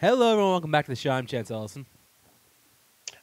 [0.00, 0.52] Hello, everyone.
[0.52, 1.10] Welcome back to the show.
[1.10, 1.84] I'm Chance Ellison.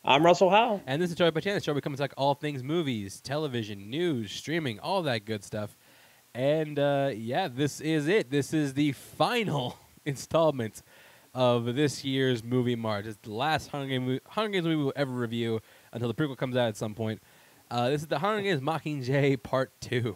[0.04, 0.82] I'm Russell Howe.
[0.86, 1.62] And this is Story by Chance.
[1.62, 5.78] The show becomes like all things movies, television, news, streaming, all that good stuff.
[6.34, 8.30] And uh, yeah, this is it.
[8.30, 10.84] This is the final installment
[11.34, 13.06] of this year's movie March.
[13.06, 15.62] It's the last Hunger, Game, Hunger Games movie we'll ever review
[15.94, 17.24] until the prequel comes out at some point.
[17.72, 20.14] Uh, this is the Hunger Games Mockingjay Part 2.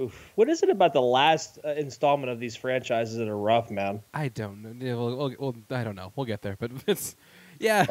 [0.00, 0.32] Oof.
[0.34, 4.02] What is it about the last uh, installment of these franchises that are rough, man?
[4.12, 4.74] I don't know.
[4.84, 6.12] Yeah, We'll, we'll, we'll, I don't know.
[6.16, 7.14] We'll get there, but it's
[7.60, 7.86] yeah.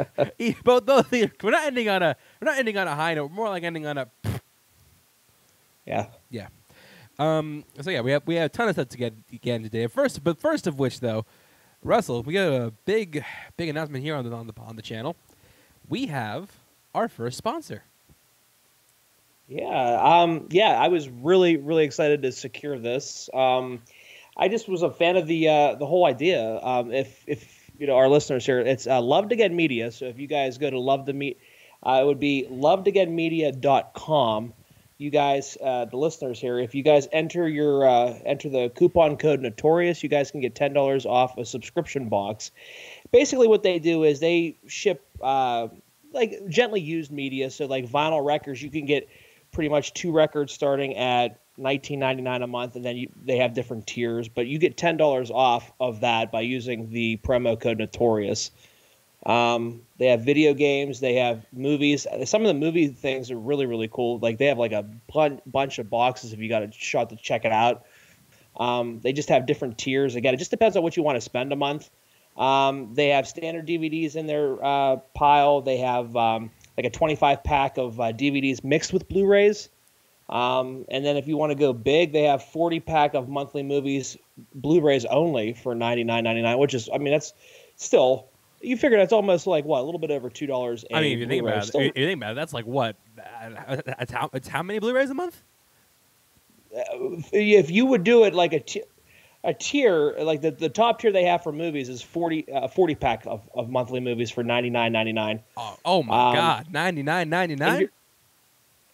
[0.64, 3.30] both those we're not ending on a we're not ending on a high note.
[3.30, 4.08] We're more like ending on a
[5.86, 6.08] Yeah.
[6.30, 6.48] yeah.
[7.20, 7.64] Um.
[7.82, 9.88] So yeah, we have we have a ton of stuff to get again today.
[9.88, 11.26] First, but first of which though,
[11.84, 13.24] Russell, we got a big
[13.56, 15.16] big announcement here on the on the on the channel.
[15.88, 16.52] We have
[16.96, 17.84] our first sponsor.
[19.48, 20.22] Yeah.
[20.22, 23.30] Um, yeah, I was really, really excited to secure this.
[23.34, 23.82] Um,
[24.38, 26.60] I just was a fan of the uh, the whole idea.
[26.62, 29.92] Um, if if you know our listeners here, it's uh, Love to Get Media.
[29.92, 31.40] So if you guys go to Love to Meet,
[31.84, 34.54] uh, it would be loveToGetMedia.com.
[34.98, 39.18] You guys, uh, the listeners here, if you guys enter your uh, enter the coupon
[39.18, 42.52] code Notorious, you guys can get ten dollars off a subscription box.
[43.12, 45.68] Basically, what they do is they ship uh,
[46.14, 47.52] like gently used media.
[47.52, 49.10] So like vinyl records, you can get
[49.54, 53.88] pretty much two records starting at 19.99 a month, and then you, they have different
[53.88, 54.28] tiers.
[54.28, 58.52] But you get ten dollars off of that by using the promo code Notorious.
[59.26, 62.06] Um, they have video games, they have movies.
[62.26, 64.20] Some of the movie things are really really cool.
[64.20, 67.16] Like they have like a bun- bunch of boxes if you got a shot to
[67.16, 67.86] check it out.
[68.58, 70.16] Um, they just have different tiers.
[70.16, 71.90] Again, it just depends on what you want to spend a month.
[72.38, 75.62] Um, they have standard DVDs in their uh, pile.
[75.62, 79.70] They have um, like a 25 pack of uh, DVDs mixed with Blu-rays.
[80.30, 83.62] Um, and then if you want to go big, they have 40 pack of monthly
[83.62, 84.18] movies,
[84.56, 87.34] Blu-rays only for 99.99, which is, I mean, that's
[87.76, 88.30] still
[88.64, 90.86] you figure that's almost like what a little bit over two dollars.
[90.92, 92.96] I mean, if you think about it, if you think about it, that's like what?
[93.20, 95.44] Uh, It's how it's how many Blu-rays a month?
[96.72, 98.84] if you would do it like a t-
[99.44, 102.96] a tier, like the, the top tier they have for movies is 40, uh, 40
[102.96, 105.42] pack of, of monthly movies for ninety nine ninety nine.
[105.58, 107.80] Oh, oh my Um, god, ninety nine ninety And nine.
[107.82, 107.90] you're,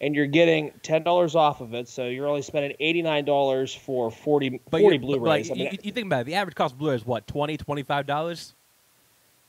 [0.00, 3.74] and you're getting ten dollars off of it, so you're only spending eighty nine dollars
[3.74, 5.50] for 40, 40 Blu-rays.
[5.50, 7.26] Like, I mean, you, you think about it, the average cost of Blu-ray is what
[7.26, 8.54] 20 25 dollars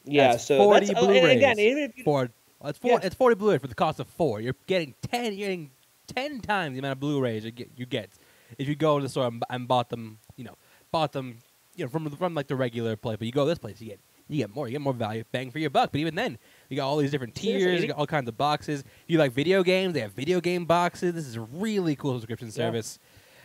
[0.03, 2.29] yeah, that's so 40 that's, uh, and again, Blu-rays even if you, for
[2.65, 2.99] it's four Yeah.
[3.03, 4.41] it's forty Blu-rays for the cost of four.
[4.41, 5.33] You're getting ten.
[5.33, 5.71] You're getting
[6.07, 7.69] ten times the amount of Blu-rays you get.
[7.75, 8.09] You get
[8.57, 10.19] if you go to the store and, and bought them.
[10.35, 10.57] You know,
[10.91, 11.37] bought them.
[11.75, 13.87] You know, from from like the regular place, but you go to this place, you
[13.87, 14.67] get you get more.
[14.67, 15.91] You get more value, bang for your buck.
[15.91, 16.37] But even then,
[16.69, 17.81] you got all these different tiers.
[17.81, 18.81] You got all kinds of boxes.
[18.81, 19.93] If you like video games?
[19.93, 21.13] They have video game boxes.
[21.13, 22.53] This is a really cool subscription Yeah.
[22.53, 22.99] service.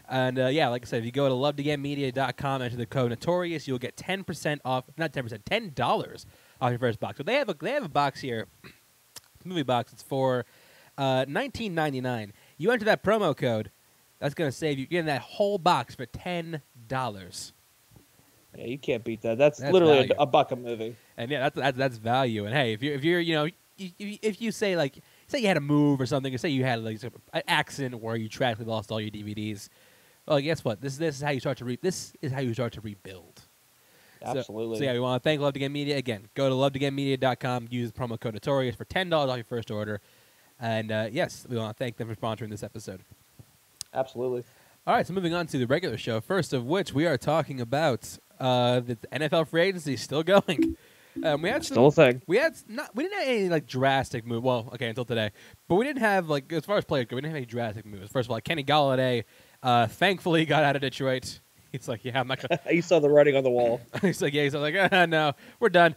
[0.08, 3.66] And uh, yeah, like I said, if you go to lovetogetmedia.com, enter the code Notorious,
[3.66, 4.84] you'll get ten percent off.
[4.96, 6.26] Not ten percent, ten dollars
[6.60, 7.18] off your first box.
[7.18, 8.46] So they have a they have a box here,
[9.44, 9.92] movie box.
[9.92, 10.44] It's for
[10.98, 12.32] uh, nineteen ninety nine.
[12.58, 13.70] You enter that promo code,
[14.20, 14.86] that's gonna save you.
[14.86, 17.52] Getting that whole box for ten dollars.
[18.56, 19.38] yeah, you can't beat that.
[19.38, 20.96] That's, That's literally a, a buck a movie.
[21.16, 22.46] And yeah, that's that's, that's value.
[22.46, 23.44] And hey, if you if you're you know
[23.78, 24.98] if you, if you say like
[25.28, 28.16] say you had a move or something, or say you had like an accident where
[28.16, 29.68] you tragically lost all your DVDs,
[30.26, 30.80] well, guess what?
[30.80, 33.42] This this is how you start to re- this is how you start to rebuild.
[34.22, 34.78] So- Absolutely.
[34.78, 36.26] So, yeah, we want to thank Love to Get Media again.
[36.34, 40.00] Go to lovetogetmedia.com, use the promo code Notorious for ten dollars off your first order.
[40.58, 43.02] And uh, yes, we want to thank them for sponsoring this episode.
[43.92, 44.44] Absolutely.
[44.86, 46.20] All right, so moving on to the regular show.
[46.20, 50.76] First of which we are talking about uh, the NFL free agency is still going.
[51.24, 52.22] Um, we had some, Still a thing.
[52.26, 54.44] we had not we didn't have any like drastic move.
[54.44, 55.30] Well, okay, until today,
[55.66, 57.86] but we didn't have like as far as players go, we didn't have any drastic
[57.86, 58.12] moves.
[58.12, 59.24] First of all, Kenny Golladay,
[59.62, 61.40] uh, thankfully got out of Detroit.
[61.72, 62.60] He's like, yeah, I'm not gonna.
[62.70, 63.80] you saw the writing on the wall.
[64.02, 65.94] he's like, yeah, he's like, ah, no, we're done.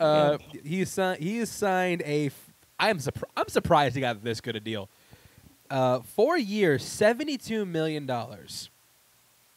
[0.00, 2.26] uh, he's si- he's signed a.
[2.26, 3.32] F- I'm surprised.
[3.36, 4.90] I'm surprised he got this good a deal.
[5.70, 8.70] Uh, four years, seventy-two million dollars.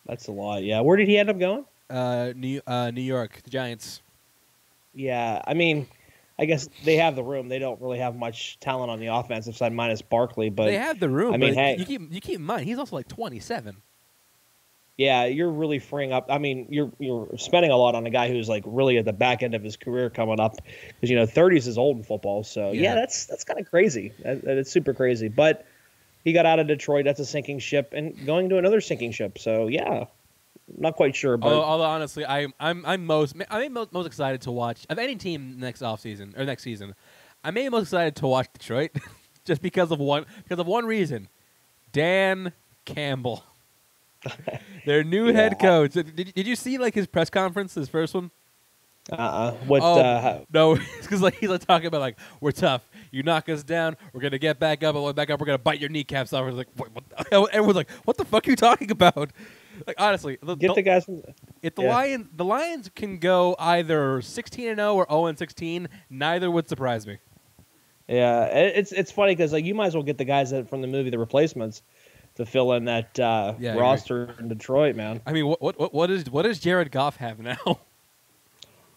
[0.05, 0.63] That's a lot.
[0.63, 0.81] Yeah.
[0.81, 1.65] Where did he end up going?
[1.89, 4.01] Uh, New uh, New York, the Giants.
[4.93, 5.87] Yeah, I mean,
[6.37, 7.49] I guess they have the room.
[7.49, 10.49] They don't really have much talent on the offensive side, minus Barkley.
[10.49, 11.33] But they have the room.
[11.33, 11.77] I mean, hey.
[11.77, 13.77] you keep you keep in mind he's also like twenty-seven.
[14.97, 16.27] yeah, you're really freeing up.
[16.29, 19.13] I mean, you're you're spending a lot on a guy who's like really at the
[19.13, 20.57] back end of his career coming up,
[20.87, 22.43] because you know, 30s is old in football.
[22.43, 22.95] So yeah, Yeah.
[22.95, 24.11] that's that's kind of crazy.
[24.23, 25.27] That, that- it's super crazy.
[25.27, 25.65] But
[26.23, 27.05] he got out of Detroit.
[27.05, 29.37] That's a sinking ship, and going to another sinking ship.
[29.37, 30.05] So yeah,
[30.77, 34.41] not quite sure, but Although, although honestly, I'm I'm I'm most I'm most, most excited
[34.41, 36.95] to watch of any team next offseason or next season.
[37.43, 38.91] I'm maybe most excited to watch Detroit,
[39.45, 41.27] just because of one because of one reason,
[41.91, 42.53] Dan
[42.85, 43.43] Campbell,
[44.85, 45.93] their new head coach.
[45.93, 48.31] Did, did you see like his press conference, his first one?
[49.11, 49.51] Uh-uh.
[49.67, 49.81] What?
[49.81, 52.87] Oh, uh, no, because like he's like talking about like we're tough.
[53.11, 55.57] You knock us down, we're gonna get back up, and when back up, we're gonna
[55.57, 56.45] bite your kneecaps off.
[56.45, 57.41] We're like, what, what the?
[57.51, 59.31] everyone's like, what the fuck are you talking about?
[59.85, 61.21] Like honestly, the, get the, the guys from.
[61.61, 61.93] if the yeah.
[61.93, 66.69] Lions the Lions can go either sixteen and zero or zero and sixteen, neither would
[66.69, 67.17] surprise me.
[68.07, 70.81] Yeah, it's it's funny because like you might as well get the guys that from
[70.81, 71.81] the movie The Replacements
[72.35, 75.21] to fill in that uh, Yeah, roster in Detroit, man.
[75.25, 77.79] I mean, what what what, what is what does Jared Goff have now?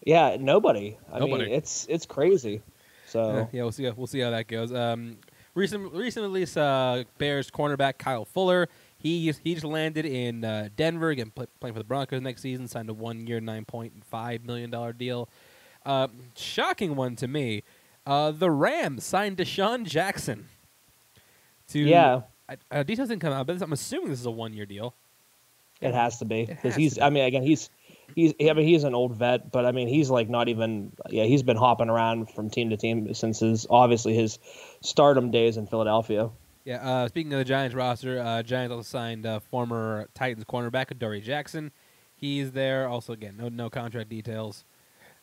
[0.07, 0.97] Yeah, nobody.
[1.11, 1.47] I Nobody.
[1.47, 2.61] mean, it's it's crazy.
[3.07, 3.89] So Yeah, yeah, we'll see.
[3.89, 4.71] We'll see how that goes.
[4.73, 5.17] Um,
[5.53, 8.69] recent, recent release, uh, Bears cornerback Kyle Fuller.
[8.97, 12.69] He he just landed in uh, Denver, again play, playing for the Broncos next season.
[12.69, 15.27] Signed a one-year, nine point five million dollar deal.
[15.85, 16.07] Uh,
[16.37, 17.63] shocking one to me.
[18.05, 20.47] Uh, the Rams signed DeSean Jackson.
[21.71, 24.65] To yeah, I- uh, details didn't come out, but I'm assuming this is a one-year
[24.67, 24.93] deal.
[25.81, 26.95] it has to be because he's.
[26.95, 27.01] be.
[27.01, 27.69] I mean, again, he's
[28.15, 28.33] he's.
[28.39, 30.91] I mean, he's an old vet, but I mean, he's like not even.
[31.09, 34.39] Yeah, he's been hopping around from team to team since his obviously his
[34.81, 36.29] stardom days in Philadelphia.
[36.65, 36.85] Yeah.
[36.85, 41.21] Uh, speaking of the Giants roster, uh, Giants also signed uh, former Titans cornerback Adoree'
[41.21, 41.71] Jackson.
[42.13, 42.89] He's there.
[42.89, 44.65] Also, again, no no contract details.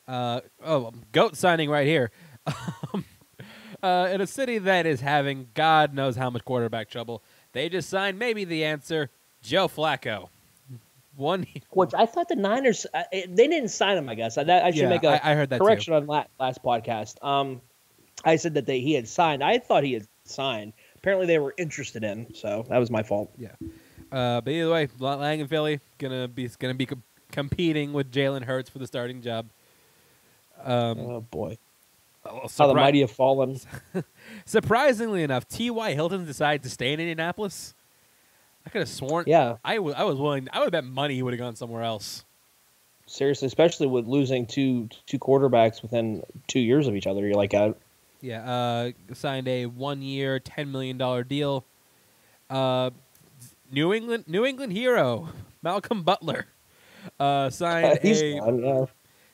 [0.09, 2.11] Uh, oh, goat signing right here.
[2.93, 3.05] Um,
[3.83, 7.23] uh, in a city that is having God knows how much quarterback trouble,
[7.53, 9.11] they just signed maybe the answer:
[9.43, 10.29] Joe Flacco.
[11.17, 11.47] One.
[11.71, 14.09] Which I thought the Niners uh, they didn't sign him.
[14.09, 16.25] I guess I, I should Yeah, make a I, I heard that correction on la-
[16.41, 17.23] last podcast.
[17.25, 17.61] Um,
[18.25, 19.43] I said that they he had signed.
[19.43, 20.73] I thought he had signed.
[20.97, 22.35] Apparently, they were interested in.
[22.35, 23.31] So that was my fault.
[23.37, 23.53] Yeah.
[24.11, 27.03] Uh, but either way, Lang and Philly gonna be gonna be com-
[27.33, 29.47] competing with Jalen Hurts for the starting job.
[30.63, 31.59] Um, oh boy,
[32.25, 33.59] how the mighty have fallen.
[34.47, 35.95] Surprisingly enough, T.Y.
[35.95, 37.75] Hilton decided to stay in Indianapolis.
[38.67, 39.25] I could have sworn.
[39.27, 40.49] Yeah, I was willing.
[40.53, 42.25] I would have bet money he would have gone somewhere else.
[43.07, 47.21] seriously, especially with losing two two quarterbacks within two years of each other.
[47.27, 47.73] You're like, uh,
[48.21, 48.43] Yeah.
[48.51, 51.65] Uh, signed a one-year, ten million dollar deal.
[52.49, 52.91] Uh,
[53.71, 55.29] New England, New England hero
[55.63, 56.47] Malcolm Butler
[57.19, 58.89] uh, signed a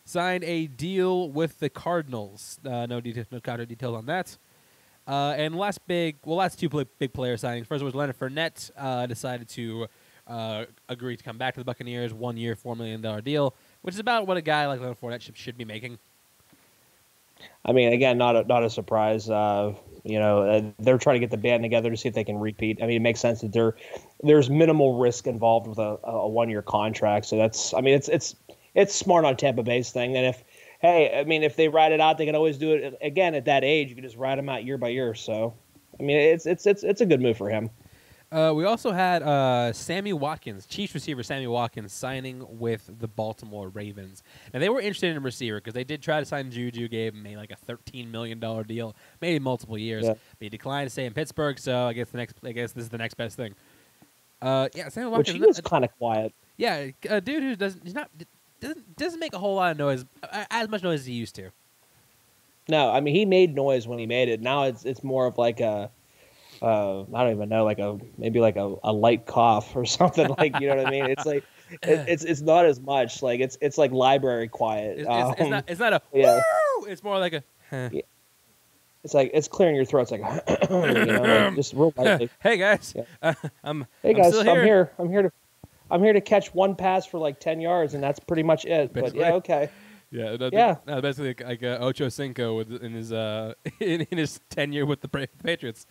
[0.04, 2.58] signed a deal with the Cardinals.
[2.64, 4.36] Uh, no details, no contract details on that.
[5.10, 7.66] Uh, and last big, well, last two big player signings.
[7.66, 9.88] First was Leonard Fournette uh, decided to
[10.28, 13.94] uh, agree to come back to the Buccaneers, one year, four million dollar deal, which
[13.96, 15.98] is about what a guy like Leonard Fournette should, should be making.
[17.64, 19.28] I mean, again, not a, not a surprise.
[19.28, 19.74] Uh,
[20.04, 22.38] you know, uh, they're trying to get the band together to see if they can
[22.38, 22.80] repeat.
[22.80, 23.74] I mean, it makes sense that there
[24.22, 27.26] there's minimal risk involved with a, a one year contract.
[27.26, 28.36] So that's, I mean, it's it's
[28.74, 30.16] it's smart on Tampa Bay's thing.
[30.16, 30.44] And if,
[30.80, 33.44] hey, I mean, if they ride it out, they can always do it again at
[33.44, 33.88] that age.
[33.88, 35.14] You can just ride them out year by year.
[35.14, 35.54] So,
[35.98, 37.70] I mean, it's it's it's it's a good move for him.
[38.32, 43.68] Uh, we also had uh, Sammy Watkins, Chiefs receiver Sammy Watkins, signing with the Baltimore
[43.70, 44.22] Ravens.
[44.54, 47.12] Now they were interested in a receiver because they did try to sign Juju, gave
[47.12, 50.04] him a, like a thirteen million dollar deal, maybe multiple years.
[50.04, 50.12] Yeah.
[50.12, 52.84] But he declined to stay in Pittsburgh, so I guess the next, I guess this
[52.84, 53.56] is the next best thing.
[54.40, 55.34] Uh, yeah, Sammy Watkins.
[55.34, 56.32] Which he was kind of quiet.
[56.56, 58.10] yeah, a dude who doesn't, he's not,
[58.60, 60.04] doesn't, doesn't make a whole lot of noise,
[60.50, 61.50] as much noise as he used to.
[62.68, 64.40] No, I mean he made noise when he made it.
[64.40, 65.90] Now it's it's more of like a
[66.62, 70.28] uh, I don't even know, like a maybe like a, a light cough or something.
[70.38, 71.06] Like you know what I mean?
[71.06, 73.22] It's like it, it's it's not as much.
[73.22, 74.98] Like it's it's like library quiet.
[75.00, 76.40] It's, it's, it's Um, not, it's not a yeah.
[76.78, 76.86] woo.
[76.86, 77.42] It's more like a.
[77.70, 77.88] huh.
[79.02, 80.02] It's like it's clearing your throat.
[80.02, 80.20] It's like,
[80.70, 82.28] you know, like just real lightly.
[82.40, 83.04] hey guys, Yeah.
[83.22, 83.32] uh,
[83.64, 83.86] I'm.
[84.02, 84.62] Hey I'm guys, I'm here.
[84.64, 84.90] here.
[84.98, 85.32] I'm here to
[85.90, 88.92] I'm here to catch one pass for like ten yards, and that's pretty much it.
[88.92, 89.68] But yeah, okay.
[90.12, 90.74] Yeah, no, Yeah.
[90.88, 94.84] no, basically like, like uh, Ocho Cinco with in his uh in, in his tenure
[94.84, 95.08] with the
[95.44, 95.86] Patriots.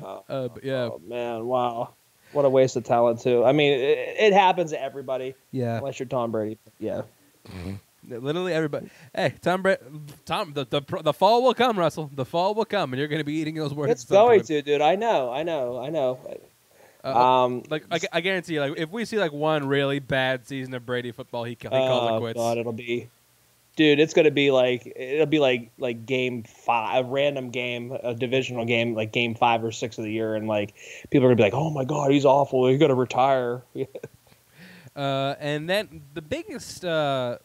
[0.00, 1.94] Oh, Uh, but yeah, oh, man, wow,
[2.30, 3.44] what a waste of talent too.
[3.44, 6.58] I mean, it, it happens to everybody yeah, unless you're Tom Brady.
[6.78, 7.02] Yeah.
[8.08, 8.88] literally everybody.
[9.14, 9.76] Hey, Tom, Bra-
[10.24, 12.08] Tom, the, the the fall will come, Russell.
[12.14, 13.90] The fall will come, and you're going to be eating those words.
[13.90, 14.46] It's going point.
[14.46, 14.80] to, dude.
[14.80, 16.20] I know, I know, I know.
[17.06, 20.46] Uh, Um, like I, I guarantee you, like if we see like one really bad
[20.46, 22.36] season of Brady football, he, he calls it oh quits.
[22.36, 23.08] god, it'll be,
[23.76, 24.00] dude.
[24.00, 28.64] It's gonna be like it'll be like like game five, a random game, a divisional
[28.64, 30.74] game, like game five or six of the year, and like
[31.10, 32.66] people are gonna be like, oh my god, he's awful.
[32.66, 33.62] He's gonna retire.
[34.94, 37.36] Uh, and then the biggest uh,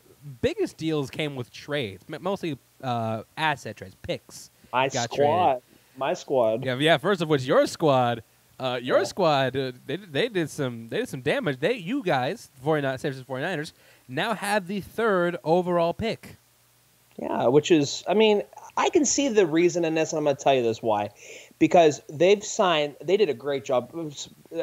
[0.42, 4.52] biggest deals came with trades, mostly uh, asset trades, picks.
[4.72, 5.62] My squad,
[5.98, 6.64] my squad.
[6.64, 6.98] Yeah, yeah.
[6.98, 8.24] First of which, your squad,
[8.62, 9.04] uh, your Yeah.
[9.06, 11.60] squad, uh, they they did some they did some damage.
[11.60, 13.74] They you guys, 49 San Francisco 49ers,
[14.08, 16.38] now have the third overall pick.
[17.18, 18.42] Yeah, which is, I mean,
[18.78, 21.10] I can see the reason in this, and I'm going to tell you this why.
[21.60, 23.92] Because they've signed, they did a great job.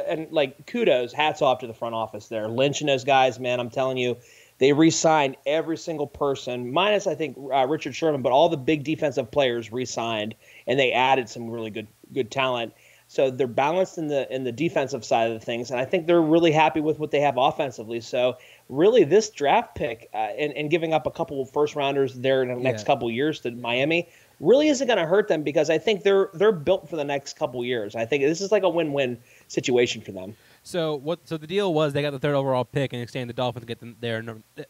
[0.09, 2.49] And, like, kudos, hats off to the front office there.
[2.49, 4.17] Lynch and those guys, man, I'm telling you,
[4.59, 8.83] They re-signed every single person, minus I think uh, Richard Sherman, but all the big
[8.83, 10.35] defensive players re-signed,
[10.67, 12.73] and they added some really good good talent.
[13.11, 16.07] So they're balanced in the in the defensive side of the things, and I think
[16.07, 18.01] they're really happy with what they have offensively.
[18.01, 18.37] So
[18.69, 22.43] really, this draft pick uh, and, and giving up a couple of first rounders there
[22.43, 22.87] in the next Yeah.
[22.87, 24.09] couple years to Miami
[24.41, 27.39] really isn't going to hurt them because I think they're they're built for the next
[27.39, 27.97] couple years.
[27.97, 30.37] I think this is like a win-win situation for them.
[30.63, 31.27] So what?
[31.27, 33.67] So the deal was they got the third overall pick and extended the Dolphins to
[33.67, 34.23] get them their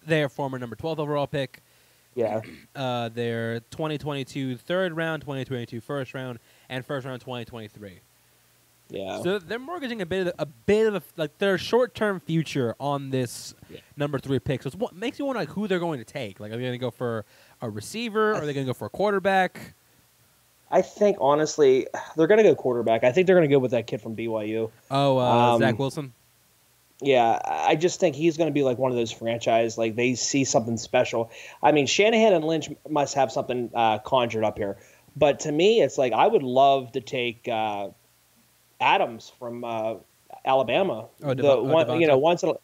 [0.07, 1.61] their former number twelve overall pick,
[2.15, 2.43] Yeah,
[2.77, 7.99] uh, their 2022 third round, 2022 first round, and first round 2023.
[8.91, 9.21] Yeah.
[9.23, 12.75] So they're mortgaging a bit of a bit of a, like their short term future
[12.81, 13.81] on this Yeah.
[13.97, 14.63] number three pick.
[14.63, 16.41] So it's what makes you wonder like who they're going to take.
[16.41, 17.25] Like are they going to go for
[17.61, 18.35] a receiver?
[18.35, 19.75] Are they going to go for a quarterback?
[20.71, 23.03] I think honestly, they're going to go quarterback.
[23.05, 24.71] I think they're going to go with that kid from BYU.
[24.91, 26.13] Oh, uh, Um, Zach Wilson.
[27.01, 29.79] Yeah, I just think he's going to be like one of those franchise.
[29.79, 31.31] Like they see something special.
[31.63, 34.79] I mean, Shanahan and Lynch must have something uh, conjured up here.
[35.17, 37.91] But to me, it's like I would love to take uh,
[38.81, 39.95] Adams from uh,
[40.45, 41.09] Alabama.
[41.23, 42.55] Oh, the Devo- oh, one, you know, once in a,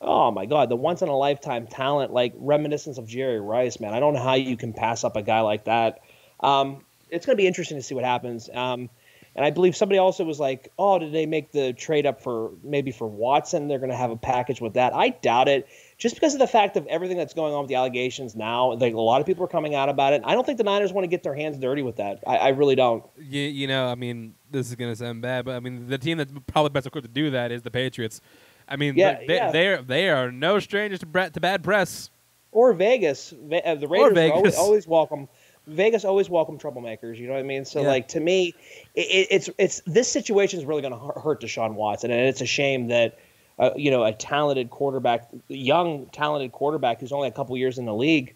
[0.00, 3.94] oh my god, the once in a lifetime talent, like reminiscence of Jerry Rice, man.
[3.94, 6.00] I don't know how you can pass up a guy like that.
[6.40, 8.48] Um, it's going to be interesting to see what happens.
[8.52, 8.88] Um,
[9.34, 12.50] and I believe somebody also was like, "Oh, did they make the trade up for
[12.62, 13.68] maybe for Watson?
[13.68, 15.68] They're going to have a package with that." I doubt it,
[16.00, 18.72] just because of the fact of everything that's going on with the allegations now.
[18.72, 20.22] Like a lot of people are coming out about it.
[20.24, 22.24] I don't think the Niners want to get their hands dirty with that.
[22.26, 23.04] I, I really don't.
[23.18, 25.98] You, you know, I mean, this is going to sound bad, but I mean, the
[25.98, 28.20] team that's probably best equipped to do that is the Patriots.
[28.66, 29.50] I mean, Yeah, they, yeah.
[29.52, 32.10] they're they are no strangers to, bra- to bad press.
[32.50, 34.36] Or Vegas, Ve- uh, the Raiders Vegas.
[34.36, 35.28] Always, always welcome.
[35.66, 37.18] Vegas always welcome troublemakers.
[37.18, 37.64] You know what I mean?
[37.66, 37.88] So Yeah.
[37.88, 38.54] like to me,
[38.94, 42.46] it, it's it's this situation is really going to hurt Deshaun Watson, and it's a
[42.46, 43.18] shame that.
[43.60, 47.84] Uh, you know, a talented quarterback, young talented quarterback who's only a couple years in
[47.84, 48.34] the league,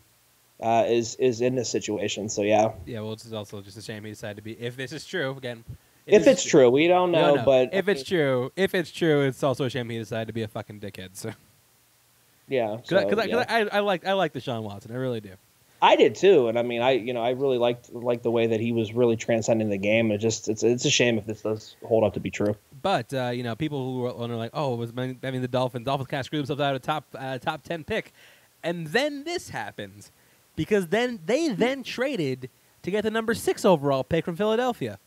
[0.61, 2.29] uh, is is in this situation.
[2.29, 4.53] So yeah, Yeah, well, it's also just a shame he decided to be.
[4.53, 5.65] If this is true, again,
[6.07, 7.45] if it's true, we don't know, know.
[7.45, 10.43] but if it's true, if it's true, it's also a shame he decided to be
[10.43, 11.11] a fucking dickhead.
[11.15, 11.33] So,
[12.47, 13.45] yeah, because so, I, yeah.
[13.49, 15.33] I, I like I like Deshaun Watson, I really do.
[15.81, 18.49] I did too, and I mean, I you know, I really liked like the way
[18.49, 20.11] that he was really transcending the game.
[20.11, 22.57] It just it's it's a shame if this does hold up to be true.
[22.85, 25.49] But uh, you know, people who are are like, "Oh, it was I mean the
[25.49, 25.87] Dolphins?
[25.87, 28.13] Dolphins kind of screwed themselves out of a top uh, top ten pick,"
[28.63, 30.13] and then this happens
[30.55, 32.51] because then they then traded
[32.83, 34.99] to get the number six overall pick from Philadelphia.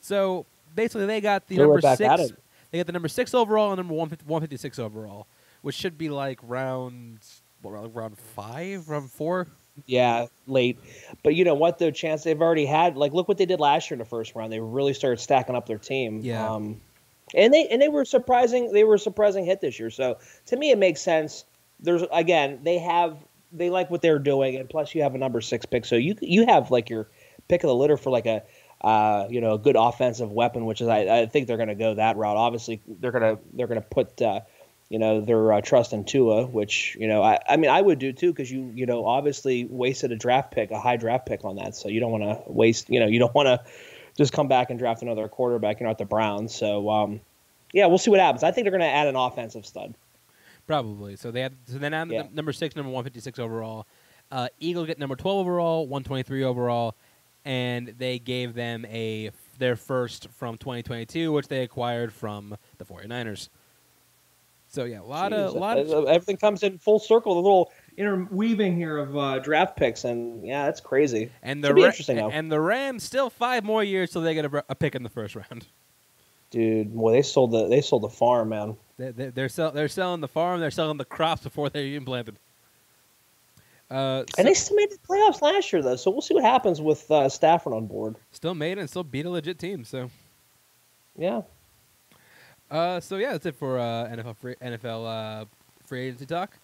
[0.00, 0.44] So
[0.74, 2.32] basically, they got the They're number right back at six.
[2.72, 5.28] They got the number six overall and number 156 overall,
[5.62, 7.20] which should be like round
[7.62, 9.46] what, round- round five, round four.
[9.86, 10.80] Yeah, late.
[11.22, 11.78] But you know what?
[11.78, 14.34] Though, chance they've already had like look what they did last year in the first
[14.34, 14.52] round.
[14.52, 16.18] They really started stacking up their team.
[16.20, 16.50] Yeah.
[16.50, 16.80] Um,
[17.32, 18.72] and they and they were surprising.
[18.72, 19.90] They were a surprising hit this year.
[19.90, 21.44] So to me, it makes sense.
[21.80, 23.16] There's again, they have
[23.52, 26.16] they like what they're doing, and plus you have a number six pick, so you
[26.20, 27.08] you have like your
[27.48, 28.42] pick of the litter for like a.
[28.80, 31.74] Uh, you know, a good offensive weapon, which is I, I think they're going to
[31.74, 32.36] go that route.
[32.36, 34.40] Obviously, they're going to they're to put uh,
[34.90, 37.98] you know their uh, trust in Tua, which you know I, I mean I would
[37.98, 41.44] do too because you you know obviously wasted a draft pick, a high draft pick
[41.44, 43.60] on that, so you don't want to waste you know you don't want to
[44.16, 45.80] just come back and draft another quarterback.
[45.80, 47.20] You know at the Browns, so um,
[47.72, 48.42] yeah, we'll see what happens.
[48.42, 49.94] I think they're going to add an offensive stud.
[50.66, 51.16] Probably.
[51.16, 52.22] So they had so then add Yeah.
[52.22, 53.86] the number six, number one fifty six overall.
[54.30, 56.94] Uh, Eagles get number twelve overall, one twenty three overall,
[57.44, 62.56] and they gave them a their first from twenty twenty two, which they acquired from
[62.78, 63.48] the 49ers.
[64.68, 67.34] So yeah, a lot of a lot of uh, everything comes in full circle.
[67.34, 71.30] The little interweaving here of uh, draft picks, and yeah, that's crazy.
[71.42, 72.30] and the Ra- interesting, though.
[72.30, 75.08] and the Rams still five more years till they get a, a pick in the
[75.08, 75.66] first round.
[76.50, 78.76] Dude, boy, they sold the they sold the farm, man.
[78.96, 82.04] They, they, they're sell, they're selling the farm, they're selling the crops before they're even
[82.04, 82.36] planted.
[83.90, 85.96] Uh, And so- they still made the playoffs last year, though.
[85.96, 88.16] So we'll see what happens with uh, Stafford on board.
[88.30, 89.84] still made it and still beat a legit team.
[89.84, 90.10] So
[91.18, 91.42] Yeah.
[92.70, 95.44] Uh, so yeah, that's it for uh, NFL free, NFL uh,
[95.86, 96.56] free agency talk.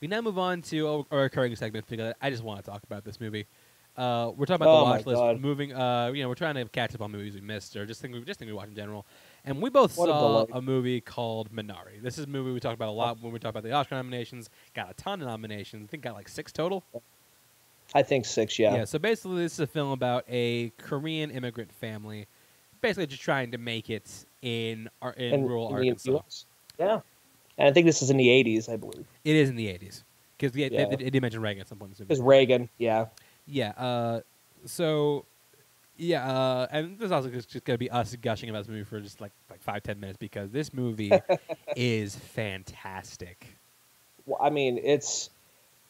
[0.00, 3.04] We now move on to our recurring segment because I just want to talk about
[3.04, 3.46] this movie.
[3.96, 5.40] Uh, we're talking about Oh the watch list, God.
[5.40, 5.74] moving.
[5.74, 8.14] Uh, you know, we're trying to catch up on movies we missed or just think
[8.14, 9.04] we just think we watch in general.
[9.44, 10.48] And we both What a saw delight.
[10.52, 12.00] a, movie called Minari.
[12.00, 13.96] This is a movie we talked about a lot when we talked about the Oscar
[13.96, 14.50] nominations.
[14.74, 15.88] Got a ton of nominations.
[15.88, 16.84] I think got like six total.
[17.92, 18.74] I think six, yeah.
[18.76, 18.84] Yeah.
[18.84, 22.26] So basically, this is a film about a Korean immigrant family,
[22.80, 24.08] basically just trying to make it
[24.42, 26.20] in our in And- rural in Arkansas.
[26.78, 27.00] Yeah.
[27.58, 29.06] And I think this is in the 80s, I believe.
[29.24, 30.04] It is in the eighties
[30.38, 30.86] because yeah, Yeah.
[30.86, 31.88] they, they did mention Reagan at some point.
[31.90, 32.20] in this Because.
[32.20, 33.06] Reagan, yeah.
[33.46, 33.70] Yeah.
[33.70, 34.20] Uh,
[34.64, 35.24] so
[35.96, 38.84] yeah, uh, and this is also just, just gonna be us gushing about this movie
[38.84, 41.10] for just like like five ten minutes because this movie
[41.76, 43.46] is fantastic.
[44.26, 45.30] Well, I mean, it's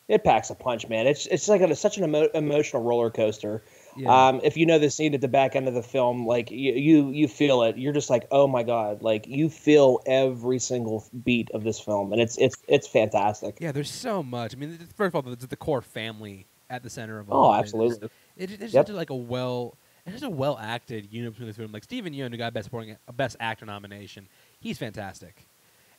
[0.09, 1.07] it packs a punch, man.
[1.07, 3.63] It's it's like a, such an emo- emotional roller coaster.
[3.99, 4.29] Yeah.
[4.29, 6.73] Um, if you know the scene at the back end of the film, like you,
[6.73, 7.77] you you feel it.
[7.77, 12.13] You're just like, oh my god, like you feel every single beat of this film,
[12.13, 13.59] and it's it's it's fantastic.
[13.61, 14.55] yeah, there's so much.
[14.55, 17.53] I mean, first of all, the, the core family at the center of Oh, all.
[17.55, 17.61] of it.
[17.61, 18.09] absolutely.
[18.37, 18.91] It's, it, it's Yep.
[18.91, 19.77] like a well,
[20.07, 21.73] it's just a well acted unit between the film.
[21.73, 24.29] Like Steven Yeun, who got best supporting a best actor nomination,
[24.61, 25.47] he's fantastic.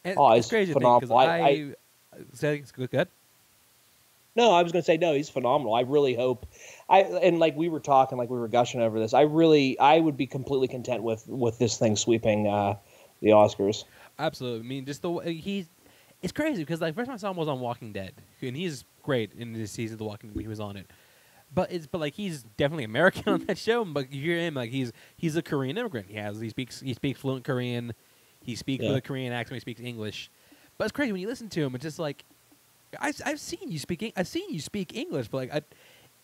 [0.05, 0.99] And Oh, it's he's crazy phenomenal.
[1.01, 1.73] because I, I-
[2.33, 3.07] say it's good.
[4.39, 5.13] No, I was going to say no.
[5.13, 5.74] He's phenomenal.
[5.74, 6.46] I really hope.
[6.88, 9.13] I and like we were talking, like we were gushing over this.
[9.13, 12.75] I really, I would be completely content with with this thing sweeping uh,
[13.22, 13.84] the Oscars.
[14.17, 14.60] Absolutely.
[14.65, 15.67] I mean, just the way he's.
[16.22, 18.86] It's crazy because like first time I saw him was on Walking Dead, and he's
[19.03, 20.29] great in this season of The Walking.
[20.31, 20.41] Dead.
[20.41, 20.89] He was on it,
[21.53, 23.84] but it's but like he's definitely American on that show.
[23.84, 26.08] But you hear him like he's he's a Korean immigrant.
[26.10, 27.93] He has he speaks he speaks fluent Korean.
[28.41, 28.89] He speaks Yeah.
[28.91, 29.55] with a Korean accent.
[29.55, 30.31] He speaks English.
[30.77, 31.75] But it's crazy when you listen to him.
[31.75, 32.24] It's just like
[33.00, 34.03] I, I've seen you speak.
[34.03, 35.62] Eng- I've seen you speak English, but like I,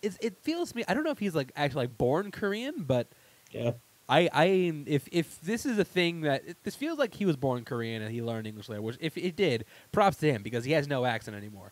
[0.01, 0.83] it's, it feels to me.
[0.87, 3.07] I don't know if he's like actually like born Korean, but
[3.51, 3.71] Yeah,
[4.07, 4.45] I, I,
[4.87, 8.01] if if this is a thing that it, this feels like he was born Korean
[8.01, 10.87] and he learned English later, which if it did, props to him because he has
[10.87, 11.71] no accent anymore.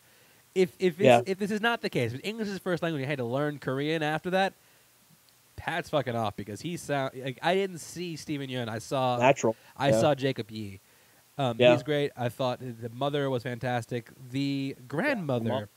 [0.54, 1.22] If if Yeah.
[1.26, 3.58] if this is not the case, if English is first language, he had to learn
[3.58, 4.54] Korean after that.
[5.56, 8.68] Pat's fucking off because he sound like I didn't see Steven Yeun.
[8.68, 9.56] I saw natural.
[9.76, 10.00] I yeah.
[10.00, 10.80] saw Jacob Yi.
[11.36, 11.72] Um, Yeah.
[11.72, 12.12] He's great.
[12.16, 14.08] I thought the mother was fantastic.
[14.30, 15.68] The grandmother.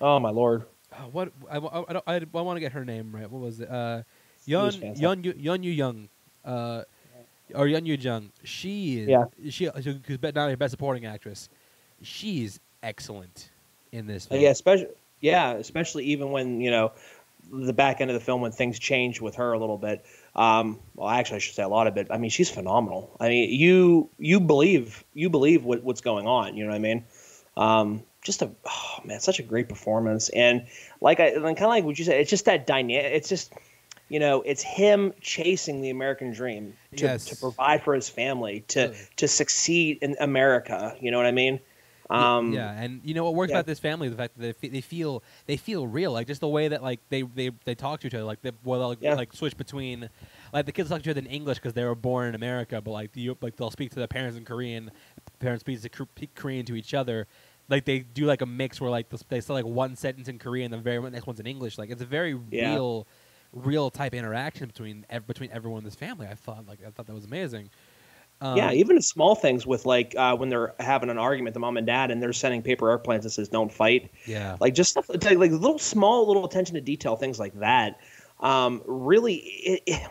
[0.00, 0.64] Oh my lord.
[0.92, 3.30] uh, what I, I, I, don't- I, I want to get her name right.
[3.30, 3.70] What was it?
[3.70, 4.02] Uh,
[4.48, 5.38] Yeon fantastic.
[5.38, 6.08] Yeon Yu- Young,
[6.44, 6.82] uh,
[7.54, 8.30] or Yeon Yu Jung.
[8.42, 9.08] She is.
[9.08, 9.26] Yeah.
[9.50, 11.48] She who's not only best supporting actress.
[12.02, 13.50] She's excellent
[13.92, 14.26] in this.
[14.30, 14.88] Uh, yeah, especially
[15.20, 16.90] yeah, especially even when you know
[17.52, 20.04] the back end of the film when things change with her a little bit.
[20.34, 22.08] Um, well, actually, I should say a lot of it.
[22.10, 23.16] I mean, she's phenomenal.
[23.20, 26.56] I mean, you you believe you believe what, what's going on.
[26.56, 27.04] You know what I mean?
[27.56, 30.28] Um, just a oh, man, such a great performance.
[30.30, 30.66] And
[31.00, 33.12] like I and kind of like what you said, it's just that dynamic.
[33.12, 33.52] It's just
[34.08, 37.24] you know, it's him chasing the American dream to, Yes.
[37.26, 40.96] to provide for his family, to to succeed in America.
[41.00, 41.60] You know what I mean?
[42.12, 43.56] Um, yeah, and you know what works yeah.
[43.56, 44.08] about this family?
[44.08, 47.00] The fact that they, they feel they feel real, like just the way that like
[47.08, 49.14] they they, they talk to each other, like they well they'll, like, Yeah.
[49.14, 50.08] like switch between
[50.52, 52.80] like the kids talk to each other in English because they were born in America,
[52.80, 54.90] but like the, like they'll speak to their parents in Korean,
[55.38, 57.26] parents speak to Kor- Korean to each other.
[57.68, 60.72] Like they do like a mix where like they say like one sentence in Korean,
[60.72, 61.78] and the very next one's in English.
[61.78, 62.74] Like it's a very Yeah.
[62.74, 63.06] real,
[63.52, 66.26] real type interaction between ev- between everyone in this family.
[66.26, 67.70] I thought like I thought that was amazing.
[68.42, 71.76] Um, yeah, even small things with like uh, when they're having an argument, the mom
[71.76, 75.08] and dad, and they're sending paper airplanes that says "Don't fight." yeah, Like just stuff
[75.08, 78.00] like, like little small little attention to detail things like that.
[78.40, 80.10] Um, really, it, it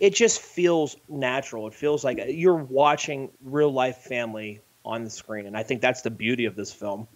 [0.00, 1.66] it just feels natural.
[1.66, 6.02] It feels like you're watching real life family on the screen, and I think that's
[6.02, 7.08] the beauty of this film.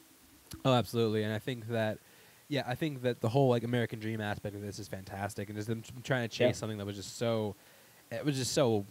[0.65, 1.99] Oh, absolutely, and I think that,
[2.49, 5.57] yeah, I think that the whole like American Dream aspect of this is fantastic, and
[5.57, 6.53] just them trying to chase Yeah.
[6.53, 7.55] something that was just so,
[8.11, 8.85] it was just so,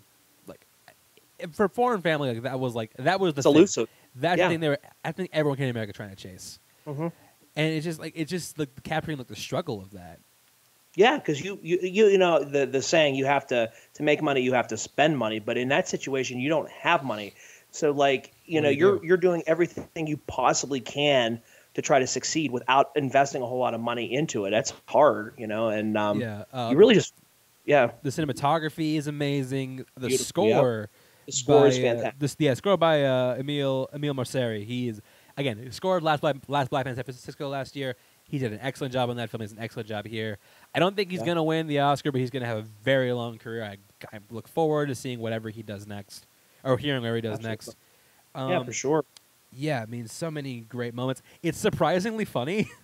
[1.53, 3.55] for foreign family, like that was like that was the It's thing.
[3.55, 3.89] elusive.
[4.15, 4.47] That's Yeah.
[4.47, 4.79] the thing they were.
[5.05, 7.11] I think everyone came to America trying to chase, Mhm.
[7.55, 10.19] and it's just like it's just like capturing like the struggle of that.
[10.95, 14.21] Yeah, because you, you you you know the the saying you have to to make
[14.21, 17.33] money you have to spend money, but in that situation you don't have money,
[17.71, 19.05] so like you What know you you're do?
[19.05, 21.39] you're doing everything you possibly can
[21.75, 24.49] to try to succeed without investing a whole lot of money into it.
[24.49, 27.13] That's hard, you know, and um, yeah, uh, you really just
[27.65, 29.85] yeah the cinematography is amazing.
[29.97, 30.89] The Beautiful, yep.
[31.27, 32.19] The score is by, uh, fantastic.
[32.19, 34.65] this, yeah, score by uh, Emile Emile Mosseri.
[34.65, 35.01] He is
[35.37, 37.95] again he scored last Black, last Black Man in San Francisco last year.
[38.29, 39.41] He did an excellent job on that film.
[39.41, 40.37] He's an excellent job here.
[40.73, 41.27] I don't think he's Yeah.
[41.27, 43.63] gonna win the Oscar, but he's gonna have a very long career.
[43.63, 43.77] I,
[44.15, 46.25] I look forward to seeing whatever he does next,
[46.63, 47.49] or hearing whatever he does Absolutely.
[47.51, 47.75] next.
[48.35, 49.05] Um, yeah, for sure.
[49.53, 51.21] yeah, I mean, so many great moments.
[51.43, 52.69] It's surprisingly funny.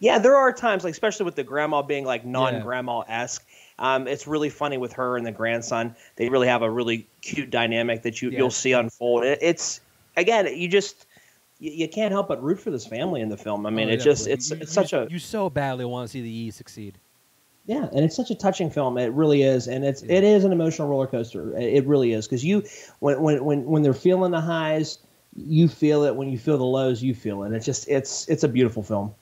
[0.00, 3.45] Yeah, there are times, like especially with the grandma being like non-grandma esque.
[3.78, 5.94] Um, it's really funny with her and the grandson.
[6.16, 8.38] They really have a really cute dynamic that you Yeah.
[8.38, 9.24] you'll see unfold.
[9.24, 9.80] It, it's
[10.16, 11.06] again, you just
[11.58, 13.66] you, you can't help but root for this family in the film.
[13.66, 16.12] I mean, Oh, it just it's You- it's such a you so badly want to
[16.12, 16.98] see the E succeed.
[17.66, 18.96] yeah, and it's such a touching film.
[18.96, 20.16] It really is, and it's Yeah.
[20.16, 21.54] it is an emotional roller coaster.
[21.56, 22.62] It it really is because you
[23.00, 24.98] when when when when they're feeling the highs,
[25.36, 26.16] you feel it.
[26.16, 27.52] When you feel the lows, you feel it.
[27.52, 29.14] It's just it's it's a beautiful film.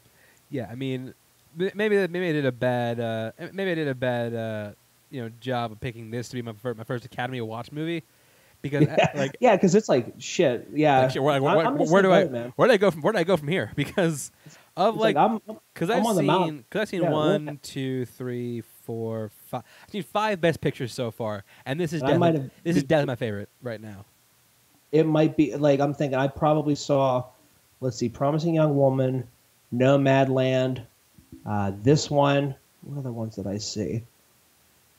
[0.51, 1.13] Yeah, I mean,
[1.57, 4.73] maybe maybe I did a bad uh, maybe I did a bad uh,
[5.11, 8.03] you know job of picking this to be my first, my first Academy Award movie
[8.63, 10.69] because uh, like, yeah, because it's like shit.
[10.73, 12.53] Yeah, like, shit, where, where, where, where do I man.
[12.57, 14.31] where do I go from where do I go from here because
[14.77, 15.41] of It's like I'm
[15.73, 16.47] because I'm I've on the mount.
[16.47, 20.93] seen because I've seen Yeah, one two three four five I've seen five best pictures
[20.93, 24.05] so far and this is And definitely, this is definitely my favorite right now.
[24.93, 27.25] it might be like I'm thinking I probably saw
[27.81, 29.27] let's see, Promising Young Woman,
[29.73, 30.87] Nomadland,
[31.47, 32.55] uh, this one.
[32.83, 34.03] What other ones did I see?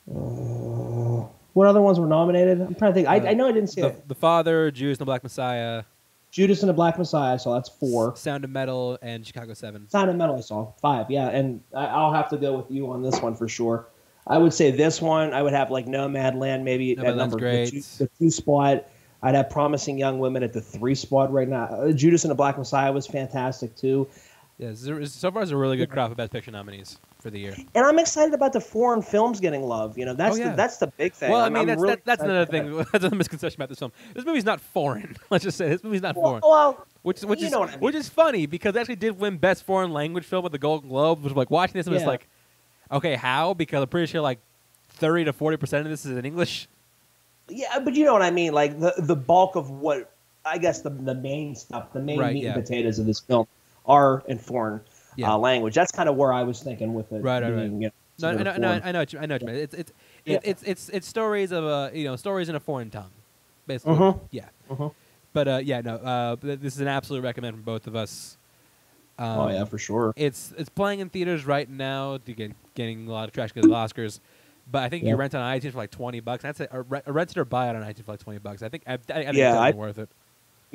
[0.10, 2.62] Uh, what other ones were nominated?
[2.62, 3.08] I'm trying to think.
[3.08, 4.08] I, Uh, I know I didn't see The, it.
[4.08, 5.84] the Father, Judas and the Black Messiah,
[6.32, 8.16] Judas and the Black Messiah, so that's four.
[8.16, 9.90] Sound of Metal, and Chicago Seven.
[9.90, 11.10] Sound of Metal, I saw five.
[11.10, 13.88] Yeah, and I, I'll have to go with you on this one for sure.
[14.28, 15.34] I would say this one.
[15.34, 17.66] I would have like Nomadland maybe at Nomadland's number great.
[17.66, 18.86] The, two, the two spot.
[19.24, 21.66] I'd have Promising Young Women at the three spot right now.
[21.66, 24.08] Uh, Judas and the Black Messiah was fantastic too.
[24.58, 27.38] Yeah, so so far it's a really good crop of Best Picture nominees for the
[27.40, 27.56] year.
[27.76, 29.98] And I'm excited about the foreign films getting love.
[29.98, 30.52] You know, that's Oh, yeah.
[30.52, 31.30] the, that's the big thing.
[31.32, 32.74] Well, I mean, I'm that's really that, that's another thing.
[32.78, 33.92] That's another misconception about this film.
[34.14, 35.18] This movie's not foreign.
[35.30, 36.22] Let's just say this movie's not it.
[36.22, 36.40] foreign.
[36.42, 37.82] Well, well, Which which you is know what I mean.
[37.82, 40.88] which is funny because it actually did win Best Foreign Language Film at the Golden
[40.90, 41.22] Globe.
[41.22, 42.08] Which like watching this, and it's Yeah.
[42.08, 42.28] like,
[42.94, 43.54] okay, how?
[43.56, 44.40] Because I'm pretty sure like
[44.88, 46.70] thirty to forty percent of this is in English.
[47.50, 48.54] yeah, but you know what I mean.
[48.54, 50.14] Like the the bulk of what
[50.46, 52.54] I guess the the main stuff, the main Right, meat yeah.
[52.54, 53.48] and potatoes of this film
[53.88, 54.82] are in foreign
[55.16, 55.34] Yeah.
[55.34, 55.74] uh, language.
[55.76, 57.22] That's kind of where I was thinking with it.
[57.24, 57.64] Right, right, right.
[57.64, 58.82] you know, No, I know, considered no.
[58.84, 59.56] I know, what you, I know what you mean.
[59.58, 59.92] It's it's
[60.26, 60.40] Yeah.
[60.44, 63.12] it's it's it's stories of a you know stories in a foreign tongue,
[63.68, 63.96] basically.
[63.96, 64.20] Mhm.
[64.32, 64.94] Yeah, Mhm.
[65.34, 68.38] but uh, yeah, no, uh, this is an absolute recommend from both of us.
[69.18, 70.14] Um, oh yeah, for sure.
[70.16, 73.66] It's it's playing in theaters right now, to get, getting a lot of traction because
[73.66, 74.20] of the Oscars.
[74.70, 76.42] But I think you rent on iTunes for like twenty bucks.
[76.44, 78.40] That's a, Or re- or rent it or buy it on iTunes for like twenty
[78.40, 78.64] bucks.
[78.64, 80.10] I think I, I, I think Yeah, it's I- definitely worth it.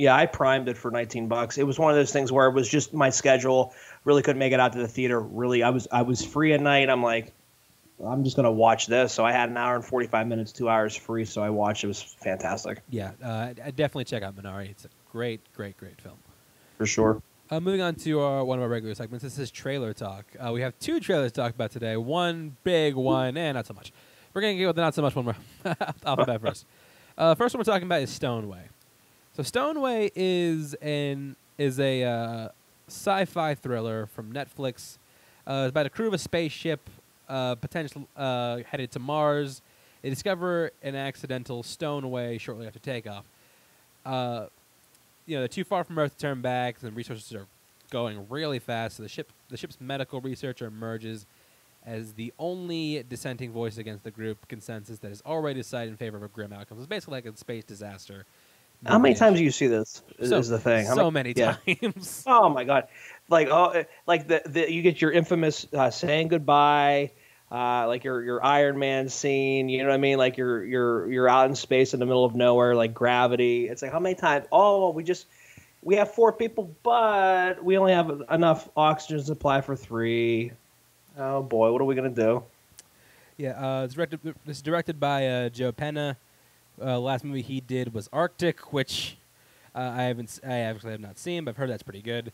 [0.00, 1.58] Yeah, I primed it for 19 bucks.
[1.58, 3.74] It was one of those things where it was just my schedule.
[4.04, 5.20] Really couldn't make it out to the theater.
[5.20, 6.88] Really, I was I was free at night.
[6.88, 7.34] I'm like,
[8.04, 9.12] I'm just gonna watch this.
[9.12, 11.24] So I had an hour and 45 minutes, two hours free.
[11.26, 11.84] So I watched.
[11.84, 14.70] It was fantastic Yeah, uh, I- definitely check out Minari.
[14.70, 16.16] It's a great, great, great film.
[16.78, 17.20] for sure.
[17.50, 19.24] Uh, moving on to our, one of our regular segments.
[19.24, 20.24] This is trailer talk.
[20.38, 21.96] Uh, we have two trailers to talk about today.
[21.96, 23.92] One big one, and not so much.
[24.32, 25.26] We're gonna go with the not so much one.
[25.26, 25.34] We're
[26.06, 26.64] off the bat first.
[27.18, 28.68] Uh, first one we're talking about is Stowaway.
[29.32, 32.48] So Stowaway is an is a uh,
[32.88, 34.98] sci-fi thriller from Netflix.
[35.46, 36.80] Uh, it's about a crew of a spaceship,
[37.28, 39.62] uh, potential uh, headed to Mars.
[40.02, 43.24] They discover an accidental stowaway shortly after takeoff.
[44.04, 44.46] Uh,
[45.26, 47.46] you know, they're too far from Earth to turn back, and the resources are
[47.90, 48.96] going really fast.
[48.96, 51.26] So the ship, the ship's medical researcher emerges
[51.86, 56.16] as the only dissenting voice against the group consensus that has already decided in favor
[56.16, 56.78] of a grim outcome.
[56.78, 58.26] It's basically like a space disaster.
[58.86, 60.02] How many times do you see this?
[60.18, 60.86] Is, So- is the thing?
[60.86, 61.74] How So many- many yeah.
[61.82, 62.24] times.
[62.26, 62.88] Oh my god!
[63.28, 67.10] Like oh, like the, the you get your infamous uh, saying goodbye,
[67.52, 69.68] uh, like your your Iron Man scene.
[69.68, 70.16] You know what I mean?
[70.18, 73.68] Like you're you're you're out in space in the middle of nowhere, like gravity.
[73.68, 74.46] It's like how many times?
[74.50, 75.26] Oh, we just
[75.82, 80.52] we have four people, but we only have enough oxygen supply for three.
[81.18, 82.42] Oh boy, what are we gonna do?
[83.36, 84.20] Yeah, uh, it's directed.
[84.46, 86.16] It's directed by uh, Joe Penna.
[86.80, 89.16] Uh, last movie he did was Arctic, which
[89.74, 90.38] uh, I haven't.
[90.46, 92.33] I actually have not seen, but I've heard that's pretty good.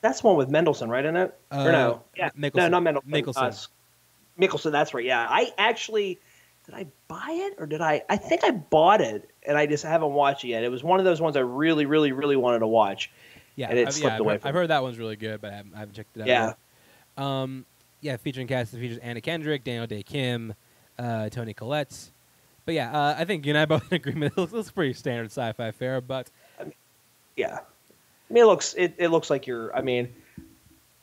[0.00, 1.04] That's one with Mendelsohn, right?
[1.04, 1.34] In it?
[1.50, 2.02] Uh, or no?
[2.16, 3.10] Yeah, no, not Mendelsohn.
[3.10, 3.36] Mikkelsen.
[3.36, 4.72] Uh, Mikkelsen.
[4.72, 5.04] That's right.
[5.04, 6.18] Yeah, I actually
[6.66, 6.74] did.
[6.74, 8.02] I buy it or did I?
[8.08, 10.62] I think I bought it, and I just haven't watched it yet.
[10.64, 13.10] It was one of those ones I really, really, really wanted to watch.
[13.56, 15.40] Yeah, And it I've, slipped yeah, I've, away from I've heard that one's really good,
[15.40, 16.26] but I haven't, I haven't checked it out.
[16.26, 16.52] Yeah.
[17.16, 17.24] yet.
[17.24, 17.66] Um,
[18.00, 20.54] yeah, featuring cast it features Anna Kendrick, Daniel Dae Kim,
[20.98, 22.10] uh, Toni Collette.
[22.64, 24.32] But yeah, uh, I think you and I both in agreement.
[24.32, 26.30] It looks, looks pretty standard sci-fi fare, but
[27.36, 27.58] Yeah,
[28.30, 29.74] I mean, it looks it, it looks like you're.
[29.76, 30.14] I mean,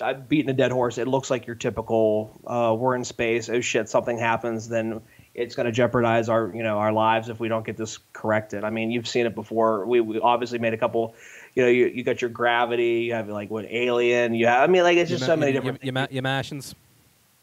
[0.01, 0.97] I'm beating a dead horse.
[0.97, 2.39] It looks like your typical.
[2.45, 3.49] Uh, we're in space.
[3.49, 3.89] Oh shit!
[3.89, 5.01] Something happens, then
[5.33, 8.63] it's going to jeopardize our you know our lives if we don't get this corrected.
[8.63, 9.85] I mean, you've seen it before.
[9.85, 11.15] We we obviously made a couple.
[11.55, 13.01] You know, you, you got your gravity.
[13.01, 14.33] You have like what Alien.
[14.33, 14.67] You have.
[14.67, 15.83] I mean, like it's just you so ma- many you, different.
[15.83, 16.75] You, you, ma- you Martians.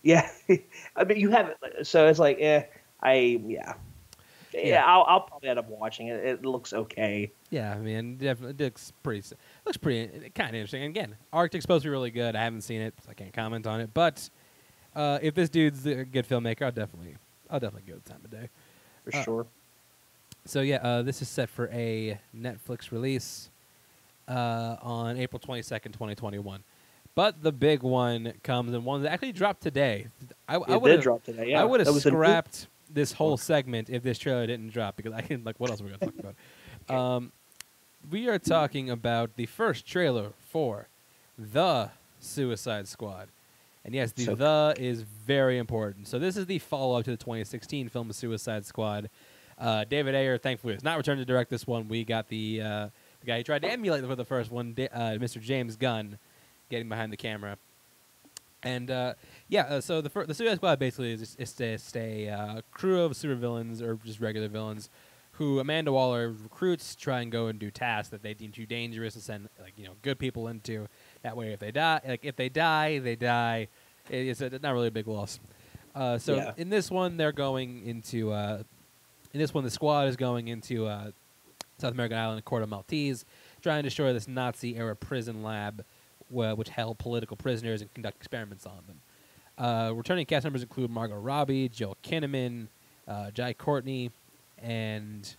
[0.02, 0.28] Yeah,
[0.96, 1.86] I mean, you have it.
[1.86, 2.64] So it's like, eh,
[3.02, 3.74] I yeah,
[4.66, 4.84] yeah.
[4.84, 6.24] I'll, I'll probably end up watching it.
[6.24, 7.30] It looks okay.
[7.50, 9.22] Yeah, I mean, definitely it looks pretty.
[9.64, 10.82] Looks pretty kind of interesting.
[10.82, 12.36] And again, Arctic's supposed to be really good.
[12.36, 13.90] I haven't seen it, so I can't comment on it.
[13.94, 14.28] But
[14.96, 17.16] uh, if this dude's a good filmmaker, I'll definitely,
[17.50, 18.48] I'll definitely give it time of day.
[19.04, 19.46] For Uh, sure.
[20.44, 23.50] So yeah, uh, this is set for a Netflix release
[24.28, 26.62] uh, on April twenty second, twenty twenty one.
[27.14, 30.06] But the big one comes and one that actually dropped today.
[30.48, 31.50] I, I It did drop today.
[31.50, 35.20] Yeah, I would have scrapped this whole segment if this trailer didn't drop because I
[35.20, 36.34] can like what else are we gonna talk about?
[36.88, 37.32] Um,
[38.10, 40.88] we are talking about the first trailer for
[41.38, 43.28] the Suicide Squad,
[43.84, 46.08] and yes, the So- the is very important.
[46.08, 49.10] So this is the follow up to the 2016 film Suicide Squad.
[49.58, 51.88] Uh, David Ayer, thankfully, has not returned to direct this one.
[51.88, 52.88] We got the uh,
[53.20, 55.40] the guy who tried to emulate for the first one, uh, Mr.
[55.42, 56.16] James Gunn,
[56.70, 57.58] getting behind the camera.
[58.62, 59.14] And uh,
[59.48, 62.60] yeah, uh, so the fir- the Suicide Squad basically is just, is just a uh,
[62.70, 64.90] crew of supervillains or just regular villains
[65.32, 69.14] who Amanda Waller recruits try and go and do tasks that they deem too dangerous
[69.14, 70.86] and send like you know good people into.
[71.22, 73.68] That way, if they die, like if they die, they die.
[74.10, 75.38] It's a, not really a big loss.
[75.94, 76.52] Uh, so Yeah.
[76.56, 78.32] in this one, they're going into.
[78.32, 78.62] Uh,
[79.34, 81.10] in this one, the squad is going into uh,
[81.78, 83.24] South American island Corto Maltese,
[83.60, 85.84] trying to destroy this Nazi-era prison lab,
[86.30, 89.00] wh- which held political prisoners and conduct experiments on them.
[89.58, 92.68] Uh, returning cast members include Margot Robbie, Joel Kinnaman,
[93.08, 94.12] uh, Jai Courtney,
[94.62, 95.34] and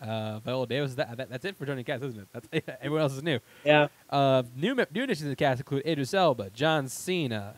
[0.00, 0.94] uh, Viola Davis.
[0.94, 2.28] That, that, that's it for returning cast, isn't it?
[2.32, 3.38] That's everyone else is new.
[3.64, 3.88] Yeah.
[4.10, 7.54] Uh, new new additions to the cast include Idris Elba, John Cena,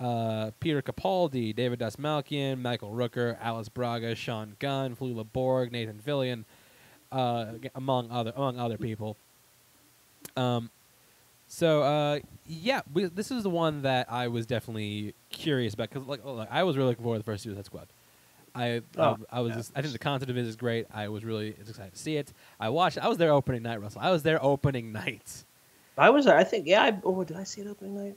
[0.00, 6.44] uh, Peter Capaldi, David Dastmalchian, Michael Rooker, Alice Braga, Sean Gunn, Flula Borg, Nathan Fillion,
[7.12, 9.16] uh, among other among other people.
[10.36, 10.70] Um,
[11.54, 16.08] so uh, yeah, we, this is the one that I was definitely curious about because
[16.08, 17.88] like, like I was really looking forward to the first Suicide Squad.
[18.54, 19.56] I Oh, I, I was yeah.
[19.56, 20.86] just, I think the concept of it is great.
[20.94, 22.32] I was really excited to see it.
[22.58, 22.96] I watched.
[22.96, 24.00] I was there opening night, Russell.
[24.02, 25.44] I was there opening night.
[25.98, 26.36] I was there.
[26.38, 26.66] I think.
[26.66, 26.82] Yeah.
[26.84, 28.16] I, oh, did I see it opening night?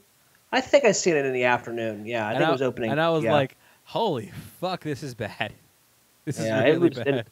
[0.50, 2.06] I think I seen it in the afternoon.
[2.06, 2.90] Yeah, I and think it was opening.
[2.90, 3.32] And I was yeah.
[3.32, 5.52] like, "Holy fuck, this is bad.
[6.24, 7.26] This Yeah, is really was- bad." it-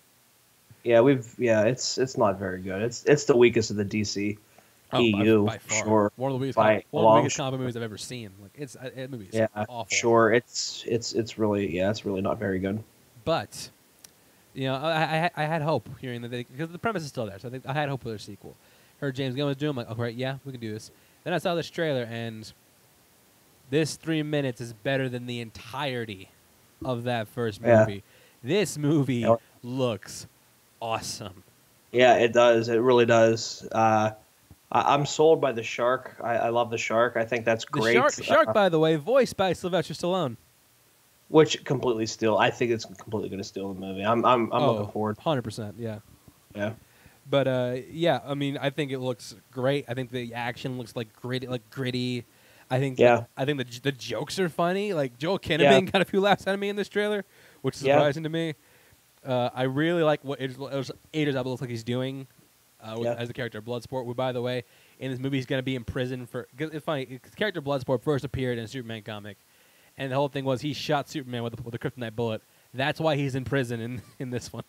[0.83, 2.83] yeah, we've yeah, it's it's not very good.
[2.83, 4.37] It's it's the weakest of the DC.
[4.95, 5.85] Oh, by- EU, by, far.
[5.85, 6.13] sure.
[6.17, 7.45] One of the biggest, By one of the shot.
[7.45, 8.31] comic movies I've ever seen.
[8.41, 9.87] Like it's uh, that movie Yeah, awful.
[9.91, 10.33] sure.
[10.33, 12.83] It's it's it's really yeah, it's really not very good.
[13.25, 13.71] But
[14.55, 17.39] you know, I, I I had hope hearing that because the premise is still there.
[17.39, 18.55] So I think I had hope for their sequel.
[19.01, 19.71] Heard James Gunn was doing.
[19.71, 20.91] I'm like, okay, yeah, we can do this.
[21.25, 22.51] Then I saw this trailer, and
[23.71, 26.29] this three minutes is better than the entirety
[26.85, 27.81] of that first Yeah.
[27.81, 28.03] movie.
[28.43, 29.41] This movie Yep.
[29.63, 30.27] looks
[30.81, 31.43] awesome.
[31.93, 32.69] Yeah, it does.
[32.69, 33.67] It really does.
[33.73, 34.11] Uh,
[34.73, 36.17] I, I'm sold by the shark.
[36.23, 37.17] I, I love the shark.
[37.17, 37.95] I think that's The great.
[37.95, 40.37] shark, shark, Uh, by the way, voiced by Sylvester Stallone.
[41.29, 42.37] which completely steal.
[42.37, 44.03] I think it's completely going to steal the movie.
[44.03, 45.19] I'm I'm I'm oh, looking forward.
[45.19, 45.99] Hundred percent, yeah.
[46.55, 46.73] Yeah.
[47.29, 49.87] But uh, yeah, I mean, I think it looks great.
[49.89, 52.27] I think the action looks like gritty, like gritty.
[52.71, 53.25] I think, Yeah.
[53.37, 54.93] I think the the jokes are funny.
[54.93, 57.25] Like Joel Kinnaman got a few laughs out of me in this trailer,
[57.63, 57.97] which is Yeah.
[57.97, 58.55] surprising to me.
[59.25, 60.59] Uh, I really like what Idris
[61.37, 62.27] Elba looks like he's doing
[62.85, 63.15] uh, Yeah.
[63.15, 64.05] as the character of Bloodsport.
[64.07, 64.65] Who, by the way,
[64.99, 66.47] in this movie he's going to be in prison for.
[66.59, 67.21] It's funny.
[67.23, 69.37] His character Bloodsport first appeared in a Superman comic,
[69.99, 72.43] and the whole thing was he shot Superman with a, with a kryptonite bullet.
[72.73, 74.65] That's why he's in prison in in this one.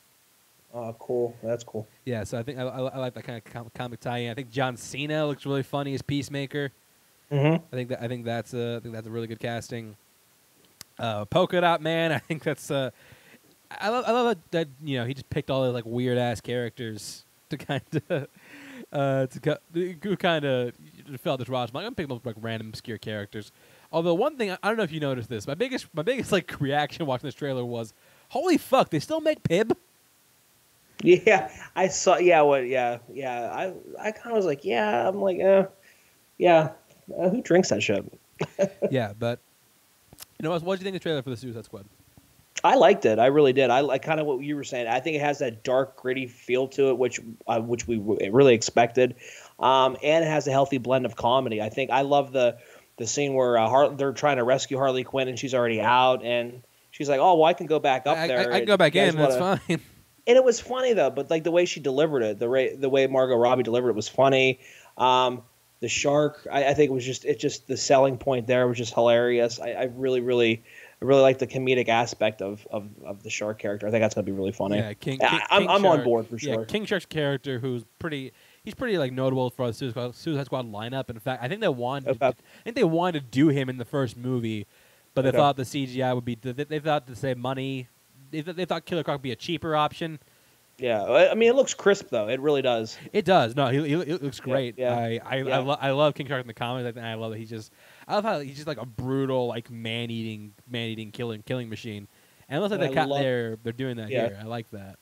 [0.74, 1.36] Oh, cool.
[1.42, 1.88] That's cool.
[2.04, 4.30] Yeah, so I think I, I, I like that kind of com- comic tie-in.
[4.30, 6.70] I think John Cena looks really funny as Peacemaker.
[7.32, 7.64] Mm-hmm.
[7.72, 9.96] I think that I think that's a I think that's a really good casting.
[11.00, 12.92] Uh, Polka Dot Man, I think that's uh,
[13.72, 16.18] I love I love that, that you know he just picked all those like weird
[16.18, 17.25] ass characters
[17.58, 18.28] to kind of
[18.92, 19.60] uh to
[20.04, 20.74] who kind of
[21.20, 21.70] felt this Ross.
[21.70, 23.52] I'm gonna pick up like random obscure characters.
[23.92, 26.56] Although one thing I don't know if you noticed this, my biggest my biggest like
[26.60, 27.94] reaction watching this trailer was,
[28.30, 28.90] "Holy fuck!
[28.90, 29.76] They still make Pibb."
[31.04, 32.18] Yeah, I saw.
[32.18, 32.68] Yeah, what?
[32.68, 33.50] Yeah, yeah.
[33.52, 35.08] I I kind of was like, yeah.
[35.08, 35.66] I'm like, uh,
[36.38, 36.72] yeah.
[37.18, 38.12] Uh, who drinks that shit?
[38.92, 39.40] yeah, but
[40.40, 40.64] you know what?
[40.64, 41.86] What do you think of the trailer for the Suicide Squad?
[42.66, 43.20] I liked it.
[43.20, 43.70] I really did.
[43.70, 44.88] I like kind of what you were saying.
[44.88, 48.56] I think it has that dark, gritty feel to it, which uh, which we really
[48.56, 49.16] expected,
[49.60, 51.62] um, and it has a healthy blend of comedy.
[51.62, 52.58] I think I love the
[52.98, 56.24] the scene where uh, Har- they're trying to rescue Harley Quinn and she's already out,
[56.24, 58.68] and she's like, "Oh, well, I can go back up I, there." I, I can
[58.68, 59.16] go back in.
[59.16, 59.82] That's wanna-" fine.
[60.28, 61.12] and it was funny though.
[61.12, 63.96] But like the way she delivered it, the way the way Margot Robbie delivered it
[63.96, 64.60] was funny.
[64.98, 65.44] Um,
[65.82, 68.78] the shark, I, I think it was just it just the selling point there was
[68.78, 69.60] just hilarious.
[69.60, 70.64] I, I really, really,
[71.06, 73.88] really like the comedic aspect of, of, of the shark character.
[73.88, 74.78] I think that's gonna be really funny.
[74.78, 75.22] Yeah, King.
[75.24, 76.66] I- King- I'm, King I'm on board for Yeah, sure.
[76.66, 78.32] King Shark's character, who's pretty,
[78.64, 81.10] he's pretty like notable for the Suicide Squad, Suicide Squad lineup.
[81.10, 82.18] In fact, I think they wanted, Okay.
[82.22, 84.68] Oh, I think they wanted to do him in the first movie,
[85.14, 85.38] but they Okay.
[85.38, 87.88] thought the CGI would be, they, they thought to save money,
[88.32, 90.20] they, they thought Killer Croc would be a cheaper option.
[90.78, 92.28] Yeah, I mean it looks crisp though.
[92.28, 92.98] It really does.
[93.14, 93.56] It does.
[93.56, 94.78] No, he, he, it looks great.
[94.78, 95.56] yeah, I I, yeah.
[95.58, 96.86] I, lo- I love King Shark in the comics.
[96.88, 97.72] I, think I love that he's just.
[98.08, 101.70] I love how he's just like a brutal, like man eating, man eating, killing, killing
[101.70, 102.08] machine.
[102.50, 104.28] And it looks like And they I cut love- they're they're doing that Yeah.
[104.28, 104.40] here.
[104.42, 104.98] I like that.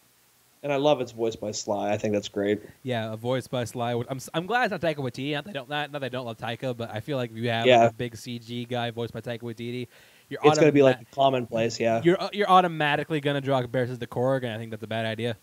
[0.62, 1.91] And I love it's voiced by Sly.
[1.91, 2.62] I think that's great.
[2.83, 4.01] Yeah, a voice by Sly.
[4.09, 5.33] I'm I'm glad it's not Taika Waititi.
[5.33, 7.31] Not that I don't not, not that I don't love Taika, but I feel like
[7.31, 7.79] if you have Yeah.
[7.81, 9.88] like, a big CG guy voiced by Taika Waititi,
[10.29, 11.79] you're It's gonna be like commonplace.
[11.79, 14.88] Yeah, you're uh, you're automatically gonna draw comparisons to Korg, and I think that's a
[14.88, 15.36] bad idea.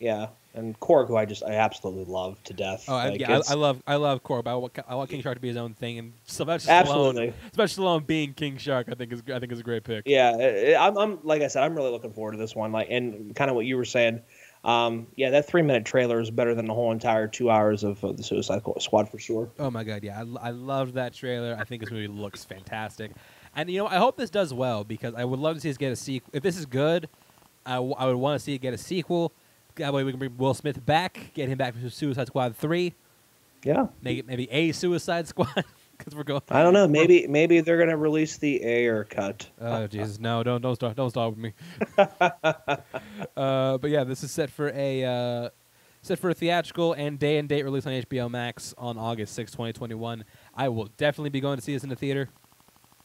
[0.00, 0.28] Yeah.
[0.56, 2.84] And Korg, who I just I absolutely love to death.
[2.86, 5.10] Oh, I, Like, yeah, I, I love I love Korg, but I want, I want
[5.10, 7.28] King Shark to be his own thing, and Sylvester absolutely.
[7.28, 10.04] Stallone, Sylvester Stallone being King Shark, I think is I think is a great pick.
[10.06, 12.70] Yeah, it- I'm, I'm like I said, I'm really looking forward to this one.
[12.70, 14.20] Like, and kind of what you were saying.
[14.62, 18.02] Um, yeah, that three minute trailer is better than the whole entire two hours of
[18.04, 19.50] uh, the Suicide Squad for sure.
[19.58, 21.56] Oh my god, yeah, I, I loved that trailer.
[21.58, 23.10] I think this movie looks fantastic,
[23.56, 25.76] and you know I hope this does well because I would love to see us
[25.76, 26.30] get a sequel.
[26.32, 27.08] If this is good,
[27.66, 29.32] I, w- I would want to see it get a sequel.
[29.76, 32.94] That way we can bring Will Smith back, get him back for Suicide Squad three,
[33.64, 33.86] Yeah.
[34.02, 35.52] make it maybe a Suicide Squad
[35.98, 36.42] because we're going.
[36.50, 36.88] I don't know.
[36.88, 39.48] Maybe maybe they're gonna release the Ayer cut.
[39.60, 40.42] Oh Jesus, no!
[40.42, 41.52] Don't don't start don't start with me.
[43.36, 45.48] uh, but yeah, this is set for a uh,
[46.02, 49.52] set for a theatrical and day and date release on HBO Max on August 6,
[49.52, 50.24] 2021.
[50.54, 52.28] I will definitely be going to see this in the theater.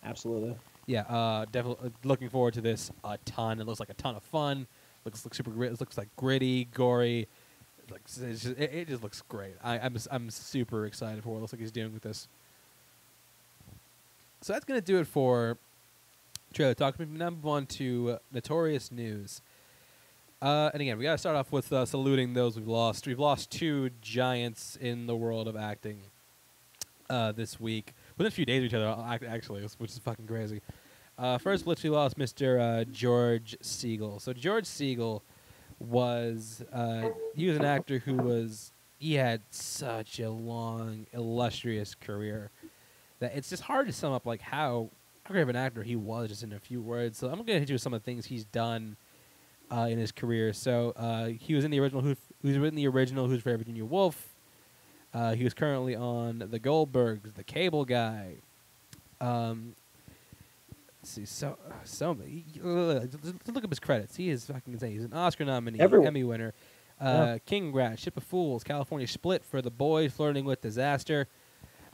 [0.03, 0.55] Absolutely.
[0.86, 3.60] Yeah, uh, definitely looking forward to this a ton.
[3.62, 4.65] It looks like a ton of fun.
[5.05, 5.63] Looks looks super.
[5.63, 7.27] It looks like gritty, gory.
[7.91, 9.55] It's just, it, it just looks great.
[9.63, 12.27] I, I'm I'm super excited for what it looks like he's doing with this.
[14.41, 15.57] So that's gonna do it for
[16.53, 16.99] trailer talk.
[16.99, 19.41] We now move on to uh, notorious news.
[20.41, 23.07] Uh, and again, we gotta start off with uh, saluting those we've lost.
[23.07, 26.01] We've lost two giants in the world of acting
[27.09, 28.95] uh, this week within a few days of each other.
[29.27, 30.62] Actually, which is fucking crazy.
[31.19, 32.60] Uh, first, we lost Mr.
[32.62, 34.21] Uh, George Segal.
[34.21, 35.21] So George Segal
[35.77, 42.51] was uh, he was an actor who was he had such a long, illustrious career
[43.19, 44.89] that it's just hard to sum up like how
[45.23, 47.17] how great of an actor he was just in a few words.
[47.17, 48.95] So I'm gonna hit you with some of the things he's done
[49.69, 50.53] uh, in his career.
[50.53, 53.84] So uh, he was in the original Who was in the original Who's of Virginia
[53.84, 54.29] Woolf.
[55.13, 58.36] Uh, he was currently on The Goldbergs, The Cable Guy.
[59.19, 59.75] Um,
[61.03, 62.45] see, so so many.
[62.62, 64.15] Look up his credits.
[64.15, 64.91] He is fucking insane.
[64.91, 66.53] He's an Oscar nominee, Everyone- Emmy winner,
[67.01, 67.38] uh, Yeah.
[67.45, 71.27] King Rat, Ship of Fools, California Split for The Boys, Flirting with Disaster,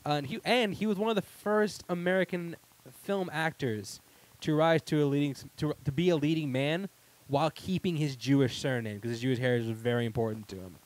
[0.04, 2.56] uh, and he and he was one of the first American
[3.02, 4.00] film actors
[4.42, 6.88] to rise to a leading to to be a leading man
[7.28, 10.76] while keeping his Jewish surname because his Jewish heritage was very important to him.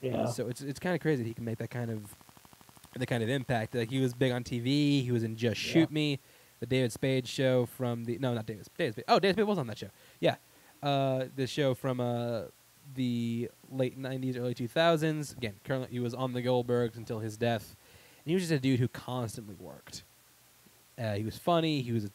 [0.00, 0.26] Yeah.
[0.26, 2.14] So it's it's kind of crazy that he can make that kind of
[2.96, 3.74] the kind of impact.
[3.74, 5.02] Like he was big on TV.
[5.02, 5.72] He was in Just Yeah.
[5.72, 6.20] Shoot Me,
[6.60, 9.04] the David Spade show from the no not David David Spade.
[9.08, 9.88] Oh, David Spade was on that show.
[10.20, 10.36] Yeah,
[10.82, 12.42] uh, the show from uh,
[12.94, 15.36] the late '90s, early 2000s.
[15.36, 17.76] Again, currently he was on the Goldbergs until his death,
[18.24, 20.02] and he was just a dude who constantly worked.
[20.98, 21.82] Uh, he was funny.
[21.82, 22.10] He was a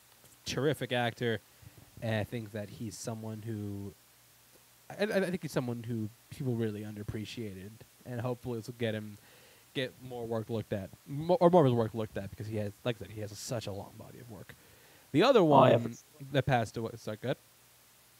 [0.46, 1.42] terrific actor,
[2.02, 3.94] and I think that he's someone who
[4.90, 7.72] I, I I think he's someone who people really underappreciated,
[8.06, 9.18] and hopefully this will get him
[9.82, 12.58] get more work looked at, more, or more of his work looked at because he
[12.58, 14.56] has, like I said, he has such a long body of work.
[15.12, 15.96] The other Oh, yeah, one
[16.34, 17.38] that passed away, is that good?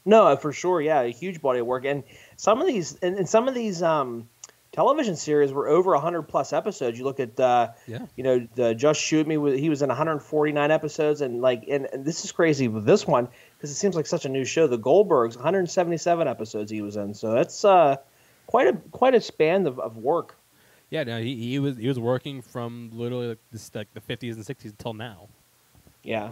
[0.04, 0.80] No, uh, for sure.
[0.80, 2.02] Yeah, a huge body of work, and
[2.36, 4.28] some of these, and, and some of these um,
[4.72, 6.98] television series were over hundred plus episodes.
[6.98, 8.06] You look at, uh, Yeah.
[8.16, 9.34] you know, the Just Shoot Me.
[9.58, 13.28] He was in 149 episodes, and like, and, and this is crazy with this one
[13.56, 14.66] because it seems like such a new show.
[14.66, 17.12] The Goldbergs, 177 episodes he was in.
[17.14, 17.96] So that's uh,
[18.46, 20.34] quite a quite a span of, of work.
[20.90, 24.34] Yeah, no, he, he was he was working from literally like, this, like the 50s
[24.34, 25.28] and 60s until now.
[26.02, 26.30] Yeah.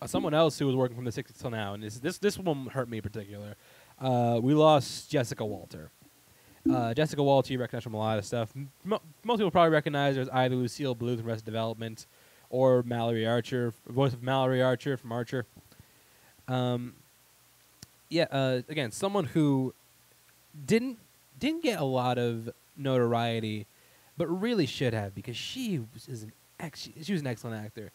[0.00, 2.38] Uh, someone else who was working from the 60s till now, and this this this
[2.38, 3.54] one hurt me in particular.
[4.00, 5.90] Uh, we lost Jessica Walter.
[6.70, 8.52] Uh, Jessica Walter, you recognize from a lot of stuff.
[8.54, 8.70] M-
[9.24, 12.06] most people probably recognize her as either Lucille Bluth from Arrested Development
[12.50, 15.44] or Mallory Archer, voice of Mallory Archer from Archer.
[16.46, 16.94] Um,
[18.08, 19.74] yeah, uh, again, someone who
[20.66, 20.98] didn't
[21.38, 23.66] didn't get a lot of notoriety,
[24.16, 27.90] but really should have because she was is an ex- she was an excellent actor.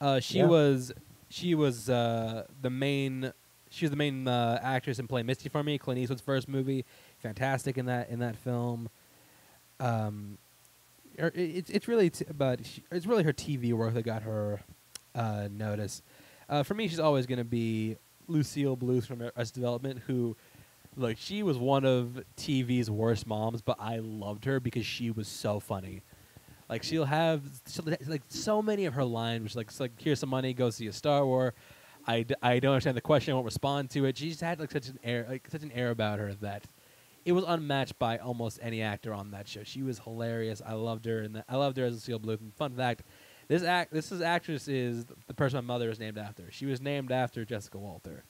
[0.00, 0.46] Uh, she Yeah.
[0.46, 0.92] was
[1.28, 3.32] she was uh, the main
[3.70, 6.84] she was the main uh, actress in Play Misty for Me, Clint Eastwood's first movie.
[7.18, 8.88] Fantastic in that in that film.
[9.78, 10.38] Um,
[11.18, 14.22] er, it- it's it's really t- but she, it's really her TV work that got
[14.22, 14.60] her
[15.14, 16.02] uh, notice.
[16.48, 20.36] Uh, for me, she's always going to be Lucille Bluth from Arrested Development, who,
[21.00, 25.28] like, she was one of TV's worst moms, but I loved her because she was
[25.28, 26.02] so funny.
[26.68, 30.28] Like, she'll have she'll, like so many of her lines, which like, like here's some
[30.28, 31.52] money, go see a Star Wars.
[32.06, 34.16] I, d- I don't understand the question, I won't respond to it.
[34.16, 36.64] She just had like such an air like such an air about her that
[37.24, 39.62] it was unmatched by almost any actor on that show.
[39.64, 40.62] She was hilarious.
[40.64, 42.40] I loved her, and I loved her as Lucille Bluth.
[42.40, 43.02] And fun fact:
[43.48, 46.50] this act, this is actress is the person my mother is named after.
[46.50, 48.24] She was named after Jessica Walter.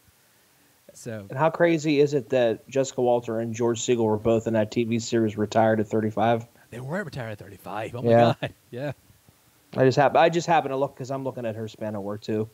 [0.94, 4.54] So And how crazy is it that Jessica Walter and George Segal were both in
[4.54, 6.46] that TV series, retired at 35?
[6.70, 7.94] they were retired at 35.
[7.96, 8.34] Oh my Yeah.
[8.40, 8.92] god, yeah.
[9.76, 12.02] I just hap- I just happened to look because I'm looking at her span of
[12.02, 12.48] work too.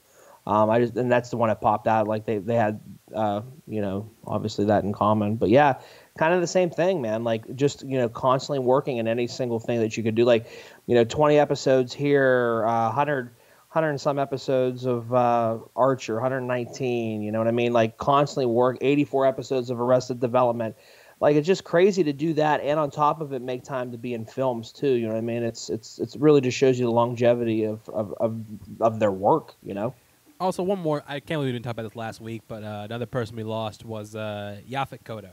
[0.46, 2.06] Um, I just and that's the one that popped out.
[2.06, 2.80] Like they they had,
[3.14, 5.36] uh, you know, obviously that in common.
[5.36, 5.80] But yeah,
[6.18, 7.24] kind of the same thing, man.
[7.24, 10.24] Like just you know, constantly working in any single thing that you could do.
[10.24, 10.46] Like,
[10.86, 13.30] you know, 20 episodes here, uh, 100,
[13.76, 17.20] 100 and some episodes of uh, Archer, 119.
[17.20, 17.74] You know what I mean?
[17.74, 18.78] Like constantly work.
[18.80, 20.74] 84 episodes of Arrested Development.
[21.20, 23.98] Like it's just crazy to do that, and on top of it, make time to
[23.98, 24.92] be in films too.
[24.92, 25.42] You know what I mean?
[25.42, 28.40] It's it's it's really just shows you the longevity of of of,
[28.80, 29.54] of their work.
[29.62, 29.94] You know?
[30.40, 31.02] Also, one more.
[31.06, 33.44] I can't believe we didn't talk about this last week, but uh, another person we
[33.44, 35.30] lost was uh, Yaphet Kotto.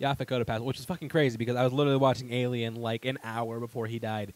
[0.00, 3.18] Yaphet Kotto passed, which is fucking crazy because I was literally watching Alien like an
[3.24, 4.32] hour before he died,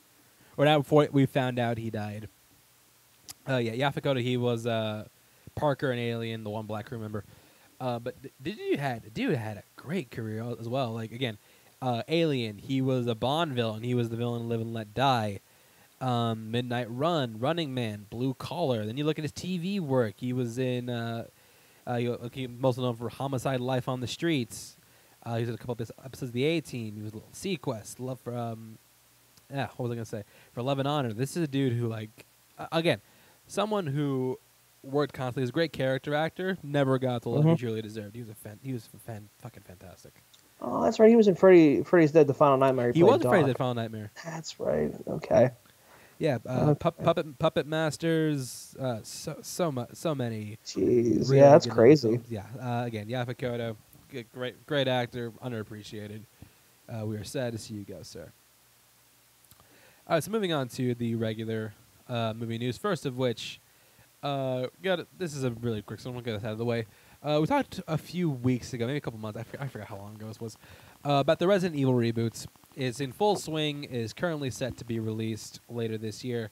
[0.56, 2.28] or an hour before we found out he died.
[3.48, 5.06] Uh, yeah, Yaphet he was uh,
[5.54, 7.24] Parker and Alien, the one black crew member.
[7.80, 10.92] Uh, but th- the dude had dude had a great career as well.
[10.92, 11.38] Like again,
[11.80, 13.82] uh, Alien, he was a Bond villain.
[13.82, 15.40] He was the villain in Live and Let Die.
[16.00, 18.86] Um, Midnight Run, Running Man, Blue Collar.
[18.86, 20.14] Then you look at his TV work.
[20.18, 21.26] He was in uh,
[21.86, 21.96] uh,
[22.32, 24.76] he mostly known for Homicide: Life on the Streets.
[25.24, 26.96] Uh, he was in a couple of episodes of the A Team.
[26.96, 28.00] He was a little seaQuest.
[28.00, 28.78] Love for um,
[29.52, 29.68] yeah.
[29.76, 30.24] What was I gonna say?
[30.52, 31.12] For Love and Honor.
[31.12, 32.26] This is a dude who like
[32.58, 33.00] uh, again,
[33.46, 34.38] someone who
[34.82, 35.42] worked constantly.
[35.42, 36.58] He's a great character actor.
[36.62, 37.50] Never got the love Mhm.
[37.52, 38.14] he truly deserved.
[38.16, 38.58] He was a fan.
[38.62, 40.12] He was fan, fucking fantastic.
[40.60, 41.08] Oh, that's right.
[41.10, 41.82] He was in Freddy.
[41.82, 42.92] Freddy's Dead: The Final Nightmare.
[42.92, 43.46] He played was in Doc.
[43.46, 44.10] Dead: Final Nightmare.
[44.24, 44.92] That's right.
[45.08, 45.50] Okay.
[46.18, 46.78] Yeah, uh, Okay.
[46.78, 48.76] pup, puppet puppet masters.
[48.78, 50.58] Uh, so so much, so many.
[50.64, 51.28] Jeez.
[51.28, 52.14] really yeah, that's good crazy.
[52.14, 52.30] episodes.
[52.30, 52.44] Yeah.
[52.60, 53.76] Uh, again, Yaphet Kotto,
[54.32, 56.22] great great actor, underappreciated.
[56.88, 58.30] Uh, we are sad to see you go, sir.
[60.06, 61.74] All right, so moving on to the regular
[62.12, 62.76] uh, movie news.
[62.78, 63.60] First of which,
[64.22, 66.64] uh, got this is a really quick, so I'm gonna get this out of the
[66.64, 66.86] way.
[67.22, 69.38] Uh, we talked a few weeks ago, maybe a couple months.
[69.38, 70.56] I, forget- I forgot how long ago this was.
[71.04, 72.46] Uh, about the Resident Evil reboots.
[72.76, 73.84] It's in full swing.
[73.84, 76.50] Is currently set to be released later this year,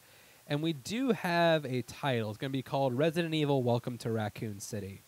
[0.48, 2.28] and we do have a title.
[2.30, 5.02] It's going to be called Resident Evil: Welcome to Raccoon City.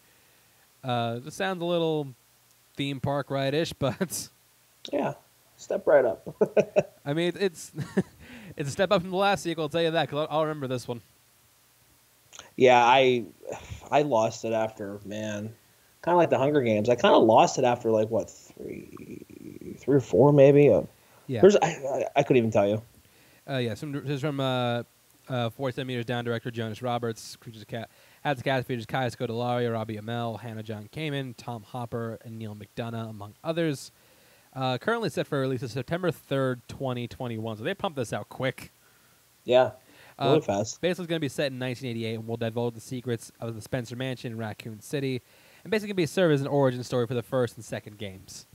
[0.84, 2.14] Uh, this sounds a little
[2.76, 4.28] theme park ride-ish, but
[4.92, 5.14] Yeah.
[5.56, 6.26] Step right up.
[7.04, 7.70] I mean it's
[8.56, 9.64] it's a step up from the last sequel.
[9.64, 11.00] I'll tell you that because I'll, I'll remember this one.
[12.56, 13.24] yeah, I
[13.90, 15.52] I lost it after man,
[16.02, 16.88] kind of like the Hunger Games.
[16.88, 20.68] I kind of lost it after like what three, three or four maybe.
[20.68, 20.82] Uh,
[21.26, 21.40] Yeah.
[21.40, 22.82] There's I, I, I couldn't even tell you.
[23.48, 24.84] Uh, yeah, some, this is from uh,
[25.28, 27.36] uh, 47 Meters Down director Johannes Roberts.
[27.36, 27.90] Creatures of Cat
[28.22, 32.54] has the cast features Kaya Scodelario, Robbie Amell, Hannah John Kamen, Tom Hopper, and Neal
[32.54, 33.90] McDonough, among others.
[34.54, 37.56] Uh, currently set for release is September 3rd, 2021.
[37.56, 38.72] So they pumped this out quick.
[39.44, 39.72] Yeah,
[40.20, 40.80] really Uh, fast.
[40.80, 43.62] Basically, it's going to be set in 1988 and will divulge the secrets of the
[43.62, 45.22] Spencer Mansion in Raccoon City,
[45.64, 48.46] and basically be serve as an origin story for the first and second games.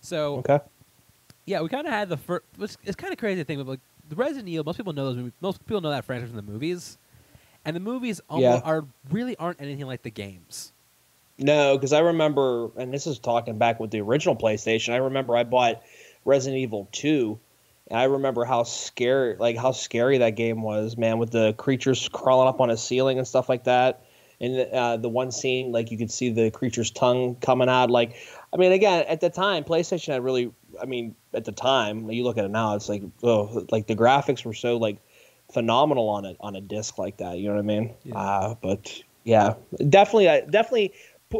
[0.00, 0.60] So Okay.
[1.46, 2.44] yeah, we kind of had the first.
[2.58, 5.04] It's, it's kind of crazy to think, but like the Resident Evil, most people know
[5.06, 5.16] those.
[5.16, 6.96] Movies, most people know that franchise from the movies,
[7.64, 8.60] and the movies Yeah.
[8.64, 10.72] are really aren't anything like the games.
[11.40, 14.92] No, because I remember, and this is talking back with the original PlayStation.
[14.92, 15.82] I remember I bought
[16.26, 17.38] Resident Evil Two,
[17.88, 22.08] and I remember how scary, like how scary that game was, man, with the creatures
[22.12, 24.04] crawling up on a ceiling and stuff like that.
[24.38, 27.90] And uh, the one scene, like you could see the creature's tongue coming out.
[27.90, 28.16] Like,
[28.52, 32.24] I mean, again, at the time, PlayStation had really, I mean, at the time, you
[32.24, 34.98] look at it now, it's like, oh, like the graphics were so like
[35.52, 37.38] phenomenal on it on a disc like that.
[37.38, 37.94] You know what I mean?
[38.04, 38.18] Yeah.
[38.18, 39.54] Uh, but yeah,
[39.90, 40.94] definitely, I definitely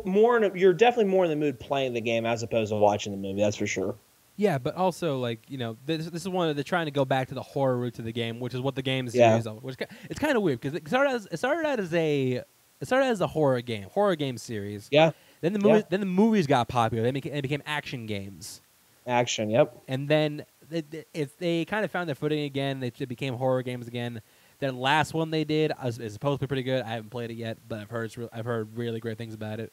[0.04, 0.44] more in.
[0.44, 3.18] A, you're definitely more in the mood playing the game as opposed to watching the
[3.18, 3.40] movie.
[3.40, 3.94] That's for sure.
[4.36, 7.04] Yeah, but also like you know, this, this is one of they're trying to go
[7.04, 9.30] back to the horror roots of the game, which is what the game is Yeah.
[9.32, 9.62] series of.
[9.62, 9.76] Which
[10.08, 12.42] it's kind of weird because it started as it started out as a
[12.80, 14.88] it started as a horror game, horror game series.
[14.90, 15.10] Yeah,
[15.42, 15.66] Then the Yeah.
[15.72, 17.02] movies then the movies got popular.
[17.04, 18.62] They became, they became action games.
[19.06, 19.50] action.
[19.50, 19.82] Yep.
[19.88, 23.34] and then they, they, if they kind of found their footing again, they, they became
[23.34, 24.22] horror games again.
[24.60, 26.82] Then last one they did is, is supposed to be pretty good.
[26.82, 29.58] I haven't played it yet, but I've heard re- I've heard really great things about
[29.58, 29.72] it.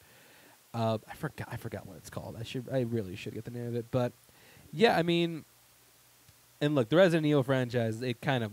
[0.74, 2.36] Uh, I forgot I forgot what it's called.
[2.38, 4.12] I should I really should get the name of it, but
[4.72, 5.44] yeah, I mean,
[6.60, 8.52] and look, the Resident Evil franchise, it kind of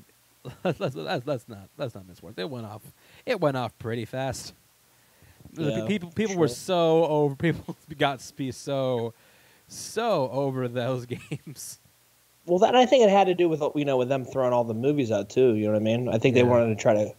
[0.64, 2.38] let's, let's, let's, not let's not miss words.
[2.38, 2.82] It went off
[3.26, 4.54] it went off pretty fast.
[5.56, 6.42] Pe- people people sure.
[6.42, 7.36] were so over.
[7.40, 9.14] People got to be so
[9.68, 11.80] so over those games.
[12.46, 14.64] Well, that I think it had to do with you know with them throwing all
[14.64, 15.56] the movies out too.
[15.56, 16.10] You know what I mean?
[16.10, 16.44] I think Yeah.
[16.44, 17.12] they wanted to try to.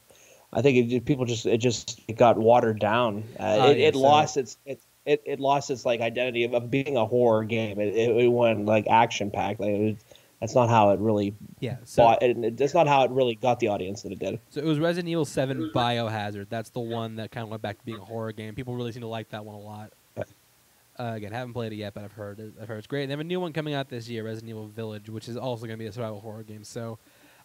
[0.52, 3.24] I think it, people just it just it got watered down.
[3.38, 6.44] Uh, Oh, it, yeah, it so- lost its it, it it lost its like identity
[6.44, 7.80] of, of being a horror game.
[7.80, 9.60] It, it, it went like action packed.
[9.60, 9.96] Like it was,
[10.40, 12.22] that's not how it really Yeah, so bought.
[12.22, 14.38] It, that's not how it really got the audience that it did.
[14.50, 16.48] So it was Resident Evil 7 Biohazard.
[16.50, 18.54] That's the one that kind of went back to being a horror game.
[18.54, 19.92] People really seem to like that one a lot.
[20.98, 23.06] Uh, again, haven't played it yet, but I've heard it, I've heard it's great.
[23.06, 25.66] They have a new one coming out this year, Resident Evil Village, which is also
[25.66, 26.64] going to be a survival horror game.
[26.64, 26.98] So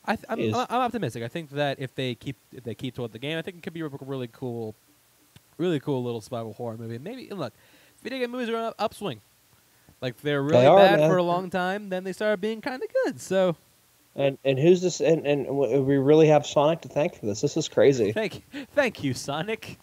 [0.05, 0.39] I th- I'm.
[0.55, 1.23] I'm I'm optimistic.
[1.23, 3.63] I think that if they keep if they keep to the game, I think it
[3.63, 4.73] could be a really cool,
[5.57, 6.97] really cool little survival horror movie.
[6.97, 7.53] Maybe and look,
[8.01, 9.21] video game movies are on upswing.
[10.01, 11.09] Like they're really are, bad man.
[11.09, 13.21] for a long time, then they start being kind of good.
[13.21, 13.55] So
[14.15, 14.99] And and who's this?
[14.99, 17.41] And and we really have Sonic to thank for this.
[17.41, 18.11] This is crazy.
[18.11, 18.43] thank
[18.73, 19.77] thank you, Sonic.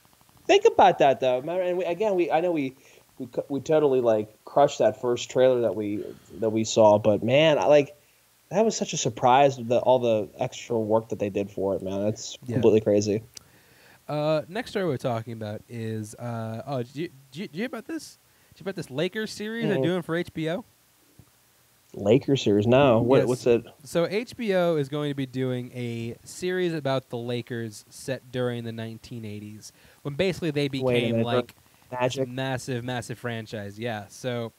[0.46, 1.38] Think about that though.
[1.38, 2.74] And we, again, we I know we
[3.18, 6.04] we we totally like crushed that first trailer that we
[6.40, 7.96] that we saw, but man, I like
[8.50, 9.56] that was such a surprise.
[9.56, 12.06] The all the extra work that they did for it, man.
[12.06, 12.54] It's Yeah.
[12.54, 13.22] completely crazy.
[14.08, 17.58] Uh, next story we're talking about is uh, oh, do you, did you, did you
[17.60, 18.18] hear about this?
[18.54, 19.82] Do you hear about this Lakers series they're Mhm.
[19.82, 20.64] doing for HBO?
[21.94, 22.66] Lakers series.
[22.66, 23.28] No, what, Yes.
[23.28, 23.64] what's it?
[23.84, 28.72] So HBO is going to be doing a series about the Lakers set during the
[28.72, 31.54] 1980s, when basically they became minute, like
[31.90, 32.28] Magic.
[32.28, 33.78] massive, massive franchise.
[33.78, 34.06] Yeah.
[34.08, 34.52] So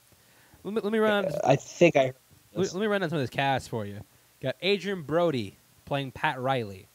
[0.63, 1.27] let me let me run.
[1.43, 2.13] I think I.
[2.53, 3.99] Let me, let me run down some of this cast for you.
[4.41, 6.87] Got Adrien Brody playing Pat Riley,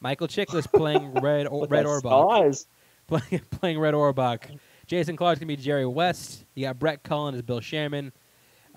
[0.00, 2.54] Michael Chiklis playing Red o- Red Auerbach,
[3.08, 4.46] playing playing Red Auerbach.
[4.86, 6.44] Jason Clarke's gonna be Jerry West.
[6.54, 8.12] You got Brett Cullen as Bill Sharman.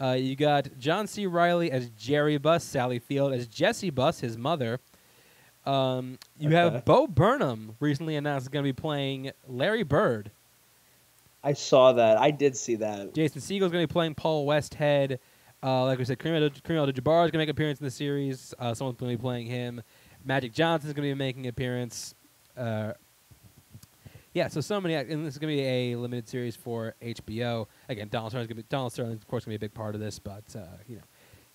[0.01, 1.27] Uh, you got John C.
[1.27, 4.79] Reilly as Jerry Buss, Sally Field as Jesse Buss, his mother.
[5.63, 6.55] Um, you Okay.
[6.55, 10.32] have Bo Burnham recently announced is going to be playing Larry Bird.
[11.43, 12.17] I saw that.
[12.17, 13.13] I did see that.
[13.13, 15.17] Jason Segel's going to be playing Paul Westhead.
[15.63, 17.85] Uh, like we said, Kareem Abdul- Kareem Abdul-Jabbar is going to make an appearance in
[17.85, 18.53] the series.
[18.59, 19.81] Uh, someone's going to be playing him.
[20.25, 22.13] Magic Johnson's going to be making an appearance.
[22.57, 22.93] Uh,
[24.33, 27.67] yeah, so so many, and this is going to be a limited series for HBO.
[27.89, 29.73] Again, Donald Sterling's going to be Donald Sterling, of course, going to be a big
[29.73, 30.19] part of this.
[30.19, 31.01] But uh, you know,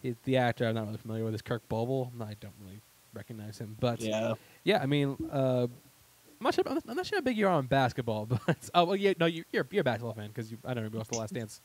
[0.03, 2.11] he, the actor I'm not really familiar with is Kirk Boble.
[2.21, 2.81] I don't really
[3.15, 4.35] recognize him, but Yeah.
[4.65, 5.69] yeah, I mean, uh,
[6.41, 6.65] I'm not sure.
[6.67, 9.45] I'm not sure how big you are on basketball, but oh well, yeah, no, you,
[9.53, 11.61] you're you're a basketball fan because you I don't know what's the Last Dance.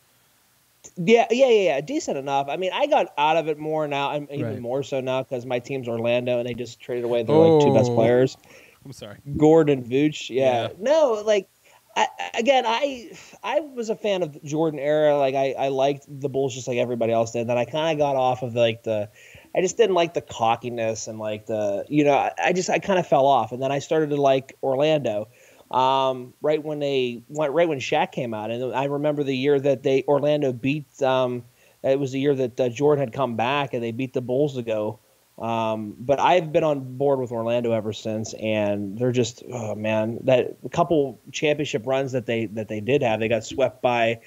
[0.98, 1.82] Yeah, yeah, yeah, yeah.
[1.82, 2.48] Decent enough.
[2.50, 4.60] I mean, I got out of it more now, and even Right.
[4.62, 7.72] more so now because my team's Orlando, and they just traded away their like two
[7.74, 7.96] best Oh.
[7.96, 8.36] players,
[8.84, 9.18] I'm sorry.
[9.38, 10.30] Gordon Vooch.
[10.30, 10.70] Yeah.
[10.70, 10.74] Yeah.
[10.80, 11.48] No, like
[11.96, 13.12] I, again, I
[13.44, 15.18] I was a fan of the Jordan era.
[15.18, 17.48] Like I, I liked the Bulls just like everybody else did.
[17.48, 19.10] Then I kind of got off of like the.
[19.56, 23.00] I just didn't like the cockiness and like the you know I, just I kind
[23.00, 25.28] of fell off, and then I started to like Orlando.
[25.70, 29.60] Um, right when they went, right when Shaq came out, and I remember the year
[29.60, 31.02] that they Orlando beat.
[31.02, 31.44] Um,
[31.84, 34.56] it was the year that uh, Jordan had come back, and they beat the Bulls
[34.56, 35.00] to go.
[35.40, 40.20] Um, but I've been on board with Orlando ever since, and they're just oh man,
[40.24, 44.20] that couple championship runs that they that they did have, they got swept by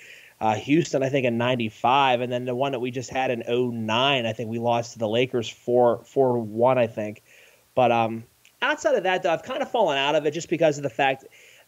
[0.44, 3.42] uh, Houston, I think in '95, and then the one that we just had in
[3.48, 7.22] 09, I think we lost to the Lakers four four one, I think.
[7.74, 8.24] But um,
[8.60, 10.90] outside of that, though, I've kind of fallen out of it just because of the
[10.90, 11.24] fact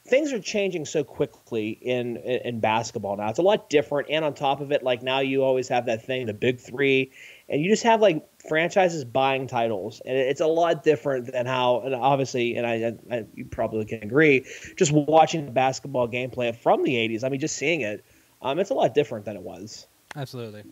[0.06, 3.30] things are changing so quickly in, in in basketball now.
[3.30, 6.04] It's a lot different, and on top of it, like now you always have that
[6.04, 7.12] thing, the big three,
[7.48, 11.80] and you just have like franchises buying titles, and it's a lot different than how,
[11.80, 14.44] and obviously, and I, I you probably can agree,
[14.76, 17.24] just watching the basketball gameplay from the '80s.
[17.24, 18.04] I mean, just seeing it,
[18.42, 19.86] um, it's a lot different than it was.
[20.14, 20.64] Absolutely.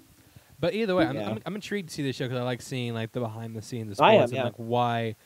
[0.60, 1.30] But either way, I'm, Yeah.
[1.30, 3.62] I'm, I'm intrigued to see this show because I like seeing like the behind the
[3.62, 4.44] scenes of I sports am, and yeah.
[4.44, 5.16] like why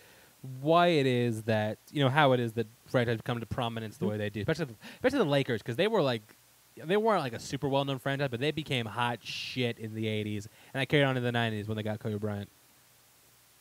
[0.60, 4.06] why it is that you know how it is that franchises come to prominence the
[4.06, 6.36] way they do, especially the, especially the Lakers because they were like
[6.76, 10.06] they weren't like a super well known franchise, but they became hot shit in the
[10.06, 12.48] '80s, and I carried on in the '90s when they got Kobe Bryant.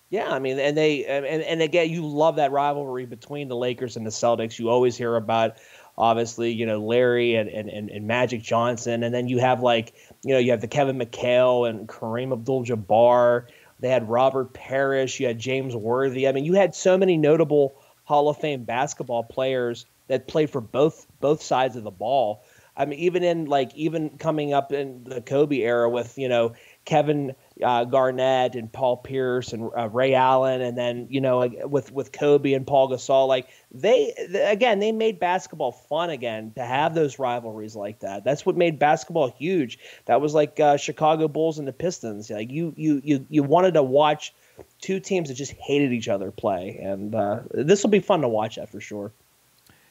[0.10, 3.98] Yeah, I mean, and they and, and again, you love that rivalry between the Lakers
[3.98, 4.58] and the Celtics.
[4.58, 5.58] You always hear about,
[5.98, 9.94] obviously, you know, Larry and, and, and, Magic Johnson, and then you have like,
[10.24, 13.48] you know, you have the Kevin McHale and Kareem Abdul-Jabbar.
[13.80, 15.20] They had Robert Parish.
[15.20, 16.28] You had James Worthy.
[16.28, 20.62] I mean, you had so many notable Hall of Fame basketball players that played for
[20.62, 22.44] both both sides of the ball.
[22.76, 26.54] I mean, even in like even coming up in the Kobe era with you know
[26.88, 31.60] Kevin uh, Garnett and Paul Pierce and uh, Ray Allen, and then you know like,
[31.66, 36.54] with with Kobe and Paul Gasol, like they th- again they made basketball fun again
[36.56, 38.24] to have those rivalries like that.
[38.24, 39.80] That's what made basketball huge.
[40.06, 42.30] That was like uh, Chicago Bulls and the Pistons.
[42.30, 44.34] Like you you you you wanted to watch
[44.80, 48.30] two teams that just hated each other play, and uh, this will be fun to
[48.30, 49.12] watch that for sure.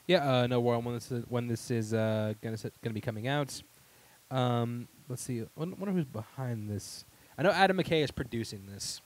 [0.07, 3.29] Yeah, uh, no world when this is when this is uh, gonna gonna be coming
[3.29, 3.61] out.
[4.31, 5.41] Um, let's see.
[5.41, 7.05] I wonder who's behind this.
[7.39, 9.01] I know Adam McKay is producing this.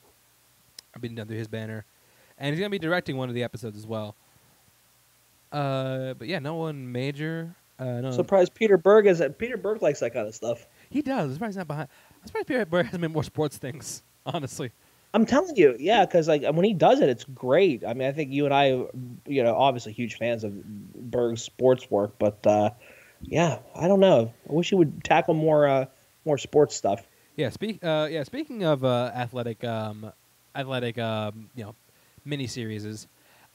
[0.94, 1.84] I've been down through his banner,
[2.38, 4.14] and he's gonna be directing one of the episodes as well.
[5.52, 7.54] Uh, but yeah, no one major.
[7.78, 10.66] Uh, no, Surprised Peter Berg is that Peter Berg likes that kind of stuff.
[10.90, 11.28] he does.
[11.28, 11.88] I'm surprised he's not behind.
[12.20, 14.02] I'm surprised Pierre Berg hasn't made more sports things.
[14.26, 14.70] Honestly,
[15.14, 17.84] I'm telling you, yeah, because like when he does it, it's great.
[17.86, 18.84] I mean, I think you and I,
[19.26, 20.52] you know, obviously huge fans of
[20.94, 22.70] Berg's sports work, but uh,
[23.22, 24.32] yeah, I don't know.
[24.48, 25.86] I wish he would tackle more uh,
[26.24, 27.06] more sports stuff.
[27.36, 27.82] Yeah, speak.
[27.84, 30.12] Uh, yeah, speaking of uh, athletic, um,
[30.54, 31.74] athletic, um, you know,
[32.24, 33.06] mini series.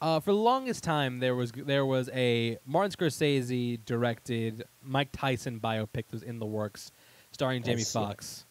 [0.02, 5.60] Uh, for the longest time, there was there was a Martin Scorsese directed Mike Tyson
[5.60, 6.92] biopic that was in the works,
[7.32, 7.84] starring Jamie.
[7.84, 8.46] Foxx.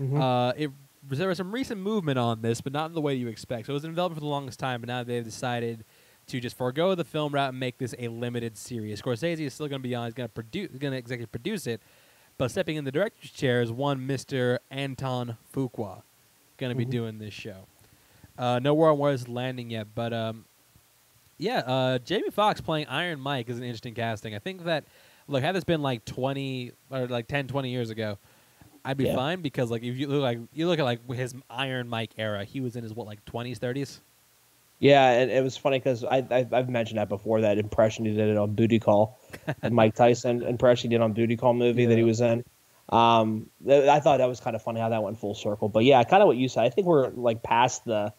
[0.00, 0.20] Mhm.
[0.20, 0.70] Uh, it
[1.08, 3.66] there was some recent movement on this, but not in the way you expect.
[3.66, 5.84] So it was in development for the longest time, but now they've decided
[6.30, 9.00] to just forego the film route and make this a limited series.
[9.02, 11.66] Scorsese is still going to be on; he's going to produce, going to executive produce
[11.66, 11.80] it,
[12.38, 16.02] but stepping in the director's chair is one Mister Anton Fuqua,
[16.58, 16.90] going to be Mhm.
[16.90, 17.66] doing this show.
[18.38, 20.44] Uh, no word on where it's landing yet, but um,
[21.38, 24.34] yeah, uh, Jamie Foxx playing Iron Mike is an interesting casting.
[24.34, 24.84] I think that
[25.28, 28.18] look, had this been like twenty or like 10, 20 years ago,
[28.84, 29.14] I'd be Yeah.
[29.14, 32.44] fine because like if you look like you look at like his Iron Mike era,
[32.44, 34.00] he was in his what like twenties, thirties.
[34.80, 38.14] Yeah, and it was funny because I, I I've mentioned that before that impression he
[38.14, 39.20] did it on Booty Call,
[39.62, 42.44] and Mike Tyson impression he did on Booty Call movie that he was in.
[42.88, 45.68] Um, th- I thought that was kind of funny how that went full circle.
[45.68, 46.64] But yeah, kind of what you said.
[46.64, 48.14] I think we're like past the,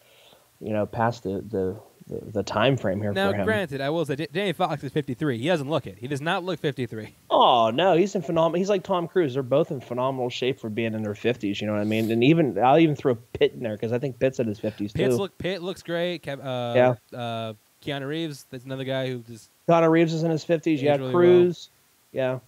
[0.59, 1.79] you know, past the the
[2.11, 3.45] the, the time frame here Now, for him.
[3.45, 5.37] granted, I will say Danny Fox is fifty three.
[5.37, 5.97] He doesn't look it.
[5.97, 7.15] He does not look fifty three.
[7.29, 8.59] Oh no, he's in phenomenal.
[8.59, 9.33] He's like Tom Cruise.
[9.35, 11.61] They're both in phenomenal shape for being in their fifties.
[11.61, 12.11] You know what I mean?
[12.11, 14.91] And even I'll even throw Pitt in there because I think Pitt's in his fifties
[14.91, 15.17] Pitt too.
[15.17, 16.23] look Pitt looks great.
[16.23, 17.17] Kev, uh, Yeah.
[17.19, 17.53] Uh,
[17.83, 19.49] Keanu Reeves, that's another guy who just.
[19.67, 20.81] Connor Reeves is in his fifties.
[20.81, 21.69] Yeah, Aged really Cruise.
[22.11, 22.39] Yeah.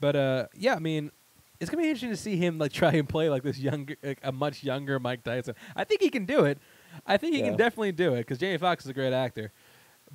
[0.00, 1.10] But uh, yeah, I mean,
[1.58, 4.20] it's gonna be interesting to see him like try and play like this younger, like,
[4.22, 5.54] a much younger Mike Tyson.
[5.74, 6.58] I think he can do it.
[7.06, 7.48] I think he Yeah.
[7.48, 9.52] can definitely do it because Jamie Foxx is a great actor.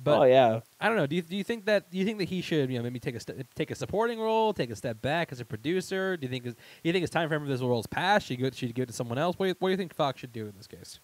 [0.02, 0.60] But oh yeah.
[0.80, 1.06] I don't know.
[1.06, 2.98] Do you, do you think that do you think that he should you know maybe
[2.98, 6.16] take a ste- take a supporting role, take a step back as a producer?
[6.16, 8.26] Do you think is, you think it's time for him for this role's past?
[8.26, 9.38] Should he go, should he give it to someone else?
[9.38, 10.98] What do, you, what do you think Foxx should do in this case?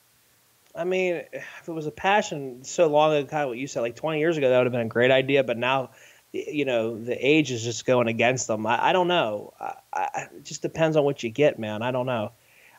[0.75, 3.81] I mean, if it was a passion so long ago, kind of what you said,
[3.81, 5.43] like 20 years ago, that would have been a great idea.
[5.45, 5.91] But now,
[6.33, 8.67] you know, the age is just going against them.
[8.67, 9.53] I, I don't know.
[9.61, 11.83] I, I, it just depends on what you get, man.
[11.83, 12.33] I don't know.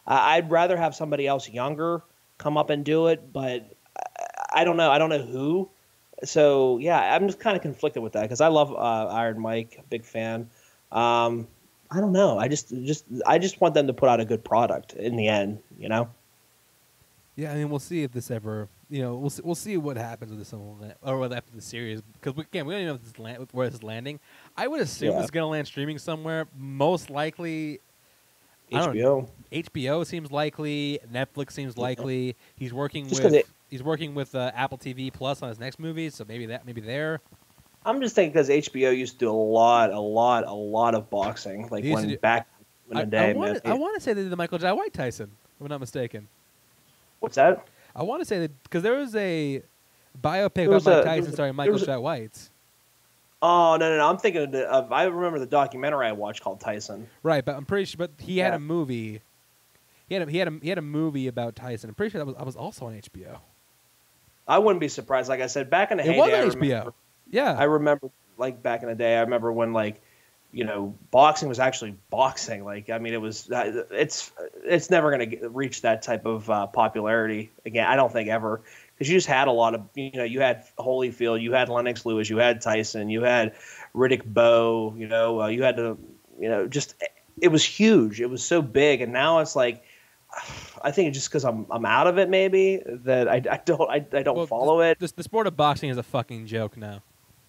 [0.08, 2.02] I, I'd rather have somebody else younger
[2.42, 3.72] come up and do it, but
[4.52, 4.90] I, don't know.
[4.92, 5.70] I don't know who.
[6.24, 9.80] So yeah, I'm just kind of conflicted with that because I love uh, Iron Mike,
[9.90, 10.50] big fan.
[10.92, 11.48] Um,
[11.90, 12.38] I don't know.
[12.38, 15.28] I just just I just want them to put out a good product in the
[15.28, 15.60] end.
[15.80, 16.10] You know.
[17.36, 19.96] Yeah, I mean, we'll see if this ever, you know, we'll see, we'll see what
[19.96, 22.94] happens with this one, or what after the series, because we, again, we don't even
[22.94, 24.20] know if this land, where this is landing.
[24.58, 25.22] I would assume Yeah.
[25.22, 26.48] it's going to land streaming somewhere.
[26.58, 27.80] Most likely,
[28.72, 29.28] HBO.
[29.52, 31.00] HBO seems likely.
[31.12, 32.36] Netflix seems likely.
[32.56, 35.80] He's working Just with it- he's working with uh, Apple TV Plus on his next
[35.80, 37.20] movie, so maybe that maybe there.
[37.86, 41.10] I'm just thinking because HBO used to do a lot, a lot, a lot of
[41.10, 42.48] boxing, like They used to when do- back
[42.92, 44.60] in I, the day, I want to I want to say they did the Michael
[44.60, 46.28] Jai White Tyson, if I'm not mistaken.
[47.20, 47.68] What's that?
[47.96, 49.64] I want to say that because there was a
[50.22, 52.50] biopic about Mike Tyson a- starring Michael Jai White.
[53.42, 54.08] Oh no, no, no!
[54.10, 57.08] I'm thinking of, the, of I remember the documentary I watched called Tyson.
[57.24, 57.98] Right, but I'm pretty sure.
[57.98, 58.58] But he had Yeah.
[58.58, 59.22] a movie.
[60.08, 61.90] He had a, he had a, he had a movie about Tyson.
[61.90, 63.40] I'm pretty sure that was I was also on HBO.
[64.48, 65.30] I wouldn't be surprised.
[65.30, 66.94] Like I said, back in the It heyday, was on remember, HBO.
[67.32, 70.02] Yeah, I remember, like back in the day, I remember when like,
[70.52, 72.66] you know, boxing was actually boxing.
[72.66, 73.50] Like, I mean, it was.
[73.50, 74.32] uh, It's
[74.66, 77.88] it's never going to reach that type of uh, popularity again.
[77.88, 78.62] I don't think ever
[79.02, 82.06] because you just had a lot of you know you had Holyfield, you had Lennox
[82.06, 83.56] Lewis, you had Tyson, you had
[83.96, 84.94] Riddick Bowe.
[84.96, 85.98] You know, uh, you had to
[86.40, 86.94] you know just
[87.42, 88.22] it was huge.
[88.22, 89.84] It was so big, and now it's like.
[90.84, 93.88] I think it's just because I'm I'm out of it, maybe that I, I don't
[93.88, 95.00] I, I don't Well, follow the, it.
[95.00, 97.04] The, the sport of boxing is a fucking joke now.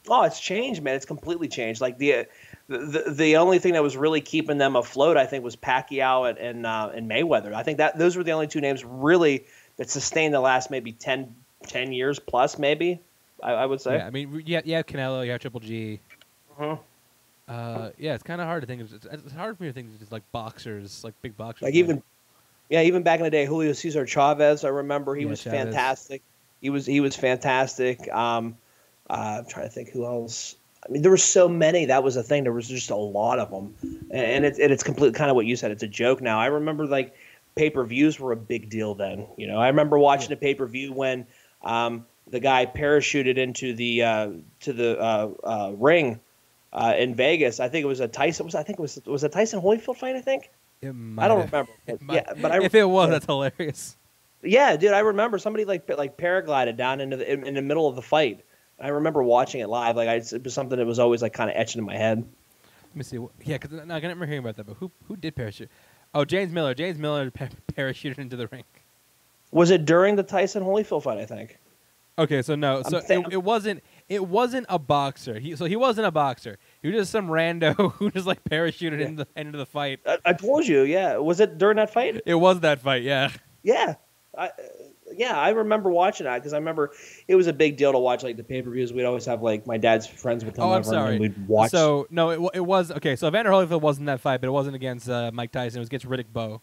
[0.06, 0.96] Oh, it's changed, man.
[0.96, 1.80] It's completely changed.
[1.80, 2.26] Like the
[2.68, 6.38] the the only thing that was really keeping them afloat, I think, was Pacquiao and
[6.38, 7.54] and, uh, and Mayweather.
[7.54, 9.46] I think that those were the only two names really
[9.76, 11.34] that sustained the last maybe 10,
[11.66, 13.00] 10 years plus, maybe.
[13.42, 13.96] I, I would say.
[13.96, 16.00] Yeah, I mean, you have Canelo, you have Triple G.
[16.58, 16.78] Mhm.
[17.48, 18.82] Uh, yeah, it's kind of hard to think.
[18.82, 21.62] Of, it's, it's hard for me to think of just like boxers, like big boxers.
[21.62, 22.02] Like even,
[22.68, 24.64] yeah, even back in the day, Julio Cesar Chavez.
[24.64, 25.64] I remember he Yeah, was Chavez.
[25.64, 26.22] fantastic.
[26.60, 28.10] He was he was fantastic.
[28.12, 28.56] Um,
[29.10, 30.54] uh, I'm trying to think who else.
[30.88, 31.86] I mean, there were so many.
[31.86, 32.44] That was the thing.
[32.44, 35.36] There was just a lot of them, and, and it's and it's completely kind of
[35.36, 35.72] what you said.
[35.72, 36.38] It's a joke now.
[36.38, 37.14] I remember like
[37.56, 39.26] pay per views were a big deal then.
[39.36, 41.26] You know, I remember watching a pay per view when
[41.64, 46.20] um, the guy parachuted into the uh, to the uh, uh, ring
[46.72, 47.60] uh, in Vegas.
[47.60, 48.46] I think it was a Tyson.
[48.46, 50.16] Was I think it was was a Tyson Holyfield fight.
[50.16, 50.50] I think.
[50.82, 51.70] I don't remember.
[52.10, 53.96] yeah, but I if it was, that's hilarious.
[54.42, 57.86] Yeah, dude, I remember somebody like like paraglided down into the in, in the middle
[57.86, 58.44] of the fight.
[58.80, 59.94] I remember watching it live.
[59.94, 62.18] Like I, it was something that was always like kind of etching in my head.
[62.18, 63.18] Let me see.
[63.44, 64.66] Yeah, because I remember hearing about that.
[64.66, 65.70] But who who did parachute?
[66.14, 66.74] Oh, James Miller.
[66.74, 68.64] James Miller pa- parachuted into the ring.
[69.52, 71.18] Was it during the Tyson Holyfield fight?
[71.18, 71.58] I think.
[72.18, 73.82] Okay, so no, I'm so saying- it, it wasn't.
[74.08, 75.38] It wasn't a boxer.
[75.38, 76.58] He so he wasn't a boxer.
[76.82, 79.06] He was just some rando who just like parachuted Yeah.
[79.06, 80.00] into the end of the fight.
[80.04, 80.82] I, I told you.
[80.82, 82.20] Yeah, was it during that fight?
[82.26, 83.02] It was that fight.
[83.02, 83.30] Yeah.
[83.62, 83.94] Yeah,
[84.36, 84.50] I,
[85.14, 86.90] yeah, I remember watching that because I remember
[87.28, 88.92] it was a big deal to watch like the pay per views.
[88.92, 91.12] We'd always have like my dad's friends would come Oh, I'm over sorry.
[91.12, 91.70] and we'd watch.
[91.70, 93.16] So no, it, it was okay.
[93.16, 95.78] So Evander Holyfield wasn't that fight, but it wasn't against uh, Mike Tyson.
[95.78, 96.60] It was against Riddick Bowe.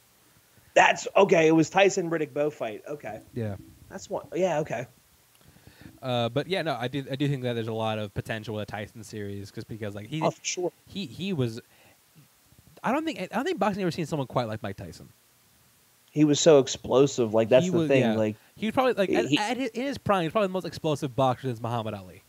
[0.80, 1.48] That's okay.
[1.48, 2.84] It was Tyson Riddick Bowe fight.
[2.88, 3.58] Okay, Yeah.
[3.90, 4.26] that's one.
[4.34, 4.88] Yeah, okay.
[6.02, 8.56] Uh, but yeah, no, I do I do think that there's a lot of potential
[8.56, 10.72] with a Tyson series, just because like he Oh, sure.
[10.88, 11.60] he he was.
[12.82, 15.10] I don't think I don't think boxing ever seen someone quite like Mike Tyson.
[16.12, 17.34] He was so explosive.
[17.34, 18.00] Like that's He the was- thing.
[18.02, 18.14] yeah.
[18.16, 20.24] Like He was probably like at, He- at his, in his prime.
[20.24, 22.24] He's probably the most explosive boxer since Muhammad Ali.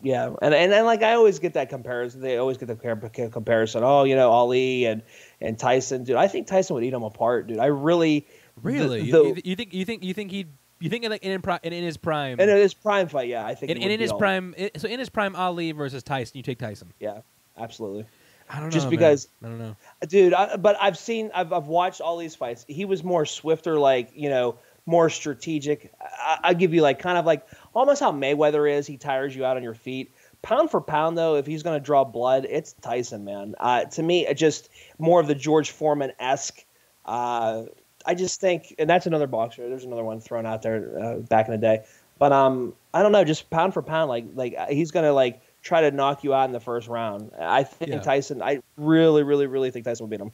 [0.00, 2.20] Yeah, and and then like I always get that comparison.
[2.20, 3.82] They always get the comparison.
[3.84, 5.02] Oh, you know, Ali and
[5.40, 6.14] and Tyson, dude.
[6.16, 7.58] I think Tyson would eat him apart, dude.
[7.58, 8.26] I really,
[8.62, 9.10] Really?
[9.10, 10.48] the- you, you- think you think you think he'd
[10.80, 13.44] you think in, like, in, in, in his prime and in his prime fight, yeah,
[13.44, 13.72] I think.
[13.72, 16.58] in, he in his all- prime so in his prime Ali versus Tyson, you take
[16.60, 16.92] Tyson.
[17.00, 17.22] yeah,
[17.58, 18.06] absolutely,
[18.48, 18.70] I don't know.
[18.70, 18.90] Just man.
[18.90, 19.76] because- I don't know.
[20.06, 20.32] dude.
[20.32, 22.64] I, but I've seen, I've I've watched all these fights.
[22.68, 25.92] He was more swifter, like you know, more strategic.
[26.00, 27.44] I, I give you like kind of like
[27.78, 28.86] almost how Mayweather is.
[28.86, 30.12] He tires you out on your feet.
[30.42, 33.54] Pound for pound, though, if he's going to draw blood, it's Tyson, man.
[33.58, 34.68] Uh, to me, it just
[34.98, 36.64] more of the George Foreman esque.
[37.04, 37.64] Uh,
[38.06, 39.68] I just think, and that's another boxer.
[39.68, 41.84] There's another one thrown out there uh, back in the day.
[42.18, 45.12] But um, I don't know, just pound for pound, like like uh, he's going to
[45.12, 47.30] like try to knock you out in the first round.
[47.38, 48.00] I think Yeah.
[48.00, 48.42] Tyson.
[48.42, 50.32] I really, really, really think Tyson will beat him.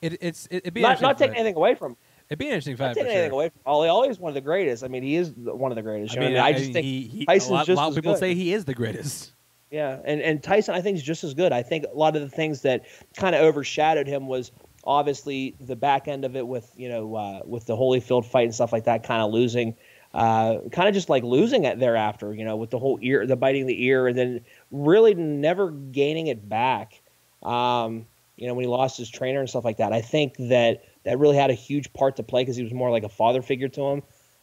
[0.00, 1.96] It, it's it, it'd be Not, not taking anything away from.
[2.30, 2.94] It'd be an interesting fight.
[2.94, 3.32] for anything sure.
[3.32, 3.88] away from Ali.
[3.88, 4.84] Ali's one of the greatest.
[4.84, 6.16] I mean, he is one of the greatest.
[6.16, 8.20] I mean, I, I just think he, Tyson's a lot, just lot of people good.
[8.20, 9.32] say he is the greatest.
[9.70, 11.52] Yeah, and and Tyson, I think is just as good.
[11.52, 14.50] I think a lot of the things that kind of overshadowed him was
[14.84, 18.54] obviously the back end of it with you know uh, with the Holyfield fight and
[18.54, 19.74] stuff like that, kind of losing,
[20.14, 22.34] uh, kind of just like losing it thereafter.
[22.34, 26.28] You know, with the whole ear, the biting the ear, and then really never gaining
[26.28, 27.00] it back.
[27.42, 28.06] Um,
[28.36, 29.92] you know, when he lost his trainer and stuff like that.
[29.92, 32.90] I think that that really had a huge part to play because he was more
[32.90, 34.02] like a father figure to him.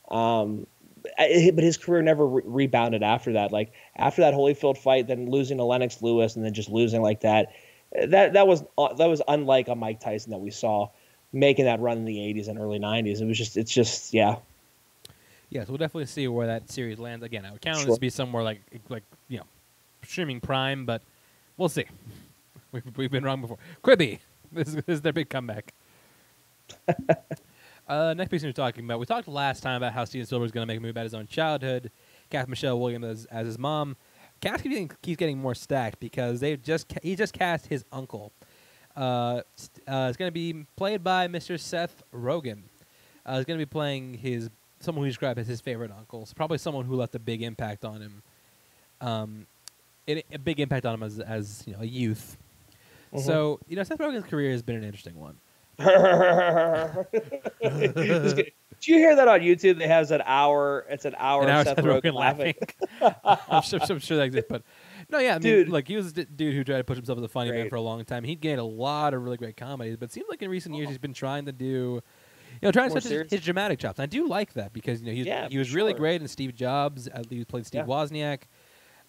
[0.10, 0.68] Um,
[1.20, 3.52] I- but his career never re- rebounded after that.
[3.52, 7.22] Like after that Holyfield fight, then losing to Lennox Lewis, and then just losing like
[7.22, 7.54] that.
[8.08, 10.90] That that was uh, that was unlike a Mike Tyson that we saw
[11.32, 13.22] making that run in the '80s and early '90s.
[13.22, 14.38] It was just it's just yeah.
[15.52, 17.24] Yes, we'll definitely see where that series lands.
[17.24, 17.86] Again, I would count Sure.
[17.86, 19.46] this to be somewhere like like you know,
[20.04, 21.02] streaming prime, but
[21.58, 21.86] we'll see.
[22.72, 23.58] We've, we've been wrong before.
[23.82, 24.20] Quibi,
[24.52, 25.74] this is, this is their big comeback.
[27.88, 30.52] uh, next piece we're talking about, we talked last time about how Steven Spielberg is
[30.52, 31.92] going to make a movie about his own childhood.
[32.30, 33.96] Cast Michelle Williams as, as his mom.
[34.42, 37.86] Cast keeps getting, keeps getting more stacked because they just ca- he just cast his
[37.92, 38.32] uncle.
[38.96, 39.42] Uh,
[39.88, 41.60] uh, it's going to be played by Mr.
[41.60, 42.64] Seth Rogen.
[43.26, 44.50] Uh, he's going to be playing his
[44.80, 46.26] someone who he described as his favorite uncle.
[46.26, 48.24] So probably someone who left a big impact on him.
[49.02, 49.48] Um,
[50.08, 52.38] it, a big impact on him as as you know a youth.
[53.14, 53.22] Mhm.
[53.22, 55.38] So you know Seth Rogen's career has been an interesting one.
[55.80, 55.88] Did
[58.88, 59.80] you hear that on YouTube?
[59.80, 60.86] They have an hour.
[60.90, 62.56] It's an hour and now of Seth Rogen laughing.
[63.50, 64.64] I'm, sure, I'm sure that exists, but
[65.10, 65.70] no, yeah, I mean, Dude.
[65.70, 67.76] like he was a dude who tried to push himself as a funny man for
[67.76, 68.24] a long time.
[68.24, 70.90] He gained a lot of really great comedies, but it seems like in recent years
[70.90, 72.02] he's been trying to do, you
[72.64, 74.00] know, trying to More touch his, his dramatic chops.
[74.00, 75.94] And I do like that because you know he was, Yeah, he was for really
[75.94, 77.08] great in Steve Jobs.
[77.08, 77.94] At least played Steve Yeah.
[77.94, 78.42] Wozniak.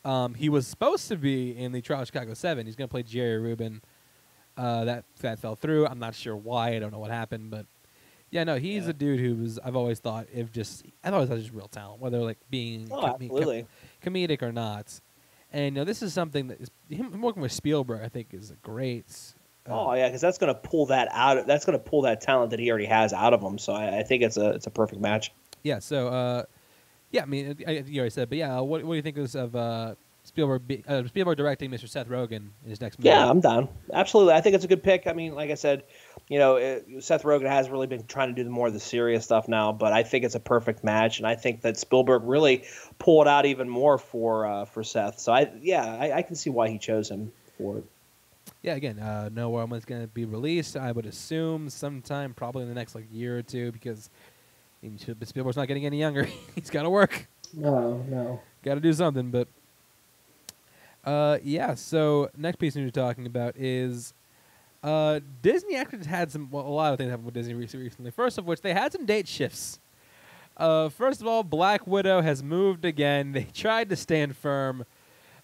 [0.04, 2.66] Um, he was supposed to be in the Trial of Chicago Seven.
[2.66, 3.82] He's going to play Jerry Rubin.
[4.56, 5.86] Uh, that that fell through.
[5.86, 6.70] I'm not sure why.
[6.74, 7.66] I don't know what happened, but
[8.30, 8.90] yeah, no, he's Yeah.
[8.90, 9.58] a dude who was.
[9.58, 13.00] I've always thought if just I've always thought just real talent, whether like being Oh,
[13.00, 13.66] com- absolutely.
[14.04, 14.98] comedic or not.
[15.52, 18.02] And you know, this is something that is him working with Spielberg.
[18.02, 19.06] I think is a great.
[19.68, 21.46] uh, Oh yeah, because that's going to pull that out.
[21.46, 23.58] That's going to pull that talent that he already has out of him.
[23.58, 25.32] So I, I think it's a it's a perfect match.
[25.62, 25.78] yeah.
[25.80, 26.42] So, uh,
[27.10, 27.22] yeah.
[27.22, 28.58] I mean, I, you already said, but yeah.
[28.60, 29.94] What, what do you think of, of uh,
[30.26, 30.66] Spielberg?
[30.66, 31.88] Be, uh, Spielberg directing Mr.
[31.88, 33.08] Seth Rogen in his next movie.
[33.08, 33.68] Yeah, I'm down.
[33.92, 35.06] Absolutely, I think it's a good pick.
[35.06, 35.84] I mean, like I said,
[36.28, 38.80] you know, it, Seth Rogen has really been trying to do the more of the
[38.80, 42.22] serious stuff now, but I think it's a perfect match, and I think that Spielberg
[42.24, 42.64] really
[42.98, 45.20] pulled out even more for uh, for Seth.
[45.20, 47.84] So I yeah, I, I can see why he chose him for it.
[48.62, 48.74] Yeah.
[48.74, 50.76] Again, uh, no when it's going to be released.
[50.76, 54.10] I would assume sometime, probably in the next like year or two, because
[55.22, 56.24] Spielberg's not getting any younger.
[56.54, 57.28] He's got to work.
[57.54, 58.40] No, no.
[58.62, 59.30] got to do something.
[59.30, 59.48] But
[61.06, 61.74] uh, yeah.
[61.74, 64.12] So next piece we were talking about is
[64.82, 68.10] uh, Disney actually had some well, a lot of things happen with Disney recently.
[68.10, 69.78] First of which they had some date shifts.
[70.56, 73.32] Uh, first of all, Black Widow has moved again.
[73.36, 74.84] They tried to stand firm,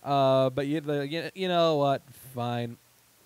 [0.02, 2.02] uh, but you, the, you, you know what?
[2.34, 2.76] Fine.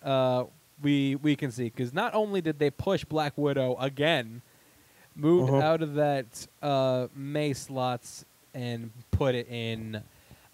[0.02, 0.44] Uh,
[0.82, 4.42] we we can see because not only did they push Black Widow again,
[5.14, 5.62] moved Uh-huh.
[5.62, 10.02] out of that uh, May slots and put it in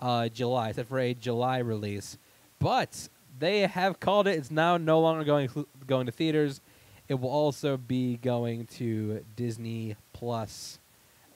[0.02, 2.18] uh, July, set for a July release.
[2.58, 4.36] But they have called it.
[4.36, 5.48] It's now no longer going
[5.86, 6.60] going to theaters.
[7.08, 10.78] It will also be going to Disney Plus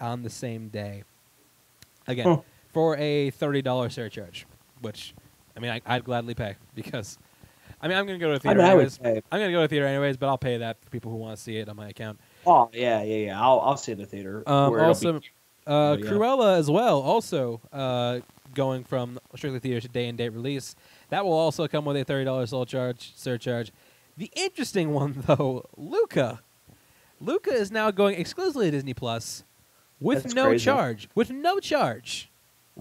[0.01, 1.05] on the same day.
[2.07, 2.41] Again, Huh.
[2.73, 4.47] for a thirty dollars surcharge,
[4.81, 5.15] which
[5.57, 7.19] I mean I, I'd gladly pay because
[7.83, 9.01] I mean I'm gonna go to the I theater mean, I would anyways.
[9.03, 11.17] say, I'm gonna go to the theater anyways, but I'll pay that for people who
[11.19, 12.21] want to see it on my account.
[12.47, 13.41] oh yeah, yeah, yeah.
[13.43, 14.45] I'll I'll see it in the theater.
[14.47, 15.27] Um, also, be-
[15.67, 16.11] uh, but yeah.
[16.11, 18.21] Cruella as well, also uh,
[18.57, 20.75] going from strictly theater to day and date release.
[21.11, 23.13] That will also come with a thirty dollars surcharge.
[23.15, 23.71] Surcharge.
[24.17, 26.41] The interesting one though, Luca.
[27.21, 29.45] Luca is now going exclusively to Disney Plus
[30.01, 30.65] with That's no crazy.
[30.65, 31.09] charge.
[31.15, 32.31] With no charge.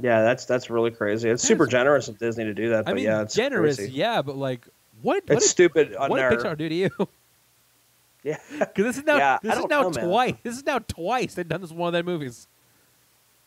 [0.01, 1.29] Yeah, that's that's really crazy.
[1.29, 2.89] It's super generous of Disney to do that.
[2.89, 3.93] I mean, yeah, it's generous, crazy.
[3.93, 4.67] yeah, but like,
[5.01, 5.23] what?
[5.27, 6.89] What It's did, stupid on what did Pixar do to you?
[8.23, 8.37] yeah.
[8.59, 10.05] Because this is now Yeah, this is now know, man.
[10.05, 10.33] twice.
[10.43, 12.47] This is now twice they've done this one of their movies.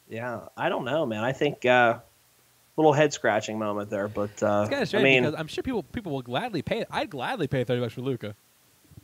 [0.09, 1.23] Yeah, I don't know, man.
[1.23, 1.99] I think uh,
[2.79, 5.63] little head scratching moment there, but uh, It's kind of I mean, because I'm sure
[5.63, 6.85] people people will gladly pay.
[6.91, 8.35] I'd gladly pay thirty bucks for Luca.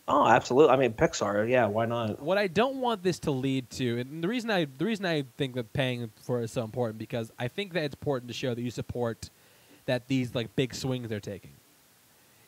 [0.09, 0.73] oh, absolutely.
[0.73, 1.49] I mean, Pixar.
[1.49, 2.21] Yeah, why not?
[2.21, 5.25] What I don't want this to lead to, and the reason I the reason I
[5.37, 8.35] think that paying for it is so important because I think that it's important to
[8.35, 9.31] show that you support
[9.87, 11.51] that these like big swings they're taking.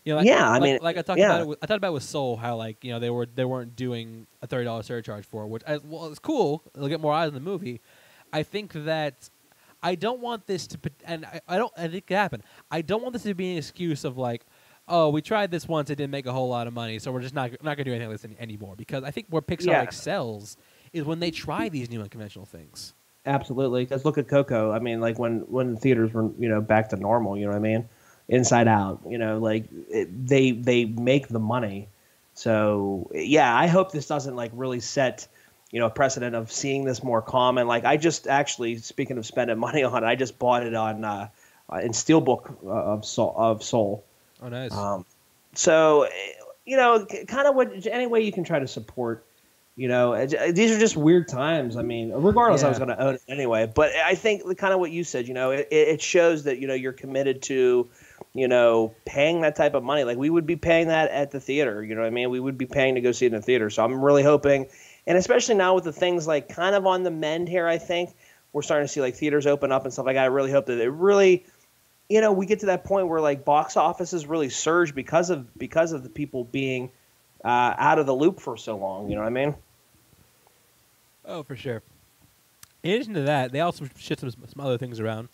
[0.05, 1.31] You know, like, Yeah, I mean, like I talked yeah.
[1.31, 1.49] about it.
[1.49, 3.75] With, I talked about it with Soul, how like you know they were they weren't
[3.75, 6.63] doing a thirty dollars surcharge for, it, which as well it's cool.
[6.75, 7.81] They'll get more eyes on the movie.
[8.33, 9.31] I think that
[9.87, 11.73] I don't want this to, and I, I don't.
[11.77, 12.43] I think it could happen.
[12.73, 14.45] I don't want this to be an excuse of like,
[14.89, 17.21] oh, we tried this once, it didn't make a whole lot of money, so we're
[17.21, 18.75] just not not gonna do anything like this any, anymore.
[18.77, 19.83] Because I think where Pixar Yeah.
[19.83, 20.57] excels
[20.93, 22.95] is when they try these new unconventional things.
[23.27, 23.85] Absolutely.
[23.85, 24.73] Because look at Coco.
[24.73, 27.37] I mean, like when when theaters were you know back to normal.
[27.37, 27.89] You know what I mean?
[28.29, 29.01] Inside Out.
[29.09, 31.89] You know, like it, they they make the money.
[32.35, 35.29] So yeah, I hope this doesn't like really set
[35.77, 37.67] you know precedent of seeing this more common.
[37.67, 41.05] Like I just actually speaking of spending money on it, I just bought it on
[41.05, 41.29] uh,
[41.71, 44.03] uh, in Steelbook uh, of Soul, of Soul.
[44.43, 44.73] Oh, nice.
[44.73, 45.05] Um,
[45.53, 46.09] so, eh,
[46.65, 49.27] you know, kind of what any way you can try to support.
[49.77, 51.77] You know, eh, these are just weird times.
[51.77, 53.71] I mean, regardless, I was going to own it anyway.
[53.73, 55.29] But I think kind of what you said.
[55.29, 57.87] You know, it, it shows that you know you're committed to,
[58.33, 60.05] you know, paying that type of money.
[60.05, 61.85] Like we would be paying that at the theater.
[61.85, 62.31] You know what I mean?
[62.31, 63.69] We would be paying to go see it in the theater.
[63.69, 64.69] So I'm really hoping,
[65.07, 68.15] and especially now with the things like kind of on the mend here, I think
[68.53, 70.25] we're starting to see like theaters open up and stuff like that.
[70.25, 71.45] I really hope that it really
[72.09, 75.57] you know, we get to that point where like box offices really surge because of
[75.59, 76.91] because of the people being
[77.45, 79.09] uh, out of the loop for so long.
[79.09, 79.55] You know what I mean?
[81.25, 81.83] Oh, for sure.
[82.83, 85.29] In addition to that, they also shift some, some other things around.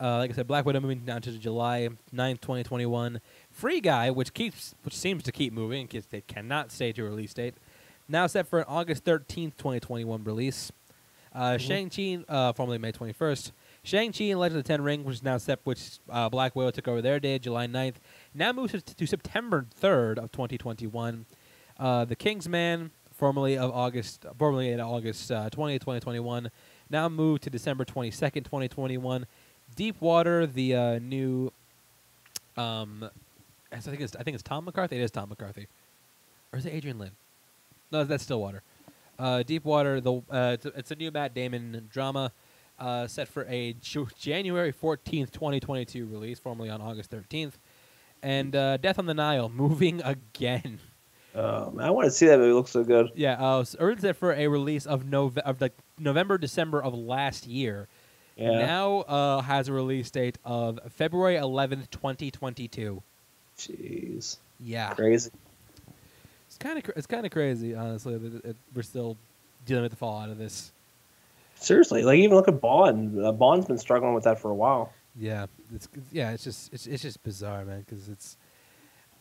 [0.00, 3.20] Uh, like I said, Black Widow moving down to July 9th, 2021.
[3.50, 7.04] Free Guy, which keeps, which seems to keep moving because they cannot stay to a
[7.08, 7.54] release date,
[8.08, 10.72] now set for an August 13th, 2021 release.
[11.34, 13.50] Uh, Shang-Chi, uh, formerly May 21st.
[13.82, 16.70] Shang-Chi and Legend of the Ten Ring, which is now set, which uh, Black Widow
[16.70, 17.96] took over their day, July 9th,
[18.32, 21.26] now moves to, to September 3rd of 2021.
[21.78, 26.50] Uh, the Kingsman, formerly of August, formerly in August uh, 20th, 2021,
[26.88, 29.26] now moved to December 22nd, 2021.
[29.74, 31.52] Deep Water, the uh, new,
[32.56, 33.08] um,
[33.72, 34.96] I think it's I think it's Tom McCarthy.
[34.96, 35.66] It is Tom McCarthy,
[36.52, 37.10] or is it Adrian Lyne?
[37.90, 38.62] No, that's Stillwater.
[39.18, 42.32] Uh, Deep Water, the uh, it's, a, it's a new Matt Damon drama,
[42.78, 43.74] uh, set for a
[44.18, 47.52] January 14th, 2022 release, formerly on August 13th.
[48.22, 50.80] And uh, Death on the Nile, moving again.
[51.34, 52.50] Um, I want to see that movie.
[52.50, 53.10] It looks so good.
[53.14, 56.94] Yeah, uh, s- originally set for a release of Nove- of like November, December of
[56.94, 57.88] last year.
[58.36, 58.50] Yeah.
[58.66, 63.02] Now uh, has a release date of February 11th, 2022.
[63.58, 64.38] Jeez.
[64.60, 65.30] Yeah, Crazy.
[66.64, 68.16] It's kind of it's kind of crazy, honestly.
[68.16, 69.16] That it, it- we're still
[69.66, 70.72] dealing with the fallout of this.
[71.56, 73.22] Seriously, like even look at Bond.
[73.24, 74.92] Uh, Bond's been struggling with that for a while.
[75.18, 77.80] Yeah, it's yeah, it's just it's it's just bizarre, man.
[77.80, 78.36] Because it's,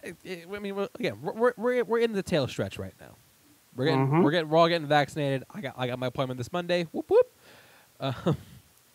[0.02, 3.16] it, it, I mean, we're, again, we're, we're we're in the tail stretch right now.
[3.76, 4.24] We're getting Mhm.
[4.24, 5.44] we're getting we're all getting vaccinated.
[5.54, 6.88] I got I got my appointment this Monday.
[6.92, 7.32] Whoop whoop.
[8.00, 8.36] Um,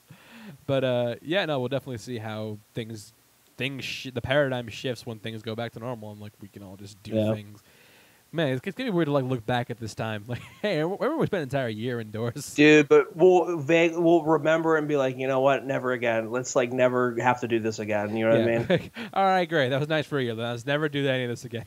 [0.66, 3.12] but uh, yeah, no, we'll definitely see how things
[3.56, 6.62] things sh- the paradigm shifts when things go back to normal and like we can
[6.62, 7.34] all just do Yeah.
[7.34, 7.62] things.
[8.30, 10.24] Man, it's, it's gonna be weird to like look back at this time.
[10.28, 12.54] Like, hey, remember we spent an entire year indoors.
[12.54, 15.64] Dude, but we'll vague, we'll remember and be like, you know what?
[15.64, 16.30] Never again.
[16.30, 18.14] Let's like never have to do this again.
[18.14, 18.90] You know what I mean?
[19.14, 19.70] all right, great.
[19.70, 20.34] That was nice for you.
[20.34, 21.64] Let's never do any of this again.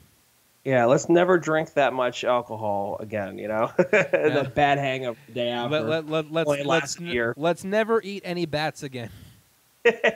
[0.64, 3.40] Yeah, let's never drink that much alcohol again.
[3.40, 5.82] You know, the bad hangover the day after.
[5.82, 7.34] Let, let, let, let's let's, year.
[7.36, 9.10] let's never eat any bats again.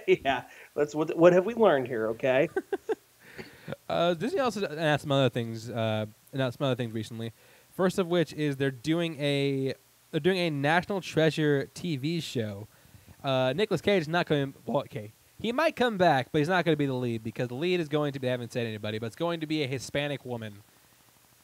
[0.08, 0.44] yeah,
[0.76, 0.94] let's.
[0.94, 2.10] What, what have we learned here?
[2.10, 2.50] Okay.
[3.90, 5.70] Uh, Disney also announced some other things.
[5.70, 7.34] Uh, announced some other things recently.
[7.72, 9.74] First of which is they're doing a
[10.12, 12.68] they're doing a National Treasure TV show.
[13.24, 14.54] Uh, Nicolas Cage is not going.
[14.66, 17.50] Well, okay, he might come back, but he's not going to be the lead because
[17.50, 18.28] the lead is going to be.
[18.28, 20.62] I haven't said anybody, but it's going to be a Hispanic woman.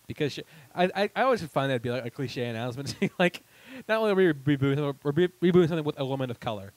[0.08, 0.44] Because she,
[0.76, 2.96] I, I, I always find that to be like a cliche announcement.
[3.20, 3.44] like,
[3.88, 6.74] not only are we rebooting, we're rebooting something with a woman of color.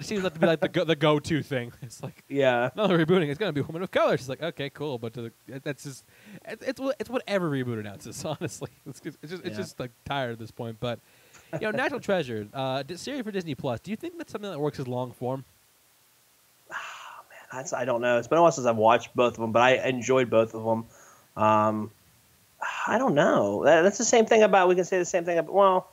[0.00, 1.72] That seems like to be like the go, the go to thing.
[1.82, 2.70] It's like Yeah.
[2.76, 3.28] no, they're rebooting.
[3.28, 4.16] It's gonna be woman of color.
[4.16, 5.32] She's like, okay, cool, but to the,
[5.64, 6.04] that's just
[6.46, 8.24] it, it's what- it's what every reboot announces.
[8.40, 9.62] Honestly, it's, just- it's just it's Yeah.
[9.62, 10.78] just like tired at this point.
[10.80, 11.00] But
[11.54, 13.80] you know, National Treasure, uh, series for Disney Plus.
[13.80, 15.44] Do you think that's something that works as long form?
[17.52, 18.18] That's I don't know.
[18.18, 20.64] It's been a while since I've watched both of them, but I enjoyed both of
[20.64, 20.84] them.
[21.42, 21.90] Um,
[22.86, 23.64] I don't know.
[23.64, 24.68] That, that's the same thing about.
[24.68, 25.54] We can say the same thing about.
[25.54, 25.88] Well,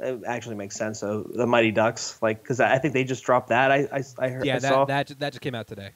[0.00, 0.98] it actually makes sense.
[1.00, 3.70] So the Mighty Ducks, like, because I I think they just dropped that.
[3.70, 4.46] I I, I heard.
[4.46, 4.84] Yeah, I saw.
[4.84, 5.90] that that that just came out today.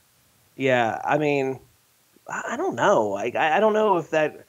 [0.57, 1.61] Yeah, I mean,
[2.28, 3.09] I I don't know.
[3.09, 4.45] Like, I, I don't know if that.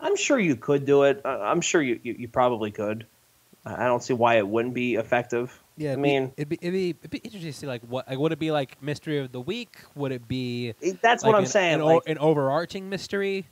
[0.00, 1.22] I'm sure you could do it.
[1.24, 3.06] I'm sure you, you, you probably could.
[3.64, 5.58] I I don't see why it wouldn't be effective.
[5.76, 8.18] Yeah, I mean, it'd be it'd be it'd be interesting to see like what like,
[8.18, 9.76] would it be like mystery of the week?
[9.94, 11.74] Would it be that's like what I'm an, saying.
[11.74, 13.46] An, like, an overarching mystery?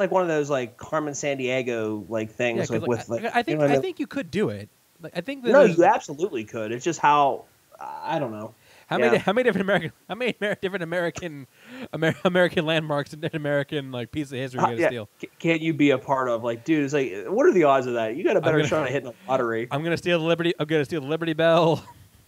[0.00, 3.24] like one of those like Carmen Sandiego like things, Yeah, like, with like.
[3.24, 3.82] I, I think you know I mean?
[3.82, 4.68] think you could do it.
[5.02, 6.72] Like I think that No, you absolutely could.
[6.72, 7.44] It's just how
[7.80, 8.54] I don't know.
[8.88, 11.46] how many how many different American how many different American
[11.94, 15.08] Amer- American landmarks and American like piece of history you Uh, yeah, steal?
[15.38, 16.84] Can't you be a part of like, dude?
[16.84, 18.16] It's like, what are the odds of that?
[18.16, 19.68] You got a better gonna- shot at hitting the lottery.
[19.70, 20.52] I'm gonna steal the Liberty.
[20.58, 21.82] I'm gonna steal the Liberty Bell.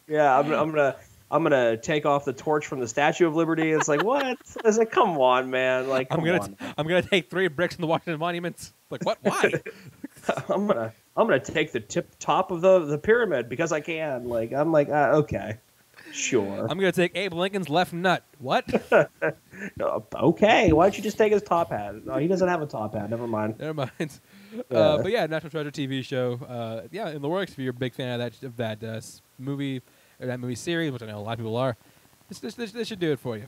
[0.08, 0.96] Yeah, I'm, I'm gonna
[1.30, 3.70] I'm gonna take off the torch from the Statue of Liberty.
[3.72, 4.38] It's like what?
[4.64, 5.88] It's like come on, man.
[5.88, 6.56] Like I'm gonna on.
[6.78, 8.72] I'm gonna take three bricks from the Washington monuments.
[8.90, 9.18] Like what?
[9.22, 9.52] Why?
[10.48, 14.28] I'm gonna I'm gonna take the tip top of the the pyramid because I can.
[14.28, 15.58] Like I'm like uh, okay,
[16.12, 18.24] sure, I'm gonna take Abe Lincoln's left nut.
[18.38, 18.64] What?
[19.80, 20.72] Uh, okay.
[20.72, 22.04] Why don't you just take his top hat?
[22.04, 23.08] No, he doesn't have a top hat.
[23.08, 23.60] Never mind.
[23.60, 23.90] Never mind.
[24.70, 24.78] Yeah.
[24.78, 26.34] Uh, but yeah, National Treasure TV show.
[26.46, 27.52] Uh, yeah, in the works.
[27.52, 29.00] If you're a big fan of that of that uh,
[29.38, 29.80] movie
[30.20, 31.76] or that movie series, which I know a lot of people are,
[32.28, 33.46] this this, this, this should do it for you.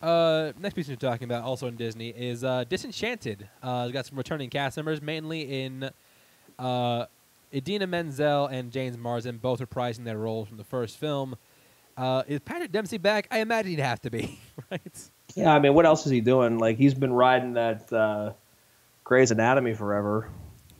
[0.00, 3.48] Uh, next piece we're talking about, also in Disney, is uh, Disenchanted.
[3.62, 5.90] Uh, it's got some returning cast members, mainly in
[6.58, 7.06] uh,
[7.52, 11.36] Idina Menzel and James Marsden, both reprising their roles from the first film.
[11.96, 13.26] Uh, is Patrick Dempsey back?
[13.30, 14.38] I imagine he'd have to be,
[14.70, 15.10] right?
[15.34, 16.58] Yeah, I mean, what else is he doing?
[16.58, 18.32] Like he's been riding that uh,
[19.04, 20.28] Grey's Anatomy forever.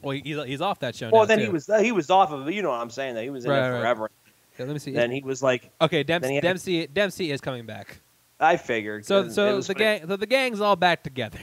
[0.03, 1.45] Well, he's, he's off that show Well, then too.
[1.47, 2.55] he was he was off of it.
[2.55, 3.17] You know what I'm saying?
[3.17, 3.81] That he was in Right, it right.
[3.81, 4.11] forever.
[4.59, 4.93] Yeah, let me see.
[4.93, 8.01] Then he was like, Okay, Dempsey, had- Dempsey, Dempsey is coming back.
[8.41, 9.05] I figured.
[9.05, 11.41] So, so the gang, so the gang's all back together.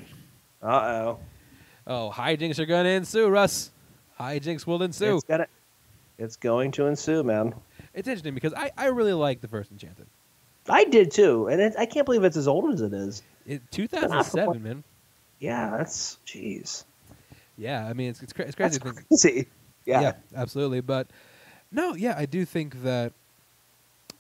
[0.64, 1.20] Uh oh.
[1.86, 3.72] Oh, hijinks are gonna ensue, Russ.
[4.20, 5.16] Hijinks will ensue.
[5.16, 5.48] It's gonna.
[6.18, 7.54] It's going to ensue, man.
[7.94, 10.08] It's interesting because I, I really like the first Enchanted.
[10.70, 13.22] I did too, and it, I can't believe it's as old as it is.
[13.46, 14.84] It, 2007, man.
[15.40, 16.86] Yeah, that's jeez.
[17.58, 18.80] Yeah, I mean it's it's, cra- it's crazy.
[18.80, 19.48] That's crazy.
[19.86, 20.14] Yeah.
[20.36, 20.82] absolutely.
[20.82, 21.08] But
[21.72, 23.14] no, yeah, I do think that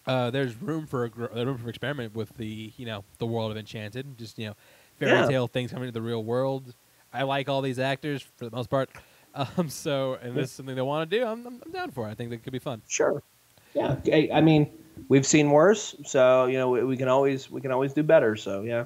[0.05, 3.49] uh, there's room for a gr- room for experiment with the you know the world
[3.51, 4.17] of Enchanted.
[4.17, 4.55] Just you know
[4.99, 5.27] fairy Yeah.
[5.27, 6.73] tale things coming into the real world.
[7.11, 8.89] I like all these actors for the most part.
[9.57, 11.25] Um, so and this is something they want to do.
[11.25, 12.07] I'm, I'm, I'm down for.
[12.07, 12.11] it.
[12.11, 12.81] I think that could be fun.
[12.87, 13.21] Sure.
[13.73, 13.97] Yeah.
[14.07, 14.71] I, I mean,
[15.09, 18.35] we've seen worse, so you know we, we can always we can always do better.
[18.37, 18.85] So yeah.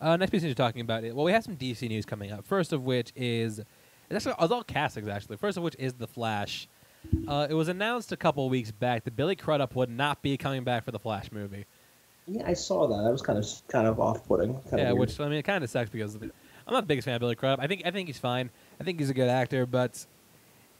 [0.00, 1.14] Uh, next piece you're talking about it.
[1.14, 2.44] Well, we have some DC news coming up.
[2.44, 5.36] First of which is it's actually it's all castings actually.
[5.36, 6.68] First of which is the Flash.
[7.26, 10.64] Uh, it was announced a couple weeks back that Billy Crudup would not be coming
[10.64, 11.66] back for the Flash movie.
[12.26, 13.02] Yeah, I saw that.
[13.02, 14.60] That was kind of kind of off putting.
[14.76, 16.30] yeah, which I mean, it kind of sucks because I'm
[16.70, 17.60] not the biggest fan of Billy Crudup.
[17.60, 18.50] I think I think he's fine.
[18.82, 20.04] I think he's a good actor, but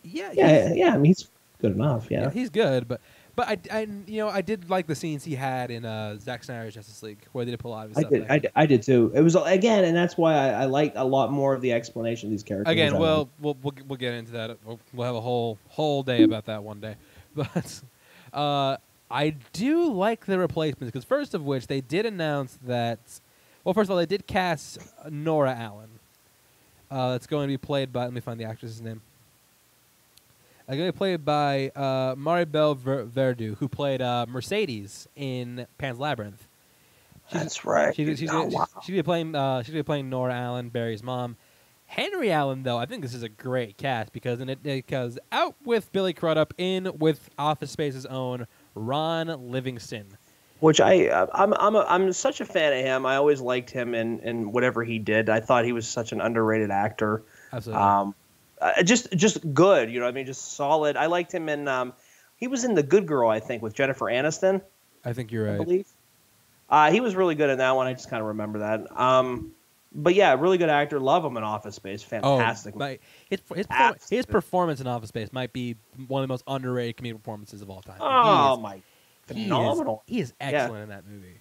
[0.03, 0.89] yeah, Yeah, yeah.
[0.95, 1.29] I mean, he's
[1.61, 2.09] good enough.
[2.11, 2.31] yeah, Yeah.
[2.31, 2.89] he's good.
[2.89, 3.01] But
[3.35, 6.45] but I, I you know I did like the scenes he had in uh, Zack
[6.45, 8.13] Snyder's Justice League where they did put a lot of his I stuff.
[8.13, 8.27] did.
[8.31, 8.51] I did.
[8.57, 9.11] I did too.
[9.15, 12.27] It was again, and that's why I, I liked a lot more of the explanation
[12.27, 12.71] of these characters.
[12.73, 14.59] Again, well, we'll we'll we'll get into that.
[14.65, 16.97] We'll, we'll have a whole whole day about that one day.
[17.35, 17.81] But
[18.35, 18.77] uh,
[19.11, 23.21] I do like the replacements because first of which they did announce that.
[23.65, 24.79] Well, first of all, they did cast
[25.09, 25.89] Nora Allen.
[26.93, 28.05] Uh, that's going to be played by.
[28.05, 29.01] Let me find the actress's name.
[30.69, 35.67] Uh, going to be played by uh, Maribel Ver- Verdu, who played uh, Mercedes in
[35.79, 36.47] Pan's Labyrinth.
[37.31, 37.97] She's- that's right.
[37.97, 38.67] She's, she's, oh, she's, wow.
[38.83, 39.35] she's gonna be playing.
[39.35, 41.37] Uh, she's be playing Nora Allen, Barry's mom.
[41.87, 45.55] Henry Allen, though, I think this is a great cast because in it because out
[45.65, 50.17] with Billy Crudup, in with Office Space's own Ron Livingston.
[50.63, 53.05] Which I I'm I'm a, I'm such a fan of him.
[53.05, 55.29] I always liked him in in whatever he did.
[55.29, 57.25] I thought he was such an underrated actor.
[57.53, 57.83] Absolutely.
[57.83, 58.15] Um,
[58.61, 59.91] uh, just just good.
[59.91, 60.97] You know, what I mean, just solid.
[60.97, 61.67] I liked him in.
[61.67, 61.95] Um,
[62.37, 64.63] he was in The Good Girl, I think, with Jennifer Aniston.
[65.05, 65.61] I think you're right.
[65.61, 65.89] I believe.
[66.71, 67.89] Uh, he was really good in that one.
[67.89, 69.01] I just kind of remember that.
[69.01, 69.51] Um,
[69.93, 71.01] but yeah, really good actor.
[71.01, 72.05] Love him in Office Space.
[72.05, 72.77] Fantastic.
[72.77, 73.67] Oh, my, his, his,
[74.09, 75.75] his performance in Office Space might be
[76.07, 77.99] one of the most underrated comedic performances of all time.
[78.01, 78.81] oh my,
[79.31, 80.03] is, he is- phenomenal.
[80.07, 80.47] He is, Yeah.
[80.49, 81.41] excellent in that movie.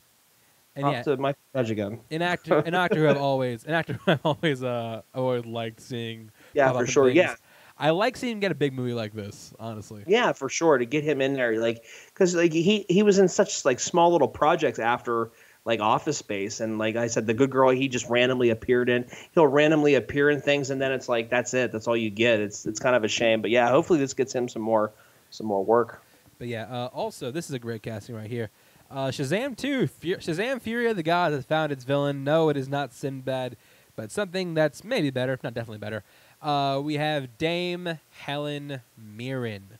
[0.76, 2.00] And Up yeah, to my judge again.
[2.12, 5.82] an actor, an actor who I've always, an actor who I've always, uh, always liked
[5.82, 6.32] seeing.
[6.54, 7.06] Yeah, for sure.
[7.08, 7.18] things.
[7.18, 7.36] Yeah,
[7.78, 9.54] I like seeing him get a big movie like this.
[9.60, 10.04] Honestly.
[10.08, 10.78] yeah, for sure.
[10.78, 14.12] To get him in there, like, because like he he was in such like small
[14.14, 15.32] little projects after
[15.66, 19.06] like Office Space, and like I said, The Good Girl, he just randomly appeared in.
[19.34, 21.74] He'll randomly appear in things, and then it's like that's it.
[21.74, 22.40] That's all you get.
[22.40, 24.94] It's it's kind of a shame, but yeah, hopefully this gets him some more
[25.32, 26.02] some more work.
[26.42, 28.50] But yeah, uh, also this is a great casting right here.
[28.90, 32.24] Uh, Shazam 2, Fu- Shazam Fury of the Gods has found its villain.
[32.24, 33.58] No, it is not Sinbad,
[33.96, 36.04] but something that's maybe better, if not definitely better.
[36.42, 39.78] Uh, we have Dame Helen Mirren.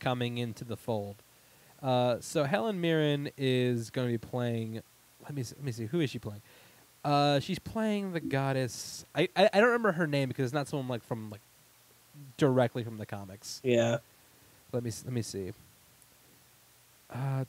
[0.00, 1.22] coming into the fold.
[1.80, 4.82] Uh, so Helen Mirren is going to be playing.
[5.22, 5.86] Let me see, let me see.
[5.86, 6.42] Who is she playing?
[7.04, 9.04] Uh, she's playing the goddess.
[9.14, 11.42] I, I I don't remember her name because it's not someone like from like
[12.38, 13.60] directly from the comics.
[13.62, 13.98] Yeah.
[14.72, 15.52] Let me let me see.
[17.14, 17.44] Uh,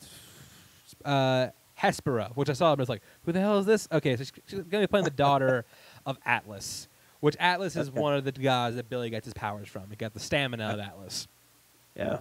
[1.05, 1.47] uh,
[1.80, 4.24] Hespera, which I saw, and I was like, "Who the hell is this?" Okay, so
[4.24, 5.66] she's, she's gonna be playing the daughter
[6.05, 6.88] of Atlas,
[7.20, 7.99] which Atlas is Okay.
[7.99, 9.89] one of the gods that Billy gets his powers from.
[9.89, 11.28] He got the stamina of Atlas.
[11.95, 12.20] Yeah.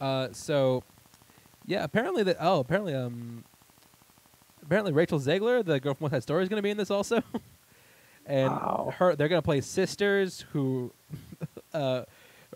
[0.00, 0.82] Uh, so,
[1.66, 2.36] yeah, apparently that.
[2.40, 3.44] Oh, apparently, um,
[4.62, 6.90] apparently Rachel Zegler, the girl from West Side Story, is going to be in this
[6.90, 7.22] also,
[8.26, 8.92] and Wow.
[8.98, 10.92] her they're going to play sisters who,
[11.74, 12.04] uh,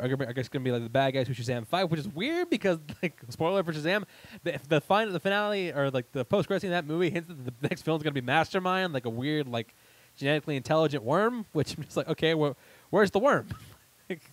[0.01, 1.85] are gonna I guess it's going to be like the bad guys who Shazam fight,
[1.85, 4.05] which is weird because like spoiler for Shazam,
[4.45, 7.29] the the final the finale or like the post credit scene of that movie hints
[7.29, 9.75] that the next film is going to be Mister Mind, like a weird like
[10.17, 12.57] genetically intelligent worm, which I'm just like okay, well,
[12.91, 13.49] where's the worm?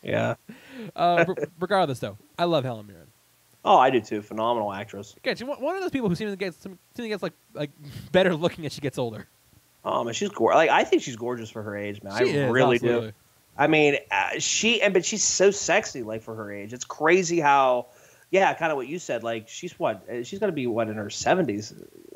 [0.02, 0.36] Yeah.
[0.96, 3.08] uh, re- regardless, though, I love Helen Mirren.
[3.66, 4.22] Oh, I do too.
[4.22, 5.16] Phenomenal actress.
[5.18, 7.72] Again, she's one of those people who seems to get seems to get like like
[8.14, 9.28] better looking as she gets older.
[9.84, 10.56] Oh man, she's gorgeous.
[10.56, 12.16] Like I think she's gorgeous for her age, man.
[12.18, 13.08] she I is, really absolutely.
[13.10, 13.14] do.
[13.58, 16.74] I mean, uh, she and but she's so sexy, like for her age.
[16.74, 17.88] It's crazy how,
[18.32, 19.24] yeah, kind of what you said.
[19.24, 20.08] Like she's what?
[20.10, 21.74] uh, She's gonna be what in her seventies,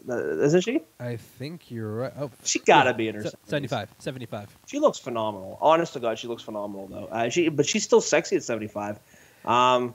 [0.08, 0.82] isn't she?
[1.00, 2.14] I think you're right.
[2.20, 3.50] Oh, She gotta yeah, be in her se- 70s.
[3.50, 3.96] 75.
[4.00, 4.58] 75.
[4.68, 5.58] She looks phenomenal.
[5.62, 7.06] Honest to God, she looks phenomenal though.
[7.06, 9.00] Uh, she, but she's still sexy at seventy five.
[9.46, 9.94] Um,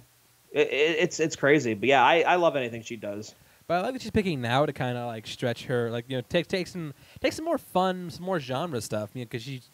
[0.51, 3.35] it, it, it's it's crazy, but yeah, I, I love anything she does.
[3.67, 6.17] But I like that she's picking now to kind of like stretch her, like you
[6.19, 9.11] know, take take some take some more fun, some more genre stuff.
[9.15, 9.69] You know, because she's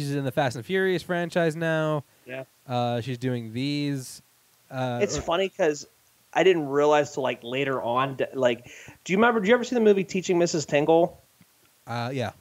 [0.00, 2.04] she's in the Fast and Furious franchise now.
[2.26, 2.44] Yeah.
[2.68, 4.22] Uh, she's doing these.
[4.70, 5.86] Uh, It's or- funny because
[6.32, 8.18] I didn't realize till like later on.
[8.34, 8.64] Like,
[9.04, 9.40] do you remember?
[9.40, 10.66] Do you ever see the movie Teaching Mrs.
[10.66, 11.20] Tingle?
[11.86, 12.32] uh, yeah.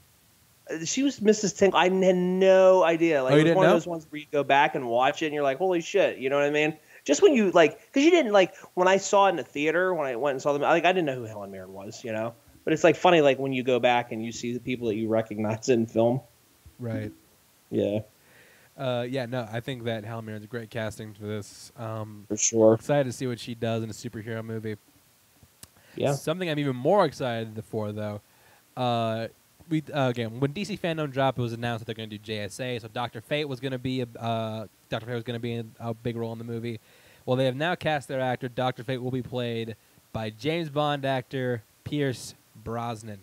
[0.86, 1.58] She was Mrs.
[1.58, 1.78] Tingle.
[1.78, 3.22] I had no idea.
[3.24, 3.70] Like, Oh, it was one know?
[3.72, 6.18] of those ones where you go back and watch it, and you're like, "Holy shit!"
[6.20, 6.78] You know what I mean?
[7.04, 9.94] Just when you like, because you didn't like when I saw it in the theater
[9.94, 10.62] when I went and saw them.
[10.62, 12.34] Like, I didn't know who Helen Mirren was, you know.
[12.64, 14.96] But it's like funny, like when you go back and you see the people that
[14.96, 16.22] you recognize in film.
[16.80, 17.12] Right.
[17.72, 18.00] Yeah,
[18.78, 19.26] Uh, yeah.
[19.26, 21.72] No, I think that Helen Mirren's great casting for this.
[21.78, 22.74] Um, for sure.
[22.76, 24.76] excited to see what she does in a superhero movie.
[25.96, 26.14] Yeah.
[26.14, 28.22] Something I'm even more excited for, though.
[28.78, 29.28] Uh,
[29.70, 32.34] we uh, again, when DC Fandom dropped, it was announced that they're going to do
[32.34, 32.82] JSA.
[32.82, 35.56] So Doctor Fate was going to be a uh, Doctor Fate was going to be
[35.56, 36.80] a, a big role in the movie.
[37.26, 38.50] Well, they have now cast their actor.
[38.50, 39.76] Doctor Fate will be played
[40.12, 43.20] by James Bond actor Pierce Brosnan.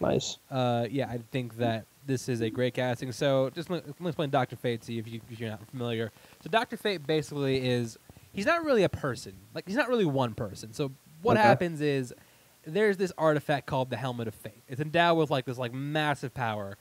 [0.00, 0.38] Nice.
[0.50, 3.12] Uh, yeah, I think that this is a great casting.
[3.12, 6.10] So just let, me explain Doctor Fate to you if, you if you're not familiar.
[6.42, 7.98] So Doctor Fate basically is
[8.32, 9.34] he's not really a person.
[9.54, 10.72] Like he's not really one person.
[10.72, 10.92] So
[11.22, 11.46] what Okay.
[11.46, 12.12] happens is
[12.64, 14.62] there's this artifact called the Helmet of Fate.
[14.68, 16.76] It's endowed with like this like massive power,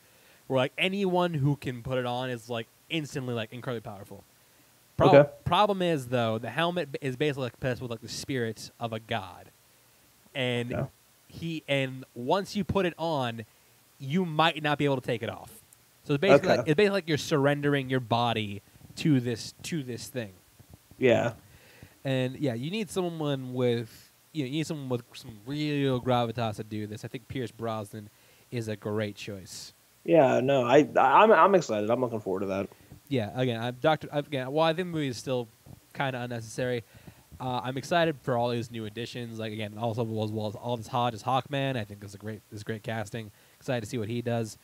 [0.47, 4.24] where like anyone who can put it on is like instantly like incredibly powerful.
[4.97, 5.30] Prob- Okay.
[5.45, 8.99] Problem is though the helmet is basically like possessed with like the spirit of a
[8.99, 9.51] god,
[10.36, 10.89] and Okay.
[11.28, 13.45] he and once you put it on,
[14.02, 15.52] you might not be able to take it off.
[16.04, 16.58] So it's basically Okay.
[16.58, 18.62] like, it's basically like you're surrendering your body
[18.97, 20.34] to this to this thing.
[20.97, 21.34] Yeah.
[22.04, 26.56] And yeah, you need someone with you, know, you need someone with some real gravitas
[26.56, 27.06] to do this.
[27.06, 28.10] I think Pierce Brosnan
[28.49, 29.74] is a great choice.
[30.04, 30.39] Yeah.
[30.39, 31.89] No, I I'm I'm excited.
[31.89, 32.70] I'm looking forward to that.
[33.08, 34.08] Yeah, again, I'm Doctor.
[34.12, 35.47] Again, while I think the movie is still
[35.93, 36.84] kind of unnecessary,
[37.41, 39.38] uh, I'm excited for all these new additions.
[39.38, 41.76] Like again, also as well as Aldis Hodge as Hawkman.
[41.78, 43.32] I think is a great is great casting.
[43.62, 44.58] Excited to see what he does.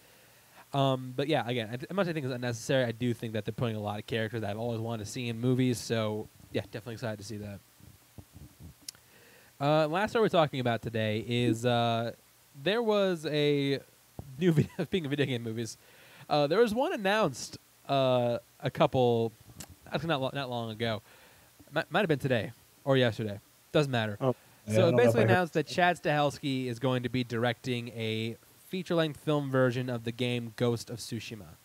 [0.74, 3.34] Um, but yeah, again, I, as much as I think it's unnecessary, I do think
[3.34, 5.78] that they're putting a lot of characters that I've always wanted to see in movies.
[5.78, 7.60] So yeah, definitely excited to see that.
[9.62, 12.12] Uh, last story we're talking about today is uh,
[12.64, 13.80] there was a
[14.40, 15.78] new video, speaking of video game movies,
[16.30, 17.58] uh, there was one announced
[17.88, 19.32] uh, a couple,
[19.92, 21.02] actually not lo- not long ago,
[21.72, 22.52] might, might have been today
[22.84, 23.40] or yesterday,
[23.72, 24.18] doesn't matter.
[24.20, 24.36] Oh,
[24.72, 28.36] so it basically announced that Chad Stahelski is going to be directing a
[28.68, 31.56] feature-length film version of the game Ghost of Tsushima,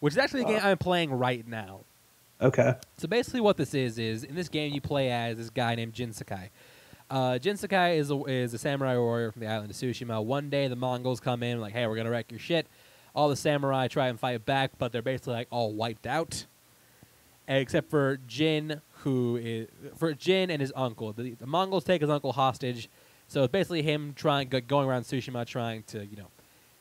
[0.00, 0.60] which is actually a game.
[0.62, 1.80] I'm playing right now.
[2.40, 2.74] Okay.
[2.96, 5.92] So basically, what this is is in this game you play as this guy named
[5.92, 6.50] Jin Sakai.
[7.10, 10.22] Uh, Jin Sakai is a, is a samurai warrior from the island of Tsushima.
[10.24, 12.66] One day the Mongols come in like, "Hey, we're gonna wreck your shit."
[13.14, 16.46] All the samurai try and fight back, but they're basically like all wiped out,
[17.48, 21.12] except for Jin, who is for Jin and his uncle.
[21.12, 22.88] The, the Mongols take his uncle hostage,
[23.26, 26.28] so it's basically him trying going around Tsushima trying to you know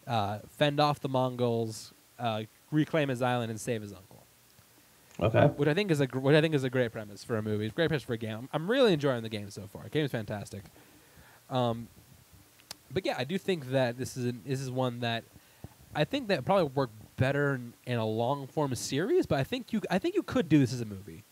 [0.07, 4.23] uh, fend off the Mongols, uh, reclaim his island, and save his uncle
[5.19, 5.47] Okay.
[5.57, 7.41] which I think is a gr- which I think is a great premise for a
[7.41, 7.65] movie.
[7.65, 8.37] It's a great premise for a game.
[8.37, 9.83] I'm, I'm really enjoying the game so far.
[9.83, 10.61] The game is fantastic.
[11.49, 11.87] Um,
[12.91, 15.23] but yeah, I do think that this is an, this is one that
[15.95, 19.25] I think that probably work better in, in a long form series.
[19.25, 21.23] But I think you I think you could do this as a movie.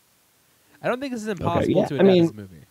[0.82, 2.62] I don't think this is impossible yeah, to I adapt mean- this movie.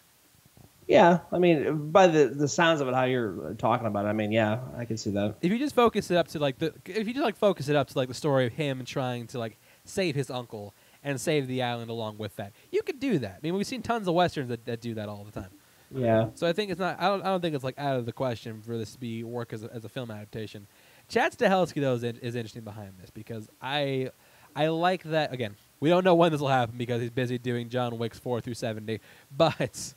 [0.88, 4.14] Yeah, I mean, by the the sounds of it, how you're talking about it, I
[4.14, 5.36] mean, yeah, I can see that.
[5.42, 7.76] If you just focus it up to like the, if you just like focus it
[7.76, 11.48] up to like the story of him trying to like save his uncle and save
[11.48, 13.38] the island along with that, you could do that.
[13.38, 15.50] I mean, we've seen tons of westerns that, that do that all the time.
[15.92, 17.00] Yeah, So I think it's not.
[17.00, 17.22] I don't.
[17.22, 19.64] I don't think it's like out of the question for this to be work as
[19.64, 20.68] a, as a film adaptation.
[21.08, 24.10] Chad Stahelski though is, in, is interesting behind this because I
[24.56, 25.32] I like that.
[25.32, 28.42] Again, we don't know when this will happen because he's busy doing John Wick's four
[28.42, 29.00] through seventy.
[29.38, 29.94] But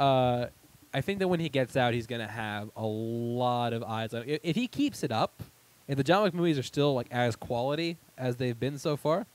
[0.00, 0.46] uh,
[0.92, 4.24] I think that when he gets out, he's gonna have a lot of eyes on.
[4.26, 5.42] If, if he keeps it up,
[5.86, 9.26] if the John Wick movies are still like as quality as they've been so far,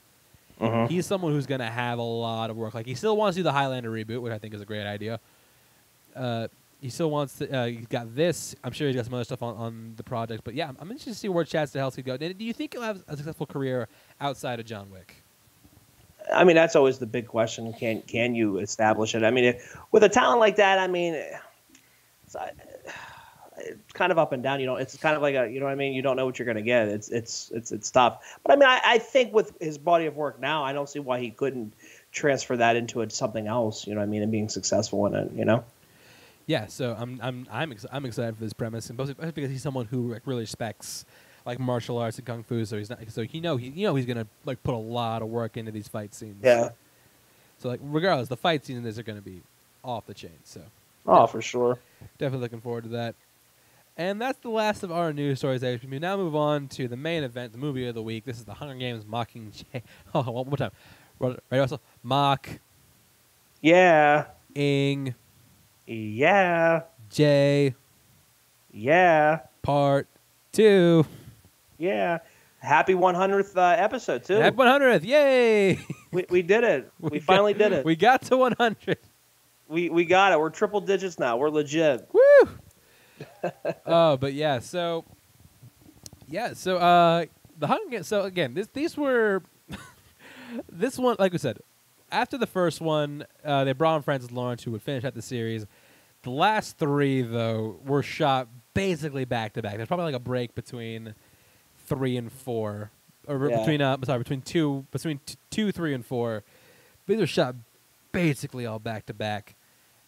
[0.60, 0.90] Mhm.
[0.90, 2.74] he's someone who's going to have a lot of work.
[2.74, 4.86] Like he still wants to do the Highlander reboot, which I think is a great
[4.86, 5.20] idea.
[6.16, 6.48] Uh,
[6.80, 7.52] he still wants to.
[7.54, 8.56] Uh, he's got this.
[8.64, 10.44] I'm sure he's got some other stuff on, on the project.
[10.46, 12.16] But yeah, I'm, I'm interested to see where Chad Stahelski go.
[12.16, 13.88] Do you think he'll have a successful career
[14.22, 15.24] outside of John Wick?
[16.34, 17.72] I mean, that's always the big question.
[17.74, 19.24] Can can you establish it?
[19.24, 22.36] I mean, if, with a talent like that, I mean, it's,
[23.58, 24.60] it's kind of up and down.
[24.60, 25.94] You know, it's kind of like a, you know what I mean.
[25.94, 26.88] You don't know what you're going to get.
[26.88, 28.40] It's it's it's it's tough.
[28.44, 31.00] But I mean, I, I think with his body of work now, I don't see
[31.00, 31.74] why he couldn't
[32.12, 33.88] transfer that into something else.
[33.88, 35.32] You know what I mean, and being successful in it.
[35.34, 35.64] You know.
[36.48, 39.64] Yeah, so I'm I'm I'm ex- I'm excited for this premise, and mostly because he's
[39.64, 41.06] someone who really respects
[41.46, 42.66] like martial arts and kung fu.
[42.66, 45.22] So he's not so he know he you know he's gonna like put a lot
[45.22, 46.44] of work into these fight scenes.
[46.44, 46.70] Yeah.
[47.60, 49.42] So like regardless, the fight scenes are gonna be
[49.84, 50.38] off the chain.
[50.44, 50.62] So
[51.08, 51.78] Oh, for sure.
[52.18, 53.16] definitely looking forward to that.
[53.98, 55.62] And that's the last of our news stories.
[55.62, 58.26] We now move on to the main event, the movie of the week.
[58.26, 59.84] This is the Hunger Games Mockingjay.
[60.14, 60.72] Oh, one more time.
[61.20, 62.50] Right, also Mock
[63.62, 64.26] Yeah.
[64.54, 65.16] Ing
[65.88, 66.82] Yeah.
[67.10, 67.76] J
[68.74, 69.40] Yeah.
[69.62, 70.08] Part
[70.52, 71.06] Two.
[71.78, 72.20] Yeah.
[72.60, 74.36] Happy 100th uh, episode too.
[74.36, 75.04] Happy 100th!
[75.04, 75.80] Yay!
[76.12, 76.92] we, we did it.
[77.00, 77.86] We, got- finally did it.
[77.86, 78.98] We got to 100.
[79.68, 80.40] We we got it.
[80.40, 81.38] We're triple digits now.
[81.38, 82.08] We're legit.
[82.14, 82.50] Woo!
[83.86, 85.06] oh, but yeah, so
[86.28, 87.26] yeah, so uh
[87.58, 88.08] the Hunger Games.
[88.08, 89.42] So again, this these were
[90.72, 91.60] this one, like we said,
[92.12, 95.22] after the first one, uh, they brought on Francis Lawrence, who would finish out the
[95.22, 95.66] series.
[96.24, 99.76] The last three, though, were shot basically back to back.
[99.78, 101.14] There's probably like a break between
[101.86, 102.92] three and four,
[103.28, 103.60] or Yeah.
[103.60, 106.44] between uh, sorry, between two, between t- two, three, and four.
[107.08, 107.56] These are shot
[108.12, 109.56] basically all back to back,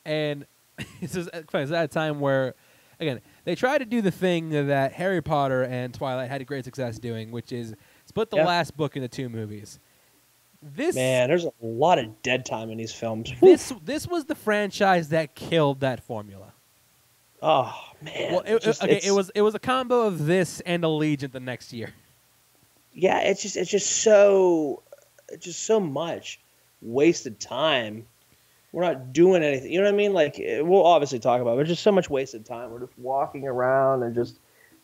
[0.06, 0.45] and
[1.02, 2.56] this is it's funny, it's at a time where,
[2.99, 6.66] again, they tried to do the thing that Harry Potter and Twilight had a great
[6.66, 7.76] success doing, which is
[8.06, 8.45] split the Yeah.
[8.45, 9.80] last book into two movies.
[10.62, 13.32] This Man, there's a lot of dead time in these films.
[13.41, 16.54] This this was the franchise that killed that formula.
[17.41, 18.31] Oh man.
[18.34, 21.39] Well, it, just- okay, it was it was a combo of this and Allegiant the
[21.39, 21.93] next year.
[22.93, 24.81] Yeah, it's just it's just so
[25.30, 26.39] it's just so much
[26.81, 28.07] wasted time.
[28.72, 29.72] We're not doing anything.
[29.72, 30.14] You know what I mean?
[30.14, 32.72] Like eh, we'll obviously talk about, it, but it's just so much wasted time.
[32.72, 34.39] We're just walking around and just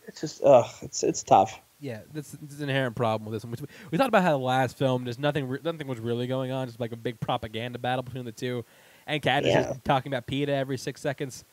[0.08, 1.60] it's just ugh, it's it's tough.
[1.80, 3.54] Yeah, this, is an inherent problem with this one.
[3.60, 6.50] We, we talked about how the last film, there's nothing, re- nothing was really going
[6.50, 8.64] on, just like a big propaganda battle between the two,
[9.06, 9.64] and Cat is Yeah.
[9.64, 11.44] just talking about Peeta every six seconds.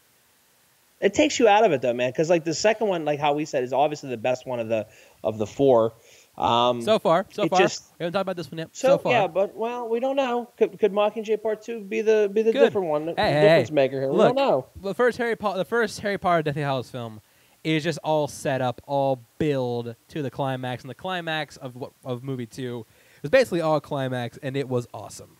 [1.00, 2.10] It takes you out of it though, man.
[2.10, 4.68] Because like the second one, like how we said, is obviously the best one of
[4.68, 4.86] the
[5.24, 5.94] of the four.
[6.36, 8.68] Um, So far, so far, just- we haven't talked about this one yet.
[8.72, 10.48] So, So, far, yeah, but well, we don't know.
[10.56, 12.60] Could, could Mockingjay Part Two be the be the Good.
[12.60, 13.74] different one, the Hey, difference hey.
[13.74, 14.10] maker here?
[14.10, 14.66] We don't know.
[14.80, 17.20] the first Harry Potter, the first Harry Potter Deathly Hallows film
[17.62, 21.92] is just all set up, all build to the climax, and the climax of what
[22.04, 22.86] of movie two
[23.22, 25.36] was basically all climax, and it was awesome.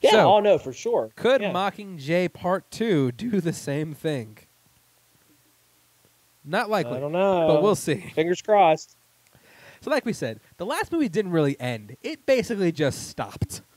[0.00, 1.10] Yeah, So, oh no, for sure.
[1.14, 1.52] Could yeah.
[1.52, 4.38] Mockingjay Part Two do the same thing?
[6.44, 7.94] Not likely, I don't know, but we'll see.
[8.14, 8.96] Fingers crossed.
[9.80, 13.62] So, like we said, the last movie didn't really end; it basically just stopped.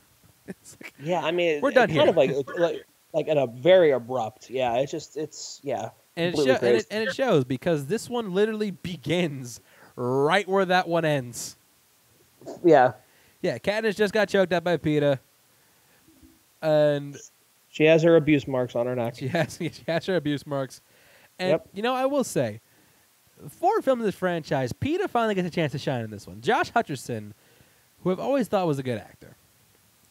[0.48, 2.08] Like, Yeah, I mean, We're it- done kind here.
[2.10, 4.48] of like like like at a very abrupt.
[4.48, 5.90] Yeah, it's just it's yeah.
[6.16, 9.60] and, it completely sho- and, it, and it shows because this one literally begins
[9.96, 11.56] right where that one ends.
[12.64, 12.92] yeah,
[13.42, 15.18] Yeah, Katniss just got choked up by Peeta,
[16.62, 17.16] and
[17.68, 19.14] she has her abuse marks on her neck.
[19.18, 20.80] she has she has her abuse marks.
[21.38, 21.68] And Yep.
[21.74, 22.60] you know, I will say,
[23.50, 26.40] for films of this franchise, Peeta finally gets a chance to shine in this one.
[26.40, 27.32] Josh Hutcherson,
[28.02, 29.36] who I've always thought was a good actor,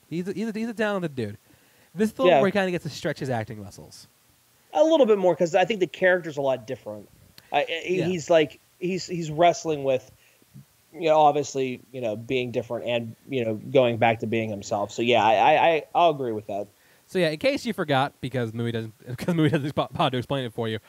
[0.10, 1.38] he's a, he's a, he's a talented dude.
[1.96, 2.40] This is the one Yeah.
[2.42, 4.08] where he kind of gets to stretch his acting muscles.
[4.74, 7.10] A little bit more because I think the character's a lot different.
[7.52, 8.06] I, Yeah.
[8.06, 10.12] He's like he's he's wrestling with,
[10.94, 14.92] you know, obviously you know being different and you know going back to being himself.
[14.92, 16.68] So yeah, I I, I I'll agree with that.
[17.08, 20.10] So yeah, in case you forgot, because the movie doesn't because the movie doesn't bother
[20.12, 20.80] to explain it for you.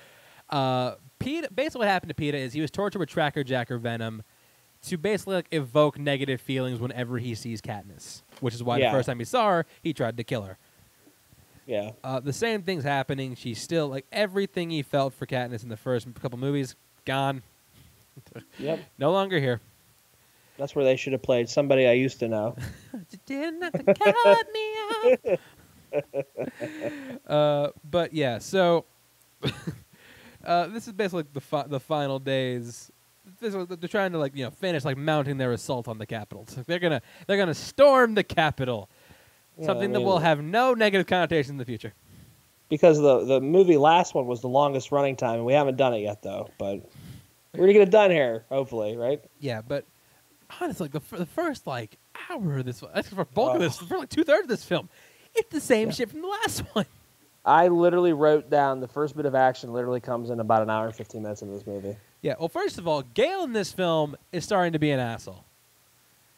[0.51, 4.23] Uh, Peeta, basically what happened to Peeta is he was tortured with Tracker Jacker Venom.
[4.83, 8.91] to basically like evoke negative feelings whenever he sees Katniss, which is why Yeah.
[8.93, 10.59] the first time he saw her, he tried to kill her.
[11.67, 11.93] Yeah.
[12.05, 13.35] Uh, the same thing's happening.
[13.35, 17.43] She's still like everything he felt for Katniss in the first couple movies gone,
[18.61, 18.79] Yep.
[18.99, 19.61] no longer here.
[20.59, 22.55] That's where they should have played somebody I used to know.
[23.11, 25.39] You didn't have to cut me
[25.97, 27.27] off.
[27.27, 28.85] uh, but yeah, so
[30.47, 32.91] uh, this is basically the fi- the final days.
[33.41, 36.07] This is, they're trying to like you know finish like mounting their assault on the
[36.07, 36.47] Capitol.
[36.49, 38.89] So they're gonna they're gonna storm the Capitol.
[39.59, 41.93] Yeah, Something I that mean- will have no negative connotations in the future.
[42.69, 45.93] because the the movie last one was the longest running time, and we haven't done
[45.95, 46.49] it yet though.
[46.59, 46.89] But
[47.53, 49.21] we're gonna get it done here, hopefully, right?
[49.41, 49.85] Yeah, but
[50.61, 51.97] honestly, the, f- the first like
[52.31, 54.89] hour of this, that's for bulk of this, for like two thirds of this film,
[55.35, 56.87] it's the same shit from the last one.
[57.47, 59.73] I literally wrote down the first bit of action.
[59.73, 61.97] Literally comes in about an hour and fifteen minutes into this movie.
[62.21, 62.35] Yeah.
[62.39, 65.45] Well, first of all, Gale in this film is starting to be an asshole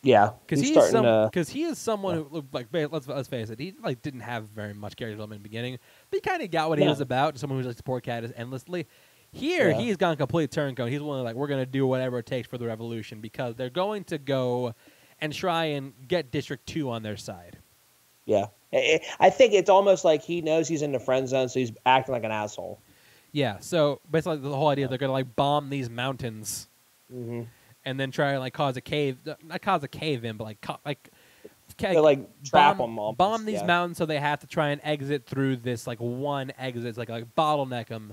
[0.02, 1.28] Yeah, because he's he's, some to.
[1.32, 2.22] because he is someone Yeah.
[2.24, 5.42] who like let's let's face it, he like didn't have very much character development in
[5.42, 5.78] the beginning,
[6.10, 7.38] but he kind of got what he was about.
[7.38, 8.86] Someone who's like support Katniss endlessly.
[9.32, 9.78] Here, Yeah.
[9.80, 10.90] he's gone complete turncoat.
[10.90, 13.70] He's one of like we're gonna do whatever it takes for the revolution because they're
[13.70, 14.74] going to go
[15.20, 17.58] and try and get District Two on their side.
[18.26, 21.72] Yeah, I think it's almost like he knows he's in the friend zone, so he's
[21.86, 22.80] acting like an asshole.
[23.32, 23.58] Yeah.
[23.60, 26.68] So basically, the whole idea they're gonna like bomb these mountains
[27.10, 27.42] hmm
[27.84, 30.60] and then try and like cause a cave, not cause a cave in, but like
[30.60, 31.10] co- like.
[31.78, 32.98] ca- like trap bomb, them.
[32.98, 33.66] Almost, bomb these yeah.
[33.66, 36.84] mountains so they have to try and exit through this like one exit.
[36.84, 38.12] It's like like bottleneck them.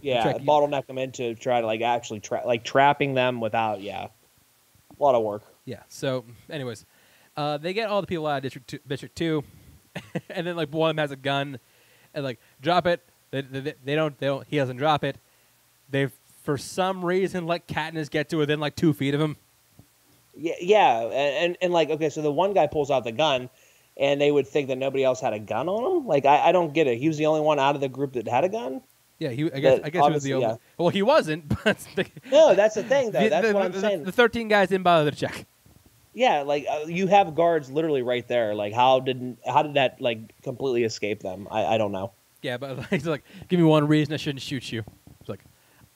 [0.00, 3.80] Yeah, trick bottleneck them into try to like actually tra- like trapping them without.
[3.80, 4.08] Yeah,
[4.98, 5.44] a lot of work.
[5.64, 5.80] Yeah.
[5.88, 6.84] So, anyways,
[7.36, 9.44] uh, they get all the people out of District Two, District Two,
[10.30, 11.58] and then like one of them has a gun,
[12.14, 13.00] and like drop it.
[13.30, 14.18] They, they, they don't.
[14.18, 14.46] They don't.
[14.48, 15.16] He doesn't drop it.
[15.90, 16.12] They've
[16.42, 19.36] for some reason let Katniss get to within like two feet of him.
[20.36, 23.48] Yeah, yeah, and, and like okay, so the one guy pulls out the gun,
[23.96, 26.06] and they would think that nobody else had a gun on him.
[26.08, 26.98] Like I, I don't get it.
[26.98, 28.82] He was the only one out of the group that had a gun.
[29.20, 29.30] Yeah.
[29.30, 29.44] He.
[29.52, 29.78] I guess.
[29.78, 30.46] That I guess he was the only.
[30.46, 30.56] yeah.
[30.76, 31.52] Well, he wasn't.
[31.64, 31.86] But
[32.32, 33.28] No, that's the thing though.
[33.28, 34.02] That's the- what I'm the- saying.
[34.04, 35.46] The thirteen guys didn't bother to check.
[36.14, 38.54] Yeah, like uh, you have guards literally right there.
[38.54, 41.48] Like how did how did that like completely escape them?
[41.50, 42.12] I, I don't know.
[42.42, 44.84] Yeah, but like, he's like, give me one reason I shouldn't shoot you.
[45.20, 45.40] It's like,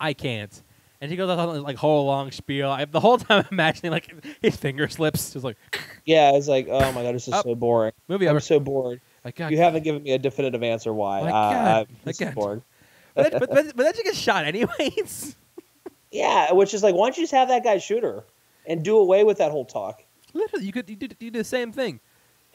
[0.01, 0.63] I can't.
[1.01, 2.71] And he goes on this, like whole long spiel.
[2.71, 4.13] I, the whole time I'm imagining like
[4.43, 5.33] his finger slips.
[5.33, 5.57] Just like
[6.05, 7.45] Yeah, it's like oh my god, this is Up.
[7.45, 7.93] so boring.
[8.09, 8.41] movie I'm over.
[8.41, 9.01] so bored.
[9.25, 11.23] Like, God, You haven't given me a definitive answer why.
[11.23, 12.63] My uh, I'm bored.
[13.15, 15.37] but, that, but, but, but then she gets shot anyways.
[16.11, 18.25] Yeah, which is like, why don't you just have that guy shoot her
[18.67, 20.03] and do away with that whole talk?
[20.35, 22.01] Literally, you could you did, you did the same thing.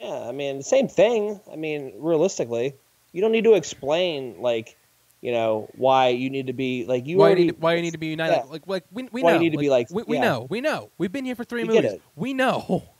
[0.00, 1.40] Yeah, I mean, the same thing.
[1.50, 2.74] I mean, realistically,
[3.12, 4.76] you don't need to explain like,
[5.20, 7.74] you know, why you need to be like you why already you need to, why
[7.74, 8.34] you need to be united?
[8.34, 8.50] Yeah.
[8.50, 9.42] Like like we, we Why you know.
[9.42, 10.22] need to be like- we, we yeah.
[10.22, 10.90] know we know.
[10.98, 12.00] We've been here for three get movies.
[12.16, 12.84] We know.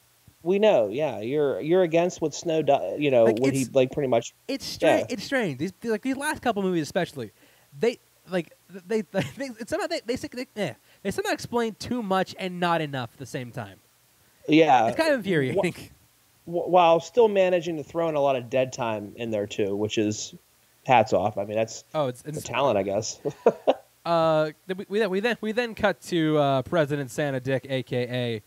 [0.44, 1.20] We know, yeah.
[1.20, 4.34] You're you're against what Snow, do, you know, Like, what he like pretty much.
[4.46, 5.06] It's strange.
[5.08, 5.14] Yeah.
[5.14, 5.56] It's strange.
[5.56, 7.32] These like these last couple movies, especially,
[7.78, 7.98] they
[8.30, 12.60] like they they, they somehow they they, they, eh, they somehow explain too much and
[12.60, 13.78] not enough at the same time.
[14.48, 15.74] Yeah, It's kind of infuriating.
[16.44, 19.98] while still managing to throw in a lot of dead time in there too, which
[19.98, 20.34] is
[20.86, 21.38] hats off.
[21.38, 23.20] I mean, that's oh, it's, the it's talent, I guess.
[24.04, 28.42] uh we, we then we then we then cut to uh, President Santa Dick, aka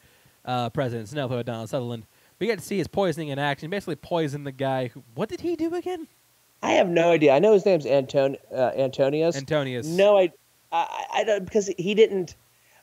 [0.46, 2.06] uh, President Snellford Donald Sutherland.
[2.40, 3.68] We get to see his poisoning in action.
[3.68, 4.88] He basically, poisoned the guy.
[4.90, 6.08] Who, what did he do again?
[6.62, 7.34] I have no idea.
[7.34, 9.36] I know his name's Anton uh, Antonius.
[9.36, 9.88] Antonius.
[9.88, 10.32] No, I,
[10.72, 12.36] I, I don't because he didn't.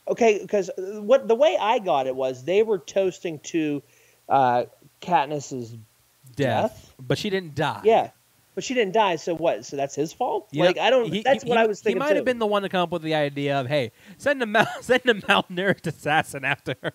[0.06, 3.82] Okay, because what the way I got it was they were toasting to
[4.28, 4.64] uh,
[5.01, 6.36] Katniss's death.
[6.36, 6.94] death?
[6.98, 7.81] but she didn't die.
[7.85, 8.10] yeah,
[8.55, 9.16] but she didn't die.
[9.16, 9.64] So what?
[9.64, 10.48] So that's his fault?
[10.52, 10.66] Yep.
[10.66, 11.10] Like I don't.
[11.10, 12.02] He- that's he- what he- I was thinking.
[12.02, 14.43] He might have been the one to come up with the idea of, hey, send
[14.43, 16.93] a mal- send a malnourished assassin after her.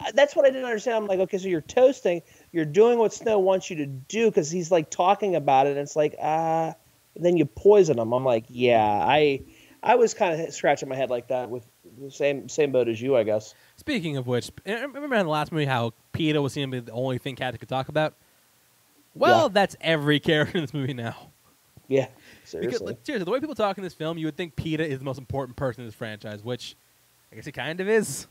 [0.00, 0.96] Uh, That's what I didn't understand.
[0.96, 2.22] I'm like, okay, so you're toasting.
[2.50, 5.70] You're doing what Snow wants you to do because he's like talking about it.
[5.70, 6.74] And it's like, ah.
[7.14, 8.12] then you poison him.
[8.12, 8.82] I'm like, yeah.
[8.82, 9.42] I,
[9.84, 11.64] I was kind of scratching my head like that with
[12.10, 13.54] same same boat as you, I guess.
[13.76, 17.18] Speaking of which, I remember in the last movie how Peter was seemingly the only
[17.18, 18.14] thing Cat could talk about.
[19.14, 19.48] Well, Yeah.
[19.52, 21.16] that's every character in this movie now.
[21.86, 22.06] Yeah,
[22.36, 22.86] Because, seriously.
[22.86, 25.04] like, seriously, the way people talk in this film, you would think Peter is the
[25.04, 26.76] most important person in this franchise, which
[27.30, 28.26] I guess he kind of is.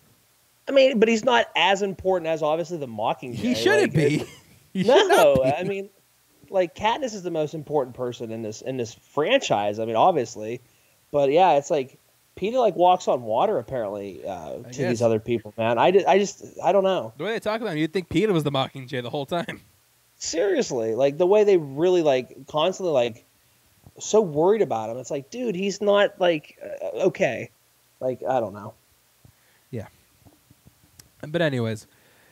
[0.68, 3.36] I mean, but he's not as important as obviously the Mockingjay.
[3.36, 4.26] He shouldn't Like, be.
[4.74, 5.52] He no, not be.
[5.52, 5.90] I mean,
[6.50, 9.78] like Katniss is the most important person in this in this franchise.
[9.78, 10.62] I mean, obviously,
[11.12, 12.00] but yeah, it's like
[12.36, 14.78] Peter like walks on water apparently uh, to guess.
[14.78, 15.54] these other people.
[15.58, 17.14] Man, I did, I just I don't know.
[17.18, 19.62] the way they talk about him, you'd think Peter was the Mockingjay the whole time.
[20.18, 23.26] Seriously, like the way they really like constantly like
[24.00, 24.98] so worried about him.
[24.98, 27.52] It's like, dude, he's not like uh, okay.
[28.00, 28.74] Like I don't know.
[29.70, 29.88] Yeah.
[31.28, 31.88] But anyways,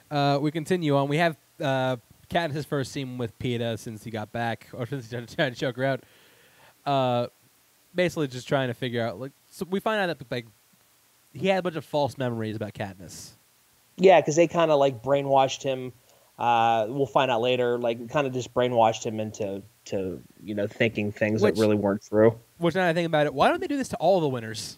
[0.10, 1.08] uh, we continue on.
[1.08, 1.98] We have uh,
[2.30, 5.76] Katniss' first scene with Peter since he got back, or since he's trying to choke
[5.78, 6.04] her out.
[6.86, 7.28] Uh,
[7.94, 9.20] basically, just trying to figure out.
[9.20, 10.48] Like, so we find out that like
[11.34, 13.30] he had a bunch of false memories about Katniss.
[13.98, 15.94] Yeah, because they kind of like brainwashed him.
[16.40, 17.78] Uh, we'll find out later.
[17.78, 21.76] Like, kind of just brainwashed him into to you know thinking things Which- that really
[21.76, 22.40] weren't true.
[22.58, 24.78] Which now I think about it, why don't they do this to all the winners?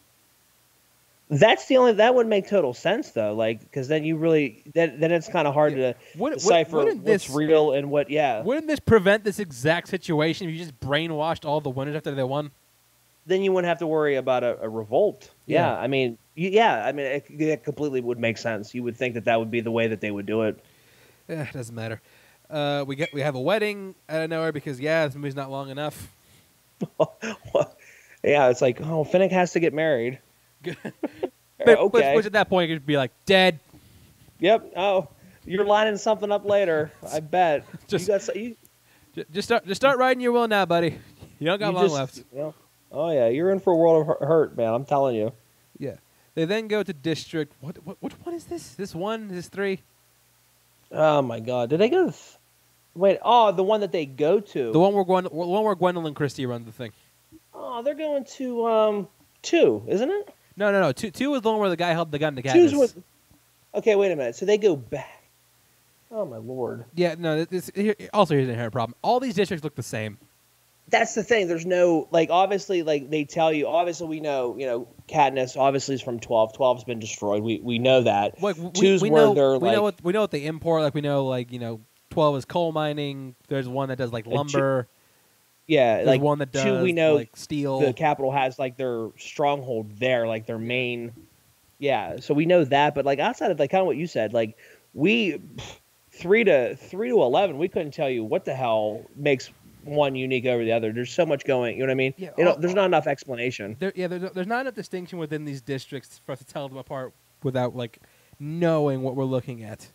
[1.30, 3.34] That's the only that would make total sense though.
[3.34, 5.94] Like, because then you really then then it's kind of hard Yeah.
[5.94, 8.10] to Would, decipher would, what's this real and what.
[8.10, 8.42] Yeah.
[8.44, 12.24] wouldn't this prevent this exact situation if you just brainwashed all the winners after they
[12.24, 12.52] won?
[13.26, 15.32] Then you wouldn't have to worry about a, a revolt.
[15.46, 15.80] Yeah, Yeah.
[15.80, 18.74] I mean, yeah, I mean, it, it completely would make sense.
[18.74, 20.60] You would think that that would be the way that they would do it.
[21.28, 22.02] It doesn't matter.
[22.50, 25.50] Uh, we get we have a wedding out of nowhere because yeah, this movie's not
[25.50, 26.10] long enough.
[28.24, 30.20] yeah, it's like, oh, Finnick has to get married.
[31.66, 32.10] But- okay.
[32.10, 33.60] Which, which at that point could be like dead.
[34.40, 34.74] Yep.
[34.76, 35.08] Oh,
[35.46, 36.92] you're lining something up later.
[37.10, 37.66] I bet.
[37.88, 38.56] Just- you got you,
[39.32, 41.00] Just start just start riding your will now, buddy.
[41.40, 42.18] You don't got you long just- left.
[42.18, 42.56] you know,
[42.94, 44.74] oh yeah, you're in for a world of hurt, man.
[44.74, 45.34] I'm telling you.
[45.78, 45.96] Yeah.
[46.36, 47.54] They then go to district.
[47.60, 48.76] What what which one is this?
[48.76, 49.28] This one?
[49.28, 49.82] This three?
[50.92, 52.06] Oh my God, did they go?
[52.08, 52.38] To th-
[52.96, 54.72] Wait, oh, the one that they go to.
[54.72, 56.92] The one where Gwen, the one where Gwendoline Christie runs the thing.
[57.54, 59.08] Oh, they're going to um
[59.42, 60.34] two, isn't it?
[60.56, 60.92] No, no, no.
[60.92, 62.54] Two two was the one where the guy held the gun to Katniss.
[62.54, 62.94] Two's what?
[63.76, 64.36] Okay, wait a minute.
[64.36, 65.24] So they go back.
[66.12, 66.86] Oh my lord.
[66.94, 67.44] Yeah, no.
[67.44, 68.96] This, here, also, here's an inherent problem.
[69.02, 70.20] All these districts look the same.
[70.90, 71.48] That's the thing.
[71.48, 73.68] There's no like obviously like they tell you.
[73.68, 76.54] Obviously we know you know Katniss obviously is from 12.
[76.54, 77.42] 12's been destroyed.
[77.42, 78.42] We we know that.
[78.42, 80.82] Like we, Two's we know we know what we know what they import.
[80.84, 83.36] Like we know like you know twelve is coal mining.
[83.48, 84.88] There's one that does like two- lumber.
[85.66, 87.80] Yeah, There's like one that does two we know like steel.
[87.80, 91.14] the capital has like their stronghold there, like their main.
[91.80, 94.34] Yeah, so we know that, but like outside of like kind of what you said,
[94.34, 94.58] like
[94.94, 95.40] we
[96.12, 99.52] three to three to eleven, we couldn't tell you what the hell makes
[99.84, 100.92] one unique over the other.
[100.92, 101.76] There's so much going.
[101.78, 102.14] You know what I mean?
[102.18, 103.76] Yeah, all- there's not enough explanation.
[103.80, 106.78] there, yeah, there's, there's not enough distinction within these districts for us to tell them
[106.78, 108.00] apart without like
[108.40, 109.88] knowing what we're looking at.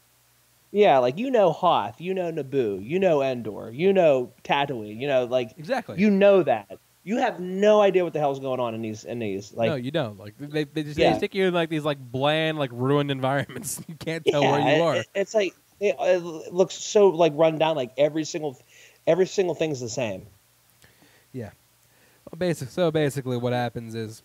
[0.70, 5.06] Yeah, like you know Hoth, you know Naboo, you know Endor, you know Tatooine, you
[5.08, 5.98] know like Exactly.
[5.98, 6.78] you know that.
[7.04, 9.76] You have no idea what the hell's going on in these in these like no,
[9.76, 10.18] you don't.
[10.18, 11.12] Like they, they just Yeah.
[11.12, 13.80] they stick you in like these like bland, like ruined environments.
[13.88, 14.96] You can't tell where it- you are.
[14.96, 17.74] it- it's like it, it looks so like run down.
[17.76, 18.58] Like every single
[19.08, 20.26] every single thing's the same.
[21.32, 21.50] Yeah.
[22.30, 24.22] Well, basic, so basically, what happens is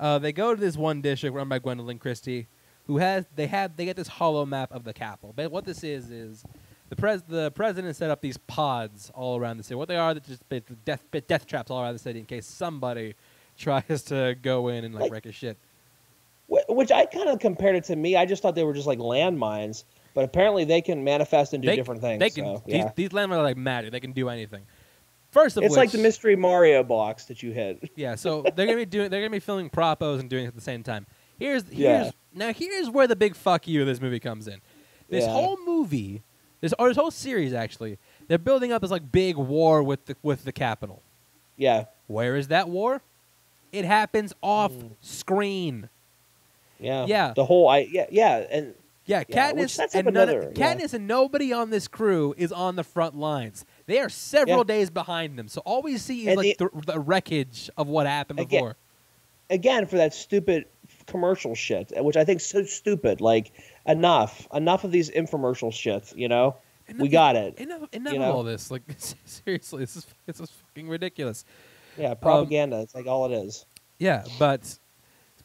[0.00, 2.46] uh, they go to this one district run by Gwendoline Christie,
[2.86, 5.32] who has they have they get this hollow map of the capital.
[5.36, 6.44] But what this is is
[6.88, 9.74] the pres the president set up these pods all around the city.
[9.74, 10.42] What they are, they're just
[10.84, 13.14] death death traps all around the city in case somebody
[13.58, 15.58] tries to go in and like Like- wreck his shit.
[16.68, 18.16] Which I kind of compared it to me.
[18.16, 19.84] I just thought they were just like landmines,
[20.14, 22.20] but apparently they can manifest and do They- different things.
[22.20, 22.90] They can so, these, yeah.
[22.96, 23.92] these landmines are like magic.
[23.92, 24.62] They can do anything.
[25.30, 27.90] First of all It's which, like the mystery Mario box that you hit.
[27.96, 30.54] Yeah, so they're gonna be doing they're gonna be filming propos and doing it at
[30.54, 31.06] the same time.
[31.38, 32.10] Here's here's Yeah.
[32.32, 34.60] now here's where the big fuck you of this movie comes in.
[35.08, 35.32] This Yeah.
[35.32, 36.22] whole movie,
[36.60, 40.16] this or this whole series actually, they're building up this like big war with the
[40.22, 41.02] with the capital.
[41.56, 43.02] Yeah, Where is that war?
[43.72, 44.90] It happens off Mm.
[45.00, 45.88] screen.
[46.78, 47.32] yeah, Yeah.
[47.34, 48.74] The whole I yeah yeah and
[49.06, 50.74] Yeah, Yeah, Katniss and up none of- another- yeah.
[50.74, 53.64] Katniss and nobody on this crew is on the front lines.
[53.86, 54.64] They are several Yeah.
[54.64, 55.48] days behind them.
[55.48, 58.76] So all we see is And like the, the wreckage of what happened Again- before.
[59.50, 60.64] again for that stupid
[61.06, 63.20] commercial shit, which I think is so stupid.
[63.20, 63.52] Like
[63.86, 66.12] enough, enough of these infomercial shit.
[66.16, 66.56] You know,
[66.88, 67.58] Enough- we got it.
[67.58, 68.70] Enough, enough you of all this.
[68.70, 68.82] Like
[69.26, 71.44] seriously, this is this is fucking ridiculous.
[71.98, 72.80] Yeah, um, propaganda.
[72.80, 73.66] it's like all it is.
[73.98, 74.78] Yeah, but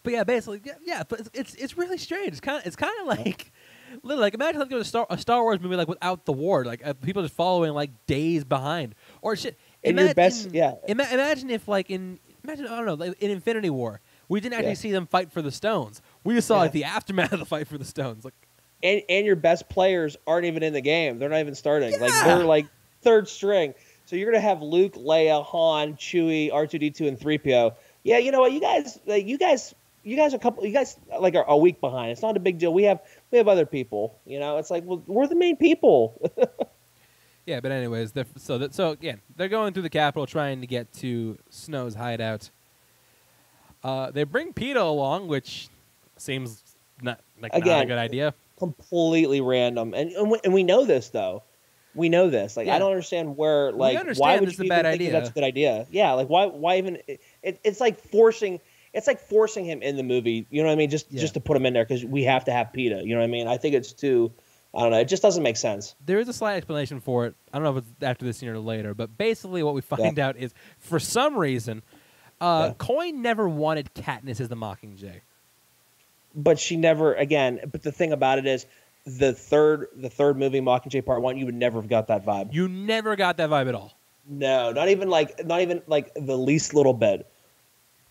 [0.10, 2.30] but yeah, basically, yeah, yeah but it's, it's it's really strange.
[2.30, 3.52] It's kind of it's kind of like
[4.04, 6.86] literally like imagine like a Star a Star Wars movie like without the war, like
[6.86, 9.56] uh, people just following like days behind or shit.
[9.84, 10.74] In your best- yeah.
[10.88, 14.02] Ima- imagine if like in imagine I don't know like in Infinity War.
[14.28, 14.74] We didn't actually Yeah.
[14.76, 16.02] see them fight for the stones.
[16.24, 16.62] We just saw Yeah.
[16.62, 18.26] like the aftermath of the fight for the stones.
[18.26, 18.34] Like,
[18.82, 21.20] and and your best players aren't even in the game.
[21.20, 21.92] They're not even starting.
[21.92, 21.98] Yeah.
[22.00, 22.66] Like they're like
[23.04, 23.76] third string.
[24.06, 27.76] So you're gonna have Luke, Leia, Han, Chewie, R two D two, and three PO.
[28.02, 28.54] Yeah, you know what?
[28.54, 30.66] You guys, like, you guys, you guys are a couple.
[30.66, 32.12] You guys like are a week behind.
[32.12, 32.74] It's not a big deal.
[32.74, 33.02] We have
[33.32, 34.20] we have other people.
[34.26, 36.22] You know, it's like well, we're the main people.
[37.46, 40.68] yeah, but anyways, they're, so that so again, they're going through the capital trying to
[40.68, 42.50] get to Snow's hideout.
[43.84, 45.70] Uh, they bring Peeta along, which
[46.18, 46.64] seems
[47.02, 48.34] not like not a good idea.
[48.58, 51.44] Completely random, and and we, and we know this though.
[51.96, 52.56] We know this.
[52.56, 52.76] Like Yeah.
[52.76, 53.72] I don't understand where.
[53.72, 55.12] Like why understand would this is you a bad even think idea.
[55.12, 55.88] That's a good idea.
[55.92, 56.14] Yeah.
[56.14, 56.46] Like why?
[56.46, 56.98] Why even?
[57.08, 58.60] It, it, it's like forcing.
[58.94, 60.48] It's like forcing him in the movie.
[60.50, 60.90] You know what I mean?
[60.90, 61.22] Just Yeah.
[61.22, 63.04] just to put him in there because we have to have Peeta.
[63.06, 63.48] You know what I mean?
[63.48, 64.32] I think it's too.
[64.74, 65.00] I don't know.
[65.00, 65.96] It just doesn't make sense.
[66.06, 67.36] There is a slight explanation for it.
[67.52, 70.20] I don't know if it's after this scene or later, but basically what we find
[70.20, 71.82] out is for some reason,
[72.40, 72.74] uh, Yeah.
[72.78, 75.22] Coin never wanted Katniss as the Mockingjay.
[76.36, 77.60] But she never again.
[77.72, 78.66] But the thing about it is,
[79.06, 82.54] the third the third movie Mockingjay Part One, you would never have got that vibe.
[82.54, 83.94] You never got that vibe at all.
[84.28, 87.26] No, not even like not even like the least little bit.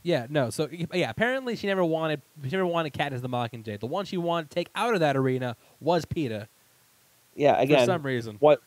[0.03, 0.51] Yeah, no.
[0.51, 3.81] So yeah, apparently she never wanted she never wanted Katniss the Mockingjay.
[3.81, 6.47] The one she wanted to take out of that arena was Peeta
[7.35, 7.81] Yeah, again.
[7.81, 8.37] for some reason.
[8.41, 8.61] what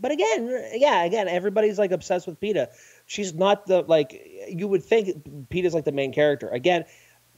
[0.00, 2.68] but again yeah again everybody's like obsessed with Peeta.
[3.06, 4.12] She's not the like
[4.48, 6.48] you would think Peeta's like the main character.
[6.48, 6.84] Again,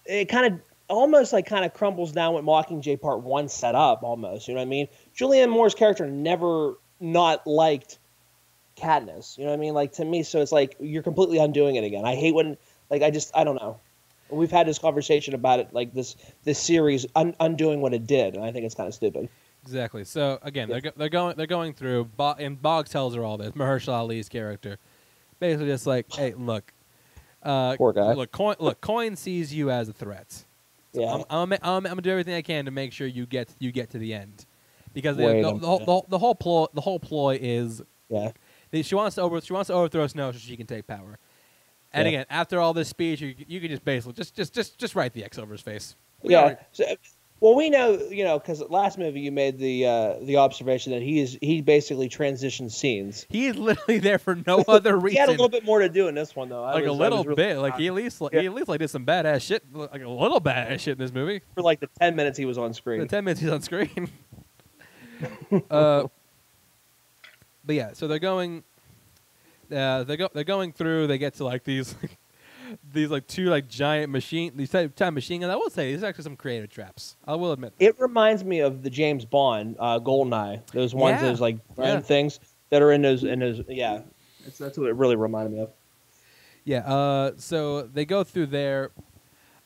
[0.06, 4.02] it kind of almost like kind of crumbles down what Mockingjay Part One set up
[4.02, 4.46] almost.
[4.48, 4.88] You know what I mean?
[5.16, 7.98] Julianne Moore's character never not liked
[8.76, 9.36] Katniss.
[9.38, 9.74] You know what I mean?
[9.74, 12.04] Like to me, so it's like you're completely undoing it again.
[12.04, 12.56] I hate when
[12.90, 13.78] like I just I don't know.
[14.30, 18.34] We've had this conversation about it, like this this series un- undoing what it did,
[18.34, 19.28] and I think it's kind of stupid.
[19.62, 20.04] Exactly.
[20.04, 23.36] So again, they're go- they're going they're going through, Bo- and Boggs tells her all
[23.38, 23.50] this.
[23.52, 24.78] Mahershala Ali's character,
[25.38, 26.72] basically just like, hey, look,
[27.42, 28.12] uh, Poor guy.
[28.14, 30.44] Look, coin look, coin sees you as a threat.
[30.94, 31.12] So Yeah.
[31.14, 33.70] I'm, I'm, I'm, I'm gonna do everything I can to make sure you get you
[33.72, 34.46] get to the end,
[34.94, 38.30] because the, the, the, whole- the whole ploy the whole ploy is Yeah.
[38.82, 41.18] she wants to over she wants to overthrow Snow so she can take power.
[41.92, 42.08] And Yeah.
[42.20, 45.12] again, after all this speech, you you can just basically just just just just write
[45.12, 45.96] the X over his face.
[46.22, 46.56] We yeah.
[46.72, 46.84] So,
[47.40, 51.00] well, we know, you know, because last movie you made the uh, the observation that
[51.00, 53.24] he is he basically transitions scenes.
[53.30, 55.10] He is literally there for no other reason.
[55.16, 56.62] He had a little bit more to do in this one, though.
[56.62, 57.56] I like a was- I little really bit.
[57.58, 58.40] Like he at least like, Yeah.
[58.42, 59.64] he at least like did some badass shit.
[59.72, 61.40] Like a little badass shit in this movie.
[61.54, 63.00] for like the ten minutes he was on screen.
[63.00, 64.10] The ten minutes he's on screen.
[65.70, 66.04] uh,
[67.64, 68.64] but yeah, so they're going.
[69.72, 70.28] Uh, they go.
[70.32, 71.06] They're going through.
[71.06, 71.94] They get to like these,
[72.92, 74.52] these like two like giant machine.
[74.56, 75.52] These type, type machine guns.
[75.52, 77.16] I will say these are actually some creative traps.
[77.26, 77.74] I will admit.
[77.78, 80.66] It reminds me of the James Bond uh, Goldeneye.
[80.72, 81.28] Those ones, Yeah.
[81.28, 82.00] those like Yeah.
[82.00, 82.40] things
[82.70, 83.62] that are in those in those.
[83.68, 84.02] Yeah,
[84.44, 85.70] that's, that's what it really reminded me of.
[86.64, 86.80] Yeah.
[86.80, 88.90] Uh, so they go through there.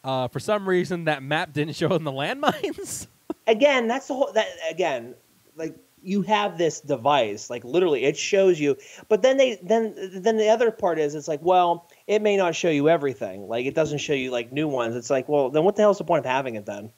[0.03, 3.07] Uh, for some reason, that map didn't show them the landmines.
[3.47, 5.15] again, that's the whole that again,
[5.57, 5.75] like
[6.05, 8.77] you have this device, like literally it shows you,
[9.09, 12.55] but then they then then the other part is it's like, well, it may not
[12.55, 13.49] show you everything.
[13.49, 14.97] Like it doesn't show you like new ones.
[14.97, 16.91] It's like, well, then what the hell's the point of having it then?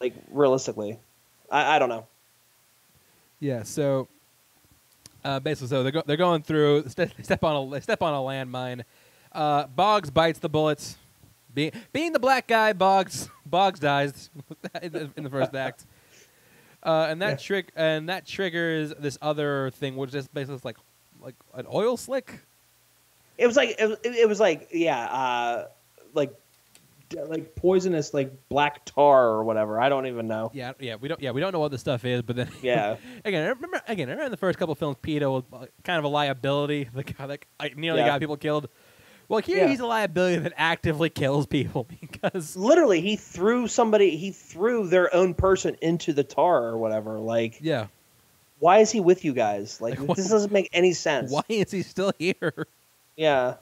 [0.00, 0.98] Like realistically.
[1.50, 2.06] I, I don't know.
[3.38, 4.08] Yeah, so
[5.24, 6.84] uh, basically, so they're go- they're going through.
[6.88, 8.84] Step, step on a step on a landmine.
[9.32, 10.96] Uh, Boggs bites the bullets.
[11.54, 14.30] Being the black guy, Boggs Boggs dies
[14.82, 15.84] in the first act.
[16.82, 17.36] Uh, and that Yeah.
[17.36, 20.76] trick and that triggers this other thing, which is basically like
[21.20, 22.40] like an oil slick.
[23.36, 25.68] It was like it, was- it was like yeah, uh
[26.14, 26.32] like
[27.26, 29.80] like poisonous like black tar or whatever.
[29.80, 30.50] I don't even know.
[30.54, 32.96] Yeah, yeah, we don't yeah we don't know what this stuff is, but then Yeah.
[33.24, 35.42] again, I remember again, I remember in the first couple of films, Peter was
[35.84, 36.88] kind of a liability.
[36.94, 38.06] The guy that nearly Yeah.
[38.08, 38.68] got people killed.
[39.30, 39.68] Well, here Yeah.
[39.68, 44.16] he's a liability that actively kills people because Literally, he threw somebody.
[44.16, 47.18] He threw their own person into the tar or whatever.
[47.20, 47.86] Like, yeah,
[48.58, 49.80] why is he with you guys?
[49.80, 51.30] Like, Like, this doesn't make any sense.
[51.30, 52.66] why is he still here?
[53.16, 53.54] Yeah.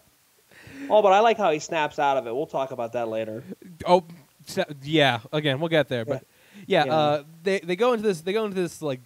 [0.89, 2.35] Oh, but I like how he snaps out of it.
[2.35, 3.43] We'll talk about that later.
[3.85, 4.05] Oh,
[4.47, 5.20] so- yeah.
[5.32, 6.24] Again, we'll get there, but
[6.66, 6.95] yeah, Yeah.
[6.95, 9.01] Uh, they they go into this they go into this like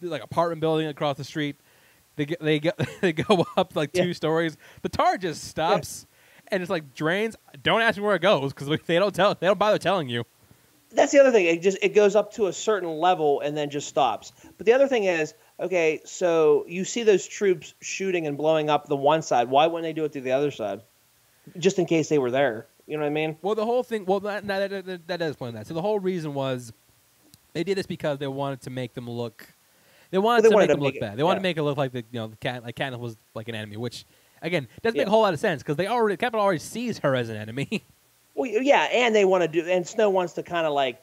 [0.00, 1.54] like apartment building across the street.
[2.16, 2.70] They get, they go
[3.00, 4.56] they go up like two stories.
[4.82, 6.06] The tar just stops
[6.48, 7.36] and it's like drains.
[7.62, 10.24] Don't ask me where it goes because they don't tell they don't bother telling you.
[10.94, 11.46] That's the other thing.
[11.46, 14.32] It just it goes up to a certain level and then just stops.
[14.58, 18.86] But the other thing is, okay, so you see those troops shooting and blowing up
[18.86, 19.48] the one side.
[19.48, 20.82] Why wouldn't they do it to the other side?
[21.58, 22.66] Just in case they were there.
[22.86, 23.38] You know what I mean?
[23.40, 24.04] Well, the whole thing.
[24.04, 25.66] Well, that that, that, that, that does explain that.
[25.66, 26.72] So the whole reason was
[27.54, 29.46] they did this because they wanted to make them look.
[30.12, 31.16] They wanted they to wanted make to them make look it- bad.
[31.16, 33.16] They wanted to make it look like the you know the cat like Katniss was
[33.34, 34.04] like an enemy, which
[34.42, 37.16] again doesn't make a whole lot of sense because they already Capital already sees her
[37.16, 37.84] as an enemy.
[38.34, 41.02] Well, yeah, and they want to do, and Snow wants to kind of like,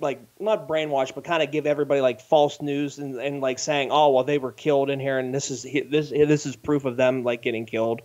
[0.00, 3.90] like not brainwash, but kind of give everybody like false news and, and like saying,
[3.92, 6.96] oh, well, they were killed in here, and this is this this is proof of
[6.96, 8.02] them like getting killed,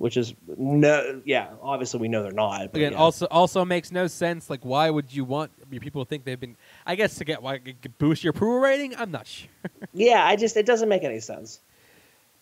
[0.00, 2.74] which is no, yeah, obviously we know they're not.
[2.74, 2.98] Again, yeah.
[2.98, 4.48] also also makes no sense.
[4.48, 6.56] Like, why would you want your people to think they've been?
[6.86, 7.60] I guess to get why
[7.98, 8.96] boost your approval rating.
[8.96, 9.50] I'm not sure.
[9.92, 11.60] yeah, I just it doesn't make any sense.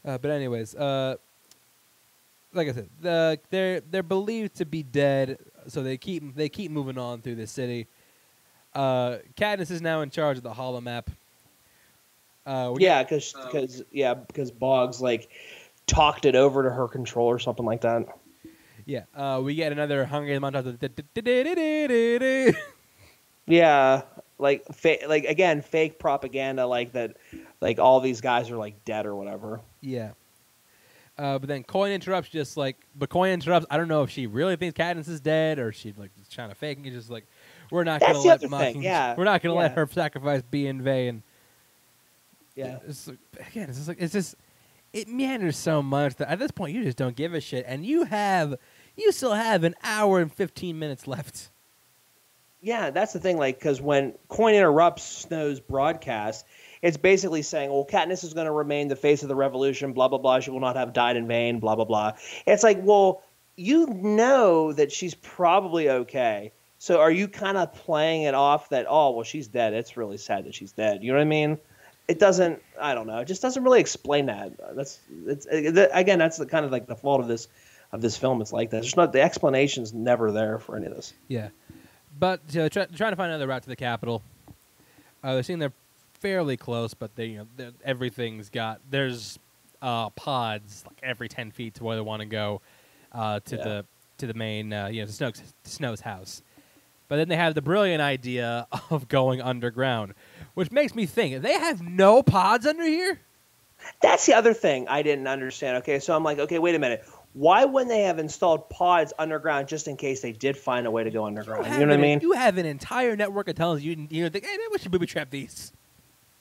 [0.05, 1.17] Uh, but anyways, uh,
[2.55, 6.71] like I said, the, they're they're believed to be dead, so they keep they keep
[6.71, 7.89] moving on through the city.
[8.73, 11.11] Uh, Katniss is now in charge of the hollow map.
[12.47, 15.29] Uh, Yeah, because yeah because Boggs like
[15.89, 18.07] talked it over to her control or something like that.
[18.87, 22.55] Yeah, uh, we get another Games montage.
[23.47, 24.03] Yeah,
[24.39, 27.17] like fa- like again, fake propaganda, like that,
[27.61, 29.61] like all these guys are like dead or whatever.
[29.81, 30.11] Yeah.
[31.17, 33.67] Uh, but then Coin interrupts, just like, but Coin interrupts.
[33.71, 36.51] I don't know if she really thinks Katniss is dead or she's like just trying
[36.51, 36.91] to fake it.
[36.91, 37.27] Just like,
[37.71, 41.23] we're not That's gonna let yeah, we're not gonna let her sacrifice be in vain.
[42.55, 44.37] Yeah, It's like, again, it's just like it's just
[44.93, 47.85] it meanders so much that at this point you just don't give a shit, and
[47.85, 48.55] you have
[48.97, 51.51] you still have an hour and fifteen minutes left.
[52.61, 53.39] yeah, that's the thing.
[53.39, 56.45] Like, because when Coin interrupts Snow's broadcast,
[56.83, 60.09] it's basically saying, "Well, Katniss is going to remain the face of the revolution." Blah
[60.09, 60.41] blah blah.
[60.41, 61.61] She will not have died in vain.
[61.61, 62.13] Blah blah blah.
[62.47, 63.23] It's like, well,
[63.57, 66.53] you know that she's probably okay.
[66.79, 69.75] So are you kind of playing it off that, oh, well, she's dead.
[69.75, 71.03] It's really sad that she's dead.
[71.03, 71.59] You know what I mean?
[72.09, 72.63] It doesn't.
[72.81, 73.19] I don't know.
[73.19, 74.53] It just doesn't really explain that.
[74.75, 76.19] That's it's it, again.
[76.19, 77.49] That's the kind of like the fault of this
[77.93, 78.41] of this film.
[78.41, 78.81] It's like that.
[78.81, 81.13] There's not the explanation's never there for any of this.
[81.29, 81.49] Yeah,
[82.19, 84.23] but uh, try, trying to find another route to the capital.
[85.23, 85.73] Uh, they're seeing they're
[86.21, 89.39] fairly close, but they you know everything's got there's
[89.83, 92.63] uh, pods like every ten feet to where they want to go
[93.13, 93.65] uh, to Yeah.
[93.65, 93.85] the
[94.19, 96.43] to the main uh, you know to Snow's, to Snow's house.
[97.09, 100.15] But then they have the brilliant idea of going underground,
[100.55, 103.21] which makes me think they have no pods under here.
[104.03, 105.79] That's the other thing I didn't understand.
[105.79, 107.05] Okay, so I'm like, okay, wait a minute.
[107.35, 111.05] Why wouldn't they have installed pods underground just in case they did find a way
[111.05, 111.65] to go underground?
[111.65, 112.21] You, have know what I mean?
[112.21, 113.83] You have an entire network of tunnels.
[113.83, 115.73] You you think, hey, maybe we should booby trap these.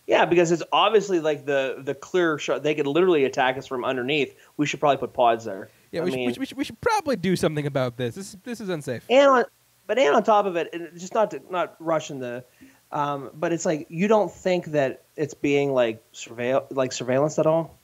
[0.07, 2.63] Yeah, because it's obviously like the the clear shot.
[2.63, 4.35] They could literally attack us from underneath.
[4.55, 5.69] We should probably put pods there.
[5.91, 7.97] Yeah, I we, should, we, mean- should, we, should, we should probably do something about
[7.97, 8.15] this.
[8.15, 9.03] This this is unsafe.
[9.09, 9.45] and on,
[9.87, 12.43] but and on top of it, and just not to, not rushing the,
[12.91, 17.47] um, but it's like you don't think that it's being like surveil like surveillance at
[17.47, 17.75] all,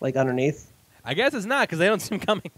[0.00, 0.72] like underneath.
[1.04, 2.50] I guess it's not because they don't see him coming.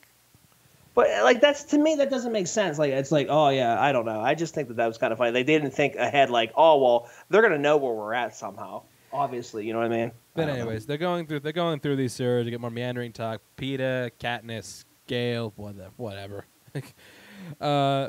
[0.94, 2.78] But like that's to me that doesn't make sense.
[2.78, 4.20] Like it's like oh yeah I don't know.
[4.20, 5.32] I just think that that was kind of funny.
[5.32, 8.82] They didn't think ahead like oh well they're gonna know where we're at somehow.
[9.12, 10.12] Obviously, you know what I mean.
[10.34, 10.62] But I don't know.
[10.62, 13.40] anyways, they're going through they're going through these sewers to get more meandering talk.
[13.56, 16.46] Peeta, Katniss, Gale, whatever, whatever.
[17.60, 18.08] uh,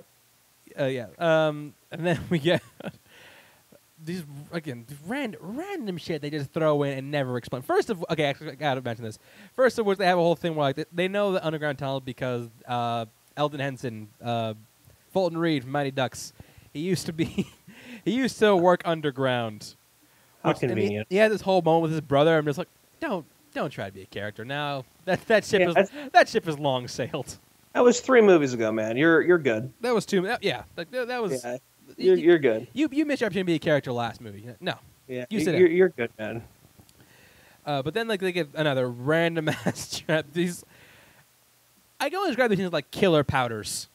[0.80, 1.08] uh, yeah.
[1.20, 2.62] Um, and then we get
[4.04, 7.62] these again random random shit they just throw in and never explain.
[7.62, 9.20] First of okay, actually, I gotta mention this.
[9.56, 11.78] First of which they have a whole thing where like they, they know the underground
[11.78, 13.06] tunnel because uh,
[13.38, 14.54] Elden Henson, uh,
[15.12, 16.34] Fulton Reed from Mighty Ducks,
[16.74, 17.48] he used to be
[18.06, 19.76] he used to work underground.
[20.44, 21.08] How Which- and he- convenient.
[21.10, 22.38] He, had this whole moment with his brother.
[22.38, 22.68] I'm just like,
[23.00, 24.86] don't don't try to be a character now.
[25.06, 27.38] That that ship Yeah, is that ship is long sailed.
[27.76, 28.98] That was three movies ago, man.
[28.98, 29.72] You're you're good.
[29.82, 30.22] That was two.
[30.22, 31.44] That, yeah, like that, that was.
[31.44, 31.58] Yeah,
[31.98, 32.68] you, you're, you're good.
[32.74, 34.48] you you missed your opportunity to be a character last movie.
[34.60, 34.76] No,
[35.08, 36.42] Yeah, You said you're, you're good, man.
[37.66, 40.26] uh, but then like they get another random ass trap.
[40.34, 40.64] These
[42.00, 43.88] I can only describe these things like killer powders,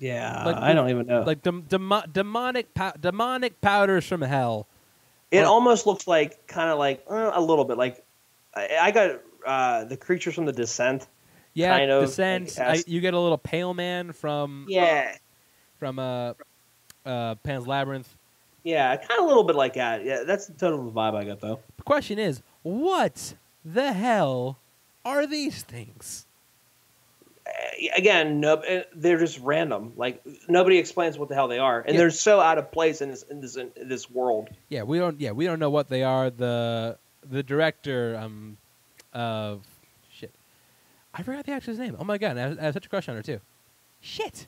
[0.00, 1.22] Yeah, Like I don't even know.
[1.22, 4.66] like dem- demo- demonic pow- demonic powders from hell.
[5.30, 8.04] it almost looks like kind of like uh, a little bit like
[8.54, 11.06] I, I got uh, the creatures from the Descent.
[11.54, 15.16] Yeah, Kind of, I, you get a little pale man from Yeah,
[15.78, 16.34] from uh,
[17.04, 18.14] uh, Pan's Labyrinth.
[18.62, 20.04] yeah, kind of a little bit like that.
[20.04, 21.58] Yeah, that's the total vibe I got though.
[21.76, 24.58] The question is, what the hell
[25.04, 26.26] are these things?
[27.46, 27.50] Uh,
[27.96, 29.92] again, no, uh, they're just random.
[29.96, 31.98] Like nobody explains what the hell they are, and Yeah.
[32.02, 34.50] they're so out of place in this in this in this world.
[34.68, 35.20] Yeah, we don't.
[35.20, 36.30] Yeah, we don't know what they are.
[36.30, 36.96] The
[37.28, 38.56] the director um
[39.12, 39.62] of
[41.20, 41.96] I forgot the actress name.
[41.98, 43.40] Oh my god, I have, I have such a crush on her too.
[44.00, 44.46] Shit,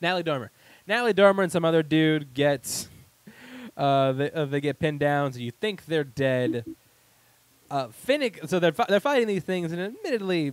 [0.00, 0.50] Natalie Dormer.
[0.86, 2.88] Natalie Dormer and some other dude gets
[3.76, 5.32] uh they uh, they get pinned down.
[5.32, 6.64] So you think they're dead.
[7.70, 8.48] Uh, Finnick.
[8.48, 10.48] So they're fi- they're fighting these things, and admittedly,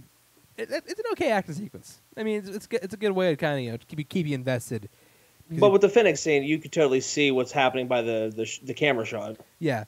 [0.58, 2.02] it, it- it's an okay action sequence.
[2.18, 4.00] I mean, it's it's, good- it's a good way to kind of you know keep
[4.00, 4.90] you keep you invested.
[5.50, 8.46] 'Cause But with the Phoenix scene, you could totally see what's happening by the the,
[8.46, 9.38] sh- the camera shot.
[9.60, 9.84] yeah,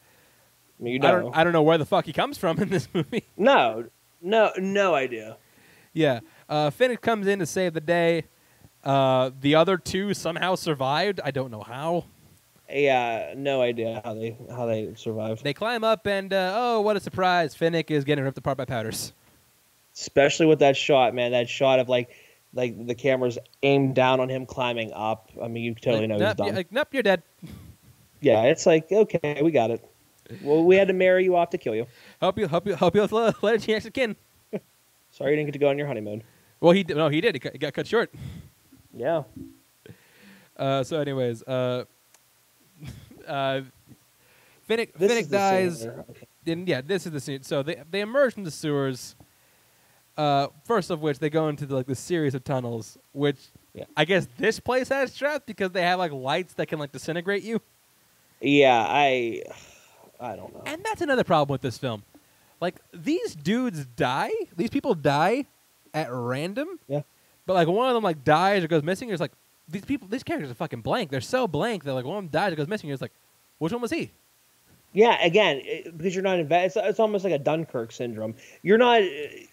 [0.79, 2.69] I mean, you I don't I don't know where the fuck he comes from in
[2.69, 3.23] this movie.
[3.37, 3.85] no,
[4.21, 5.37] no, no idea.
[5.93, 6.19] Yeah.
[6.49, 8.25] Uh, Finnick comes in to save the day.
[8.83, 11.21] Uh, the other two somehow survived.
[11.23, 12.05] I don't know how.
[12.69, 15.43] Yeah, no idea how they how they survived.
[15.43, 17.55] They climb up, and uh, oh, what a surprise!
[17.55, 19.13] Finnick is getting ripped apart by powders.
[19.93, 21.31] Especially with that shot, man.
[21.31, 22.09] That shot of like
[22.53, 25.29] like the camera's aimed down on him climbing up.
[25.41, 26.47] I mean, you totally like, know nope, he's done.
[26.47, 27.21] you- like, nope, you're dead.
[28.21, 29.87] yeah, it's like okay, we got it.
[30.41, 31.85] Well, we had to marry you off to kill you.
[32.21, 34.15] Hope you, hope you, hope you let, chance again.
[35.13, 36.23] Sorry you didn't get to go on your honeymoon.
[36.59, 37.35] Well, he did- no, he did.
[37.35, 38.11] He got, cut short.
[38.95, 39.23] Yeah.
[40.57, 41.85] Uh, so, anyways, uh,
[43.27, 43.61] uh,
[44.67, 45.85] Finnick, Finnick dies.
[45.85, 46.03] okay.
[46.47, 47.43] and yeah, this is the scene.
[47.43, 49.15] So they they emerge from the sewers.
[50.17, 53.37] Uh, first of which they go into the, like the series of tunnels, which
[53.73, 53.85] Yeah.
[53.97, 57.43] I guess this place has traps because they have like lights that can like disintegrate
[57.43, 57.59] you.
[58.39, 59.41] Yeah, I,
[60.19, 60.61] I don't know.
[60.65, 62.03] And that's another problem with this film.
[62.63, 65.47] Like these dudes die, these people die
[65.93, 66.79] at random.
[66.87, 67.01] Yeah.
[67.45, 69.09] But like one of them like dies or goes missing.
[69.09, 69.33] It's like
[69.67, 71.11] these people, these characters are fucking blank.
[71.11, 72.87] They're so blank that like one of them dies or goes missing.
[72.87, 73.11] You're like,
[73.57, 74.11] which one was he?
[74.93, 76.79] Yeah, again, it- because you're not invested.
[76.79, 78.35] It's, it's almost like a Dunkirk syndrome.
[78.61, 79.07] You're not, uh,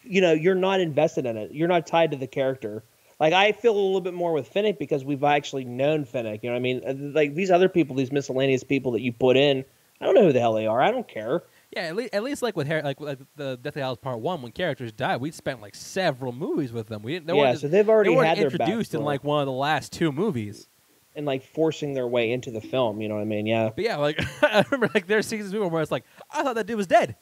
[0.04, 1.50] you know, you're not invested in it.
[1.52, 2.84] You're not tied to the character.
[3.18, 6.44] Like I feel a little bit more with Finnick because we've actually known Finnick.
[6.44, 6.82] You know what I mean?
[6.86, 9.64] Uh, Like these other people, these miscellaneous people that you put in,
[10.00, 10.80] I don't know who the hell they are.
[10.80, 11.42] I don't care.
[11.74, 14.42] Yeah, at least, at least like with Harry, like, like the Deathly Hallows Part One,
[14.42, 17.02] when characters die, we spent like several movies with them.
[17.02, 17.26] We didn't.
[17.28, 20.10] They yeah, so they've already they had introduced in like one of the last two
[20.10, 20.66] movies.
[21.14, 23.00] and like forcing their way into the film.
[23.00, 23.46] You know what I mean?
[23.46, 23.70] Yeah.
[23.74, 26.76] But yeah, like I remember like there's seasons where it's like I thought that dude
[26.76, 27.14] was dead,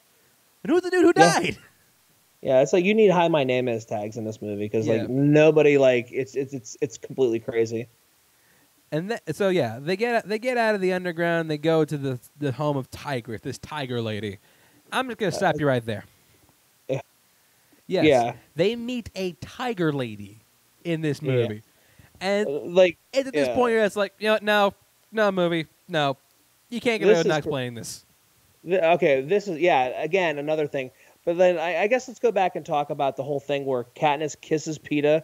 [0.63, 1.39] and who's the dude who Yeah.
[1.39, 1.57] died?
[2.41, 4.93] Yeah, it's like you need high my name is tags in this movie because Yeah.
[5.01, 7.87] like nobody like it's it's it's it's completely crazy.
[8.91, 11.49] And th- so yeah, they get they get out of the underground.
[11.49, 14.39] They go to the the home of Tigris, this tiger lady.
[14.91, 16.05] I'm just gonna stop you right there.
[16.87, 17.01] yeah.
[17.87, 18.05] Yes.
[18.05, 18.33] Yeah.
[18.55, 20.39] They meet a tiger lady
[20.83, 21.31] in this Yeah.
[21.33, 21.63] movie,
[22.21, 23.55] and Uh, Like at this yeah.
[23.55, 24.73] point, it's like, you know, no,
[25.11, 26.17] no movie, no,
[26.69, 28.05] you can't get This away with not explaining this.
[28.65, 30.01] Th- Okay, this is yeah.
[30.01, 30.91] Again, another thing.
[31.25, 33.83] But then I, I guess let's go back and talk about the whole thing where
[33.95, 35.23] Katniss kisses Peeta,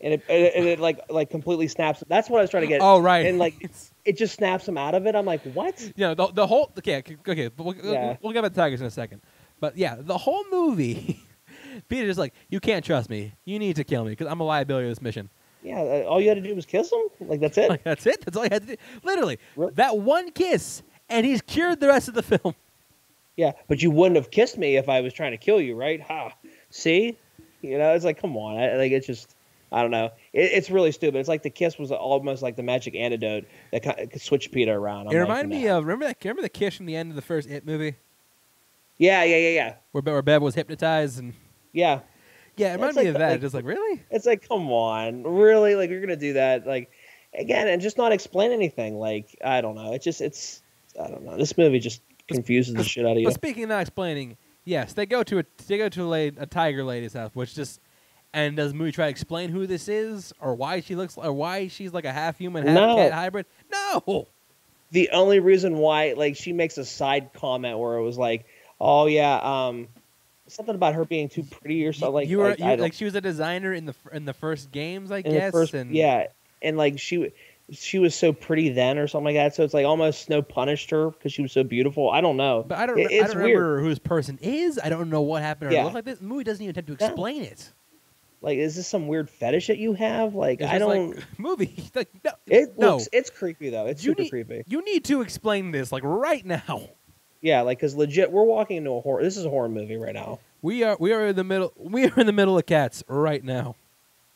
[0.00, 2.02] and it, and it, and it like like completely snaps.
[2.08, 2.80] That's what I was trying to get.
[2.82, 3.70] Oh right, And like
[4.04, 5.14] it just snaps him out of it.
[5.14, 5.80] I'm like, what?
[5.80, 8.16] you know, the the whole okay, okay, but we'll, Yeah.
[8.22, 9.20] we'll, get back to tigers in a second.
[9.60, 11.20] But yeah, the whole movie,
[11.88, 13.32] Peeta's just like, you can't trust me.
[13.44, 15.30] You need to kill me because I'm a liability to this mission.
[15.62, 17.28] Yeah, uh, all you had to do was kiss him.
[17.28, 17.70] Like that's it.
[17.70, 18.22] Like that's it.
[18.24, 18.82] That's all you had to do.
[19.02, 19.72] Literally, Really?
[19.74, 22.54] that one kiss, and he's cured the rest of the film.
[23.36, 26.00] Yeah, but you wouldn't have kissed me if I was trying to kill you, right?
[26.02, 26.32] Ha.
[26.70, 27.16] See,
[27.62, 28.56] you know, it's like, come on.
[28.58, 29.33] I, like it's just,
[29.74, 30.12] I don't know.
[30.32, 31.18] It, it's really stupid.
[31.18, 34.52] It's like the kiss was almost like the magic antidote that kind of could switch
[34.52, 35.08] Peeta around.
[35.08, 35.78] I'm it like, reminded me nah.
[35.78, 37.96] of remember that remember the kiss from the end of the first It movie
[38.98, 41.34] Yeah, yeah, yeah, yeah, where where Bev was hypnotized and
[41.72, 42.00] yeah.
[42.56, 43.30] yeah, it reminded like me of that.
[43.32, 44.00] like- just like really.
[44.12, 45.74] It's like, come on, really?
[45.74, 46.68] Like you're gonna do that?
[46.68, 46.92] Like
[47.36, 48.94] again, and just not explain anything.
[48.94, 49.92] Like I don't know.
[49.92, 50.62] It's just, it's,
[51.02, 51.36] I don't know.
[51.36, 53.24] This movie just confuses the shit out of you.
[53.24, 56.46] But speaking of not explaining, yes, they go to a they go to a, a
[56.46, 57.80] tiger lady's house, which just
[58.34, 61.32] and does the movie try to explain who this is or why she looks or
[61.32, 62.96] why she's like a half human, half No.
[62.96, 63.46] cat hybrid?
[63.72, 64.26] No.
[64.90, 68.44] the only reason why like she makes a side comment where it was like
[68.80, 69.36] oh yeah
[69.68, 69.88] um
[70.46, 73.04] something about her being too pretty or something like you were like, you, like she
[73.06, 75.52] was a designer in the in the first games, I guess.
[75.52, 76.26] first, and yeah
[76.60, 77.32] and like she
[77.72, 80.90] she was so pretty then or something like that so it's like almost snow punished
[80.90, 82.98] her because she was so beautiful i don't know But I don't.
[82.98, 83.56] It- I don't weird.
[83.58, 84.78] remember who this person is.
[84.82, 85.70] I don't know what happened.
[85.70, 85.84] Or Yeah.
[85.84, 87.10] look like this The movie doesn't even attempt to No.
[87.10, 87.72] explain it.
[88.44, 91.90] Like is this some weird fetish that you have like i don't like, movie.
[91.94, 92.92] Like, no, it no.
[92.96, 96.02] looks it's creepy though it's You super need- creepy You need to explain this like
[96.04, 96.90] right now.
[97.40, 100.14] yeah like because legit we're walking into a horror this is a horror movie right
[100.14, 101.72] now We are we are in the middle.
[101.76, 103.76] We are in the middle of cats right now,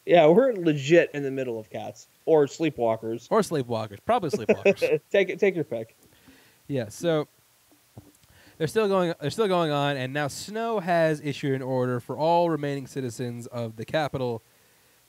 [0.05, 3.99] yeah we're legit in the middle of cats or sleepwalkers or sleepwalkers.
[4.05, 5.01] Probably sleepwalkers.
[5.11, 5.97] take it take your pick
[6.67, 6.89] yeah.
[6.91, 7.29] So
[8.59, 9.15] they're still going.
[9.21, 13.47] They're still going on, and now Snow has issued an order for all remaining citizens
[13.47, 14.43] of the capital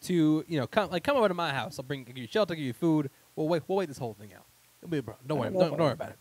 [0.02, 1.78] to you know come like come over to my house.
[1.80, 3.10] I'll bring give you shelter, give you food.
[3.36, 3.64] We'll wait.
[3.68, 4.46] We'll wait this whole thing out.
[4.82, 5.28] It'll be a problem.
[5.28, 5.50] Don't worry.
[5.52, 6.18] don't Don't, worry about it.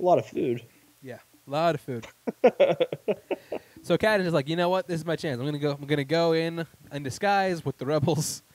[0.00, 0.62] a lot of food
[1.02, 2.06] Yeah, a lot of food.
[3.82, 4.86] so Kat is just like, you know what?
[4.88, 5.38] This is my chance.
[5.38, 5.72] I'm gonna go.
[5.72, 8.42] I'm gonna go in in disguise with the rebels.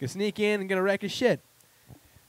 [0.00, 1.40] Gonna sneak in and gonna wreck his shit.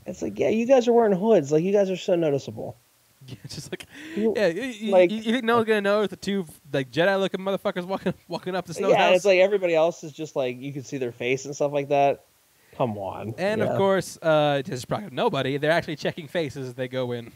[0.07, 1.51] It's like, yeah, you guys are wearing hoods.
[1.51, 2.75] Like, you guys are so noticeable.
[3.27, 3.85] Yeah, just like,
[4.15, 4.47] yeah.
[4.47, 7.85] You, like- you, you think no one's gonna know if the two like Jedi-looking motherfuckers
[7.85, 9.17] walking walking up the snow yeah, house?
[9.17, 11.89] it's like everybody else is just like you can see their face and stuff like
[11.89, 12.23] that.
[12.75, 13.35] Come on.
[13.37, 13.67] and Yeah.
[13.67, 15.57] of course, uh, this is probably nobody.
[15.57, 17.31] They're actually checking faces as they go in.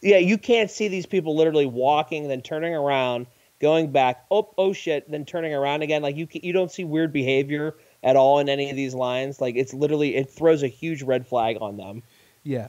[0.00, 3.26] yeah, you can't see these people literally walking, then turning around,
[3.60, 4.24] going back.
[4.30, 5.10] Oh, oh shit!
[5.10, 6.02] Then turning around again.
[6.02, 7.74] Like you, you don't see weird behavior
[8.04, 9.40] at all in any of these lines.
[9.40, 12.02] Like it's literally, it throws a huge red flag on them.
[12.44, 12.68] Yeah.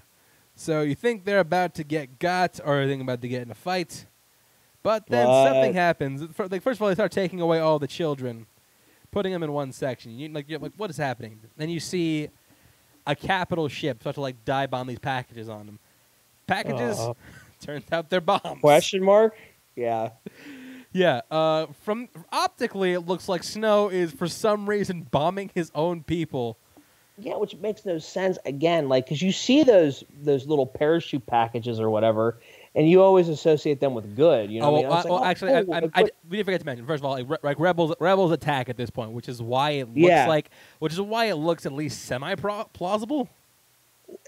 [0.59, 3.55] So you think they're about to get got or they're about to get in a
[3.55, 4.05] fight.
[4.83, 5.45] But then What?
[5.53, 6.21] something happens.
[6.39, 8.47] Like, first of all, they start taking away all the children,
[9.11, 10.17] putting them in one section.
[10.17, 11.39] You, like, you're like, what is happening?
[11.57, 12.29] Then you see
[13.05, 15.79] a capital ship start to like dive bomb these packages on them.
[16.47, 17.13] Packages, Uh,
[17.61, 18.59] turns out they're bombs.
[18.61, 19.35] question mark?
[19.75, 20.09] Yeah.
[20.93, 21.21] Yeah.
[21.29, 26.57] Uh, from optically, it looks like Snow is for some reason bombing his own people.
[27.19, 31.79] Yeah, which makes no sense again, like because you see those those little parachute packages
[31.79, 32.37] or whatever,
[32.75, 34.51] and you always associate them with good.
[34.51, 34.85] You know, oh, what I mean?
[34.97, 36.59] It's like, well, oh, actually, oh, I, cool, I, a I, good- we didn't forget
[36.59, 36.85] to mention.
[36.85, 39.71] First of all, like, re- like rebels, rebels attack at this point, which is why
[39.71, 40.27] it looks Yeah.
[40.27, 43.29] like, which is why it looks at least semi plausible.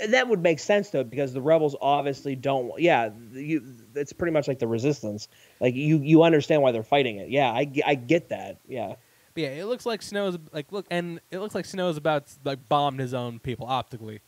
[0.10, 2.72] that would make sense though, because the rebels obviously don't.
[2.82, 3.64] Yeah, you.
[3.95, 5.28] It's pretty much like the resistance.
[5.61, 7.30] Like you, you understand why they're fighting it.
[7.30, 8.57] Yeah, I, I get that.
[8.68, 8.95] Yeah,
[9.34, 12.68] But yeah, it looks like Snow's like look, and it looks like Snow's about like
[12.70, 14.22] bombed his own people optically.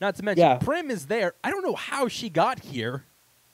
[0.00, 0.56] Not to mention, Yeah.
[0.58, 1.34] Prim is there.
[1.42, 3.04] I don't know how she got here.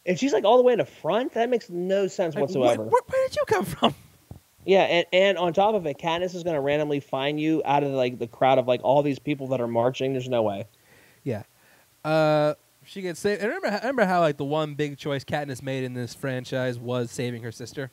[0.07, 1.33] and she's like all the way in the front.
[1.35, 2.85] That makes no sense Like, whatsoever.
[2.85, 3.95] wh- where, where did you come from?
[4.67, 7.83] Yeah, and, and on top of it, Katniss is going to randomly find you out
[7.83, 10.13] of like the crowd of like all these people that are marching.
[10.13, 10.67] There's no way.
[11.23, 11.43] Yeah.
[12.05, 12.55] Uh,
[12.85, 13.41] she gets saved.
[13.43, 17.11] And remember, remember how like the one big choice Katniss made in this franchise was
[17.11, 17.91] saving her sister.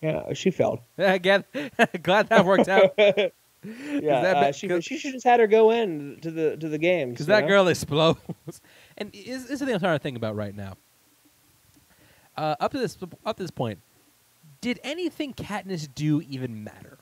[0.00, 0.80] Yeah, she failed.
[0.98, 1.44] Again,
[2.02, 3.30] glad that worked out yeah,
[3.62, 7.12] that uh, she, she should just had her go in to the to the games
[7.12, 7.48] because that know?
[7.48, 8.60] girl explodes.
[8.96, 10.76] and is is the thing I'm trying to think about right now.
[12.36, 12.96] Uh, up to this
[13.26, 13.80] up to this point,
[14.60, 16.98] did anything Katniss do even matter?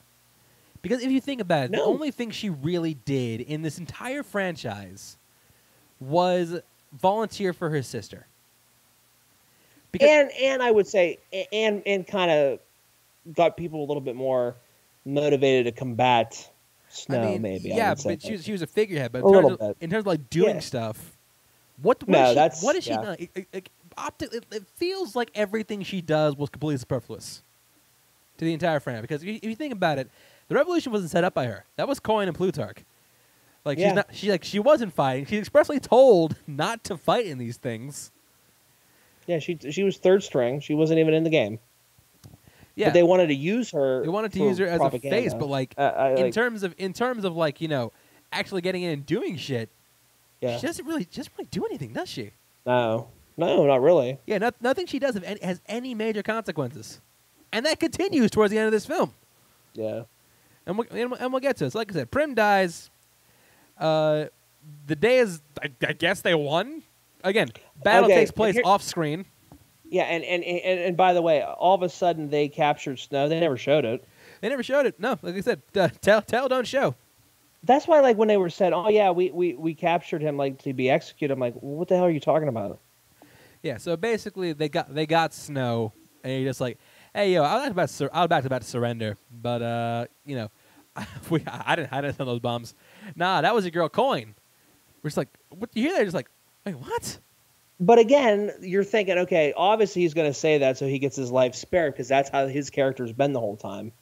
[0.80, 4.22] Because if you think about it, the only thing she really did in this entire
[4.22, 5.18] franchise
[5.98, 6.60] was
[6.92, 8.26] volunteer for her sister.
[9.90, 11.18] Because and and I would say
[11.52, 12.60] and and kind of
[13.32, 14.56] got people a little bit more
[15.04, 16.50] motivated to combat
[16.88, 17.20] snow.
[17.22, 18.10] I mean, maybe yeah, would say.
[18.14, 19.12] but she was, she was a figurehead.
[19.12, 20.60] But in terms, of, in terms of like doing Yeah.
[20.60, 21.16] stuff,
[21.82, 23.16] what, what No, is she, that's- what is she done?
[23.18, 27.42] It, it, it, opti- it, it feels like everything she does was completely superfluous
[28.38, 29.00] to the entire frame.
[29.02, 30.08] Because if you, if you think about it,
[30.48, 31.64] the revolution wasn't set up by her.
[31.76, 32.78] That was Coin and Plutarch.
[33.64, 33.88] Like Yeah.
[33.88, 34.08] she's not.
[34.12, 35.26] She like she wasn't fighting.
[35.26, 38.12] She's expressly told not to fight in these things.
[39.26, 40.60] yeah, she she was third string.
[40.60, 41.58] She wasn't even in the game.
[42.76, 44.02] Yeah, But they wanted to use her.
[44.02, 46.74] they wanted to use her as a face, but like Uh, I, in terms of
[46.78, 47.90] in terms of like you know
[48.32, 49.70] actually getting in and doing shit,
[50.42, 50.58] yeah.
[50.58, 52.32] she doesn't really she doesn't really do anything, does she?
[52.66, 53.08] no,
[53.38, 54.18] no, not really.
[54.26, 57.00] Yeah, not, nothing she does have any, has any major consequences,
[57.52, 59.12] and that continues towards the end of this film.
[59.74, 60.02] Yeah.
[60.66, 61.72] And we'll, and we'll, and we'll get to it.
[61.72, 62.90] So like I said, Prim dies.
[63.78, 64.24] Uh,
[64.86, 66.82] the day is, I, I guess they won.
[67.22, 67.48] Again,
[67.84, 69.26] battle Okay, takes place here- off screen.
[69.90, 73.28] Yeah, and, and, and, and by the way, all of a sudden they captured Snow.
[73.28, 74.04] They never showed it.
[74.40, 74.98] They never showed it.
[74.98, 76.94] No, like I said, uh, tell, tell, don't show.
[77.62, 80.62] That's why, like, when they were said, "Oh yeah, we, we, we captured him like
[80.62, 82.78] to be executed," I'm like, well, "What the hell are you talking about?"
[83.62, 83.78] Yeah.
[83.78, 85.92] So basically, they got they got Snow,
[86.22, 86.78] and you're just like,
[87.16, 89.62] hey yo, I was about to sur- I was about to, about to surrender, but
[89.62, 90.50] uh, you know,
[91.30, 92.74] we I didn't I didn't send those bombs.
[93.16, 94.34] Nah, that was your girl Coin.
[95.02, 96.04] We're just like, what you hear that?
[96.04, 96.28] Just like,
[96.64, 97.18] wait, what?
[97.78, 101.30] But again, you're thinking, okay, obviously he's going to say that so he gets his
[101.30, 103.92] life spared because that's how his character's been the whole time.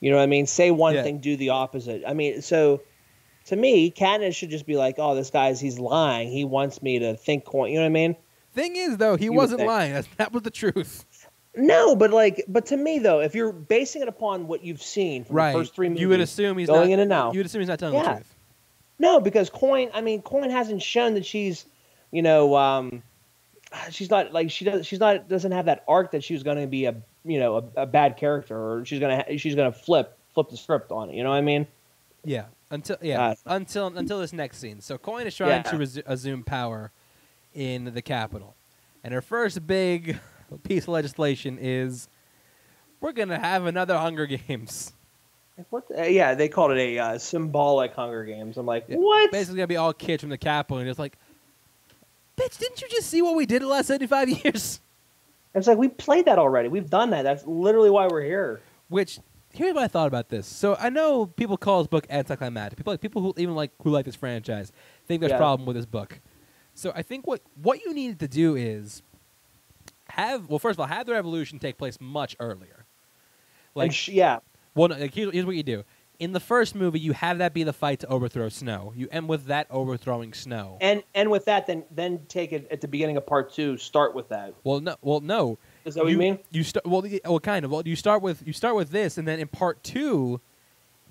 [0.00, 0.46] You know what I mean?
[0.46, 1.02] Say one Yeah.
[1.02, 2.02] thing, do the opposite.
[2.06, 2.82] I mean, so
[3.46, 6.30] to me, Katniss should just be like, "Oh, this guy's he's lying.
[6.30, 8.16] He wants me to think coin." You know what I mean?
[8.54, 9.92] Thing is, though, he You wasn't lying.
[9.94, 11.04] That's, that was the truth.
[11.56, 15.24] No, but like, but to me though, if you're basing it upon what you've seen
[15.24, 15.52] from Right.
[15.52, 17.34] the first three movies, you would assume he's going not, in and out.
[17.34, 18.34] You would assume he's not telling the truth.
[18.98, 19.90] No, because Coin.
[19.94, 21.64] I mean, Coin hasn't shown that she's,
[22.10, 23.02] you know, um,
[23.90, 24.86] she's not like she does.
[24.86, 27.56] She's not doesn't have that arc that she was going to be a, you know,
[27.76, 31.16] a, a bad character or she's gonna she's gonna flip flip the script on it.
[31.16, 31.66] You know what I mean?
[32.24, 32.46] Yeah.
[32.70, 33.20] Until yeah.
[33.30, 34.80] Uh, until until this next scene.
[34.80, 35.62] So Coin is trying Yeah.
[35.62, 36.92] to resu- assume power
[37.54, 38.54] in the capital,
[39.02, 40.18] and her first big
[40.62, 42.08] piece of legislation is
[43.00, 44.92] we're gonna have another Hunger Games.
[45.70, 45.88] What?
[45.88, 48.56] The, uh, yeah, they called it a uh, symbolic Hunger Games.
[48.56, 49.30] I'm like, Yeah, what?
[49.32, 51.18] Basically, gonna be all kids from the capital, and it's like,
[52.40, 54.80] bitch, didn't you just see what we did the last seventy-five years?
[55.54, 56.68] It's like we played that already.
[56.68, 57.22] We've done that.
[57.22, 58.60] That's literally why we're here.
[58.88, 59.18] Which
[59.52, 60.46] here's what I thought about this.
[60.46, 62.76] So I know people call this book anticlimactic.
[62.78, 64.70] People like people who even like who like this franchise
[65.06, 65.38] think there's a Yeah.
[65.38, 66.20] problem with this book.
[66.74, 69.02] So I think what what you needed to do is
[70.10, 72.84] have well first of all have the revolution take place much earlier.
[73.74, 74.38] Like, Like sh- yeah,
[74.74, 75.84] well no, like here's, here's what you do.
[76.20, 78.92] In the first movie, you have that be the fight to overthrow Snow.
[78.94, 80.76] You end with that overthrowing Snow.
[80.82, 83.78] and and with that, then then take it at the beginning of part two.
[83.78, 84.52] Start with that.
[84.62, 85.58] well, no, well, no.
[85.86, 86.38] Is that what you, mean?
[86.50, 87.70] You start well, well, kind of.
[87.70, 90.40] Well, you start with you start with this, and then in part two,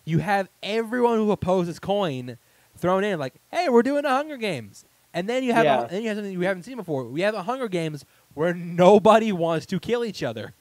[0.05, 2.37] you have everyone who opposes Coin
[2.77, 5.85] thrown in, like, "Hey, we're doing the Hunger Games," and then you have Yeah.
[5.85, 7.05] a, then you have something we haven't seen before.
[7.05, 8.05] We have a Hunger Games
[8.35, 10.53] where nobody wants to kill each other.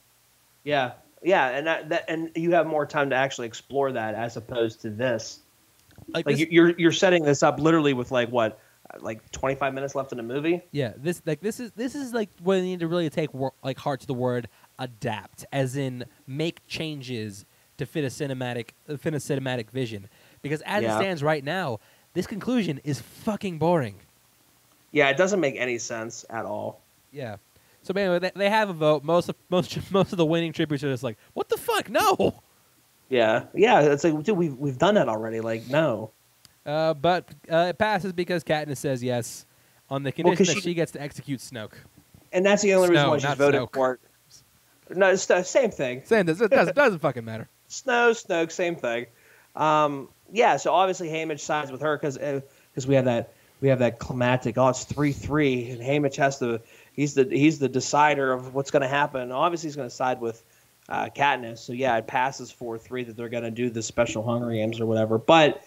[0.65, 0.93] Yeah,
[1.23, 4.81] yeah, and that, that and you have more time to actually explore that as opposed
[4.83, 5.41] to this.
[6.09, 8.59] Like, Like this, you- you're you're setting this up literally with like what,
[9.01, 10.63] like 25 minutes left in the movie.
[10.73, 13.53] yeah, this like this is this is like where you need to really take wor-
[13.63, 17.45] like heart to the word adapt, as in make changes
[17.79, 20.09] to fit a cinematic uh, fit a cinematic vision.
[20.41, 21.81] Because as it stands right now,
[22.15, 23.97] this conclusion is fucking boring.
[24.93, 26.81] Yeah, it doesn't make any sense at all.
[27.13, 27.37] Yeah.
[27.83, 29.05] So anyway, they, they have a vote.
[29.05, 31.89] Most of most most of the winning tributes are just like, what the fuck?
[31.91, 32.43] No.
[33.09, 33.81] Yeah, yeah.
[33.81, 35.41] It's like, dude, we've we've done that already.
[35.41, 36.11] Like, no.
[36.67, 39.47] Uh, but uh, it passes because Katniss says yes
[39.89, 41.73] on the condition 'cause that she- she gets to execute Snoke.
[42.31, 43.73] And that's the only reason why she's voted Snoke.
[43.75, 44.01] for it.
[44.99, 46.03] No, it's the same thing.
[46.07, 47.49] This, it doesn't, doesn't fucking matter.
[47.69, 49.07] Snow, Snoke, same thing.
[49.57, 53.33] Um, yeah, so obviously Haymitch sides with her because because we have that
[53.63, 54.59] we have that climatic.
[54.59, 56.61] Oh, it's three three, and Haymitch has to.
[56.99, 59.31] He's the he's the decider of what's going to happen.
[59.31, 60.43] Obviously, he's going to side with
[60.89, 61.59] uh, Katniss.
[61.59, 64.81] So yeah, it passes four three that they're going to do the special Hunger Games
[64.81, 65.17] or whatever.
[65.17, 65.63] But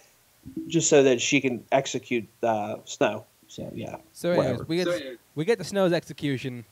[0.66, 3.24] just so that she can execute uh, Snow.
[3.48, 6.66] So yeah, So anyways, we get we get to Snow's execution,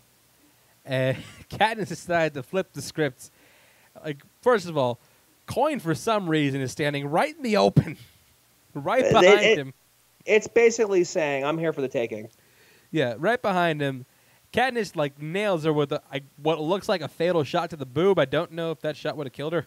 [0.85, 1.17] and
[1.51, 3.31] Katniss decides to flip the script.
[4.05, 4.99] Like first of all,
[5.47, 7.97] Coin for some reason is standing right in the open,
[8.75, 9.73] right It- behind it- him.
[10.27, 12.29] It's basically saying I'm here for the taking.
[12.91, 14.05] Yeah, right behind him.
[14.53, 17.87] Katniss like nails her with a, I, what looks like a fatal shot to the
[17.87, 18.19] boob.
[18.19, 19.67] I don't know if that shot would have killed her.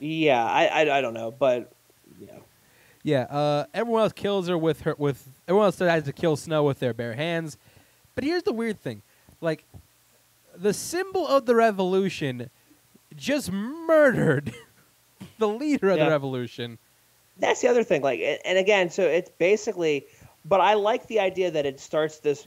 [0.00, 1.72] Yeah, I, I I don't know, but
[2.18, 2.38] yeah.
[3.02, 6.62] Yeah, uh, everyone else kills her with her with everyone else decides to kill Snow
[6.64, 7.56] with their bare hands.
[8.14, 9.02] But here's the weird thing,
[9.40, 9.64] like
[10.56, 12.48] the symbol of the revolution
[13.16, 14.52] just murdered
[15.38, 16.04] the leader of Yeah.
[16.06, 16.78] the revolution.
[17.38, 18.02] That's the other thing.
[18.02, 20.06] Like, and again, so it's basically,
[20.44, 22.46] but I like the idea that it starts this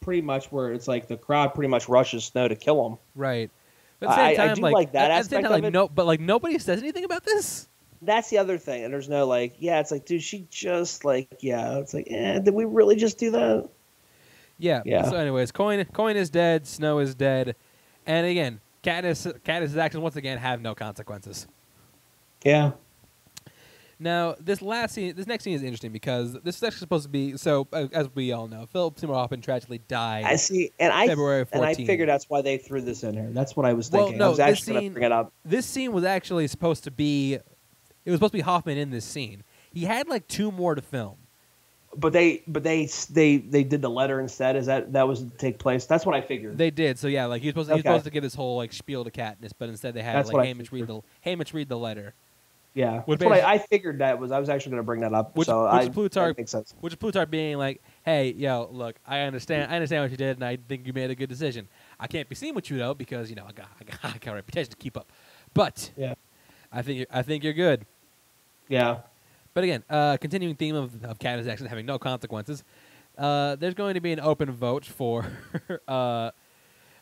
[0.00, 2.98] pretty much where it's like the crowd pretty much rushes Snow to kill him.
[3.14, 3.50] Right.
[4.00, 5.50] But at the same I- I time, do like, like that at aspect time, of
[5.52, 5.70] like, it.
[5.72, 7.68] no, but like nobody says anything about this.
[8.02, 8.84] That's the other thing.
[8.84, 12.38] And there's no like, yeah, it's like, dude, she just like, yeah, it's like, eh,
[12.40, 13.68] did we really just do that?
[14.58, 14.82] Yeah.
[14.84, 15.08] Yeah.
[15.08, 16.66] So, anyways, Coin Coin is dead.
[16.66, 17.56] Snow is dead,
[18.06, 21.46] and again, Katniss Katniss's actions once again have no consequences.
[22.44, 22.72] Yeah.
[23.98, 27.08] Now, this last scene, this next scene is interesting because this is actually supposed to
[27.08, 27.36] be.
[27.36, 30.24] So, uh, as we all know, Philip Seymour Hoffman tragically died.
[30.24, 30.70] I see.
[30.80, 33.28] And I, February and I figured that's why they threw this in here.
[33.30, 34.18] That's what I was thinking.
[34.18, 35.32] Well, no, I was this actually going scene- to bring it up.
[35.44, 37.34] this scene was actually supposed to be.
[37.34, 39.44] It was supposed to be Hoffman in this scene.
[39.72, 41.16] He had like two more to film.
[41.96, 44.56] But they, but they, they, they did the letter instead.
[44.56, 45.86] Is that that was to take place?
[45.86, 46.58] That's what I figured.
[46.58, 46.98] They did.
[46.98, 47.88] So yeah, like he was supposed to, he was Okay.
[47.90, 50.34] supposed to give this whole like spiel to Katniss, but instead they had That's like
[50.34, 52.14] what I Haymitch read the Haymitch read the letter,
[52.74, 53.02] yeah.
[53.06, 54.32] That's what I, I figured that was.
[54.32, 55.36] I was actually going to bring that up.
[55.36, 56.74] Which- so which I, Plutarch- makes sense.
[56.80, 60.36] which is Plutarch being like, "Hey, yo, look, I understand, I understand what you did,
[60.36, 61.68] and I think you made a good decision.
[61.98, 64.18] I can't be seen with you though because you know I got, I got, I
[64.18, 65.10] got a reputation to keep up,
[65.54, 66.14] but Yeah.
[66.72, 67.86] I think, you're, I think you're good."
[68.68, 68.98] Yeah.
[69.52, 72.64] But again, uh, continuing theme of, of Katniss actually having no consequences.
[73.16, 75.22] Uh, there's going to be an open vote for.
[75.86, 76.30] uh,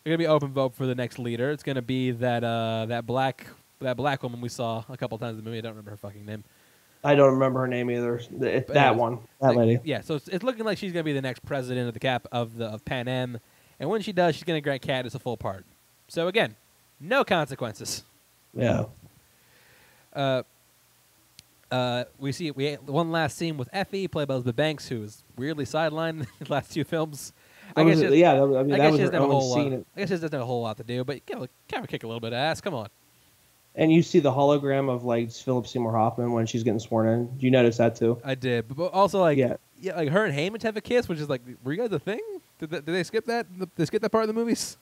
[0.05, 1.51] there's going to be open vote for the next leader.
[1.51, 3.47] It's going to be that uh, that black
[3.83, 5.59] that black woman we saw a couple times in the movie.
[5.59, 6.45] I don't remember her fucking name.
[7.05, 8.17] I don't remember her name either.
[8.17, 9.79] It, that anyways, one, that Like, lady.
[9.85, 12.01] Yeah, so it's, it's looking like she's going to be the next president of the
[12.01, 13.39] cap of the of Panem,
[13.81, 15.65] and when she does, she's going to grant Katniss a full pardon.
[16.09, 16.55] So again,
[17.01, 18.05] no consequences.
[18.55, 18.85] Yeah.
[20.15, 20.43] Uh,
[21.71, 25.25] uh, we see we one last scene with Effie, played by Elizabeth Banks, who is
[25.37, 27.33] weirdly sidelined in the last two films.
[27.75, 28.35] I That guess was- yeah.
[28.35, 29.59] That, I mean, I that guess was she doesn't have a whole lot.
[29.97, 31.89] I guess she doesn't have a whole lot to do, but you know, kind of
[31.91, 32.61] kick a little bit of ass.
[32.61, 32.89] Come on.
[33.75, 37.27] And you see the hologram of like Philip Seymour Hoffman when she's getting sworn in.
[37.39, 38.21] Do you notice that too?
[38.25, 39.57] I did, but, also like Yeah.
[39.81, 41.99] yeah, like her and Haymitch have a kiss, which is like, were you guys a
[41.99, 42.21] thing?
[42.59, 43.47] Did, that, did they skip that?
[43.59, 44.77] Did they skip that part of the movies?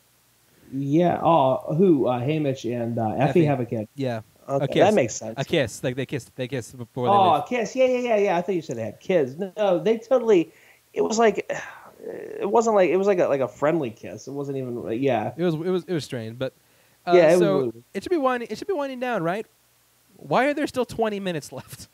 [0.72, 1.20] Yeah.
[1.22, 2.06] Oh, who?
[2.06, 3.44] Uh, Haymitch and uh, Effie, Effie.
[3.44, 3.88] have a kid.
[3.94, 4.76] Yeah, Okay, kiss.
[4.84, 5.34] that makes sense.
[5.36, 5.82] a kiss.
[5.84, 6.34] Like they kissed.
[6.36, 7.74] They kissed before they Oh, a kiss.
[7.76, 8.36] Yeah, yeah, yeah, yeah.
[8.36, 9.36] I thought you said they had kids.
[9.56, 10.52] No, they totally.
[10.94, 11.48] It was like,
[12.04, 14.26] it wasn't like it was like a like a friendly kiss.
[14.28, 15.00] It wasn't even.
[15.00, 15.32] Yeah.
[15.36, 16.52] It was it was it was strange, but
[17.10, 19.46] uh, Yeah, it so really it should be winding it should be winding down, right?
[20.16, 21.88] Why are there still twenty minutes left?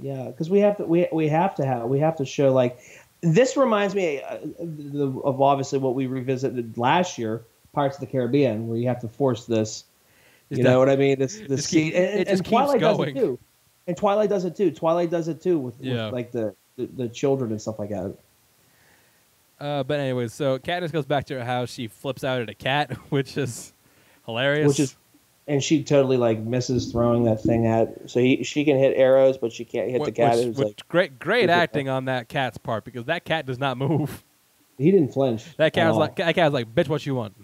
[0.00, 2.78] Yeah, because we have to we we have to have we have to show like
[3.20, 7.42] this reminds me uh, the, of obviously what we revisited last year,
[7.72, 9.84] Pirates of the Caribbean, where you have to force this.
[10.48, 11.18] Just you know what I mean?
[11.18, 13.38] This this keep- and, it and, just and keeps Twilight does it too.
[13.86, 14.70] And Twilight does it too.
[14.70, 16.06] Twilight does it too with, Yeah.
[16.06, 18.14] with like the, the the children and stuff like that.
[19.60, 21.70] Uh, but anyways, so Katniss goes back to her house.
[21.70, 23.72] She flips out at a cat, which is
[24.26, 24.68] hilarious.
[24.68, 24.96] Which is,
[25.46, 28.10] and she totally like misses throwing that thing at.
[28.10, 30.36] So he, she can hit arrows, but she can't hit Wh- the cat.
[30.38, 33.76] Which, which like great, great acting on that cat's part because that cat does not
[33.76, 34.24] move.
[34.78, 35.56] he didn't flinch.
[35.56, 36.00] That cat was all.
[36.00, 37.36] like, that cat was like, bitch, what you want?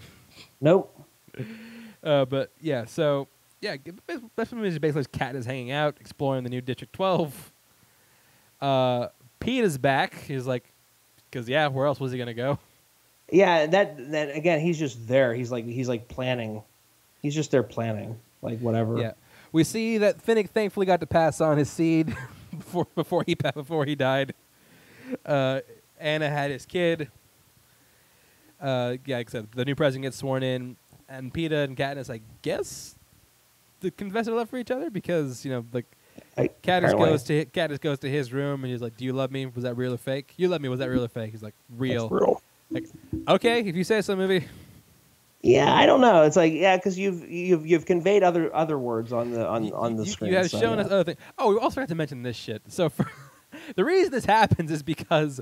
[0.60, 0.94] nope.
[2.00, 3.26] Uh, but yeah, so
[3.60, 3.76] yeah,
[4.36, 7.52] best movie is basically Cat is hanging out, exploring the new District 12.
[8.60, 9.08] Uh,
[9.40, 10.14] Pete is back.
[10.22, 10.72] He's like,
[11.30, 12.58] because yeah, where else was he gonna go?
[13.30, 15.34] Yeah, that that again, he's just there.
[15.34, 16.62] He's like he's like planning.
[17.20, 18.98] He's just there planning, like whatever.
[18.98, 19.12] Yeah,
[19.52, 22.16] we see that Finnick thankfully got to pass on his seed
[22.56, 24.34] before before he before he died.
[25.26, 25.60] Uh,
[25.98, 27.10] Anna had his kid.
[28.60, 30.76] uh, yeah, said, the new president gets sworn in,
[31.08, 32.94] and Peeta and Katniss, I guess,
[33.80, 35.86] the confess their love for each other because you know, like
[36.36, 39.30] I, Katniss goes to Katniss goes to his room and he's like, "Do you love
[39.30, 39.46] me?
[39.46, 40.32] Was that real or fake?
[40.36, 40.68] You love me?
[40.68, 42.42] Was that real or fake?" He's like, "Real." That's real.
[42.70, 42.86] Like,
[43.28, 44.46] okay, if you say so, movie.
[45.42, 46.22] Yeah, I don't know.
[46.22, 49.96] It's like yeah, because you've you've you've conveyed other other words on the on on
[49.96, 50.30] the you, screen.
[50.32, 50.84] You have so, shown yeah.
[50.84, 51.18] us other things.
[51.38, 52.62] Oh, we also have to mention this shit.
[52.68, 53.10] So for
[53.76, 55.40] the reason this happens is because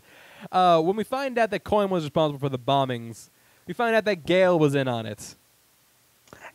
[0.53, 3.31] uh, when we find out that Coin was responsible for the bombings,
[3.67, 5.35] we find out that Gale was in on it.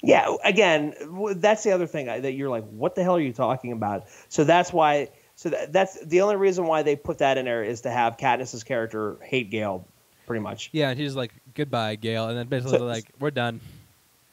[0.03, 3.22] Yeah, again, w- that's the other thing I- that you're like, what the hell are
[3.22, 4.06] you talking about?
[4.30, 5.10] So that's why.
[5.35, 8.18] So that, that's the only reason why they put that in there is to have
[8.18, 9.88] Katniss's character hate Gale,
[10.26, 10.69] pretty much.
[10.72, 13.60] Yeah, and she's like, "Goodbye, Gale," and then basically So- like, "We're done."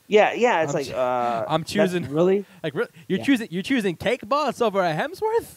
[0.07, 0.63] Yeah, yeah.
[0.63, 2.45] It's I'm like uh, I'm choosing- really.
[2.63, 3.25] Like, re- you're Yeah.
[3.25, 5.57] choosing you're choosing Cake Boss over a Hemsworth?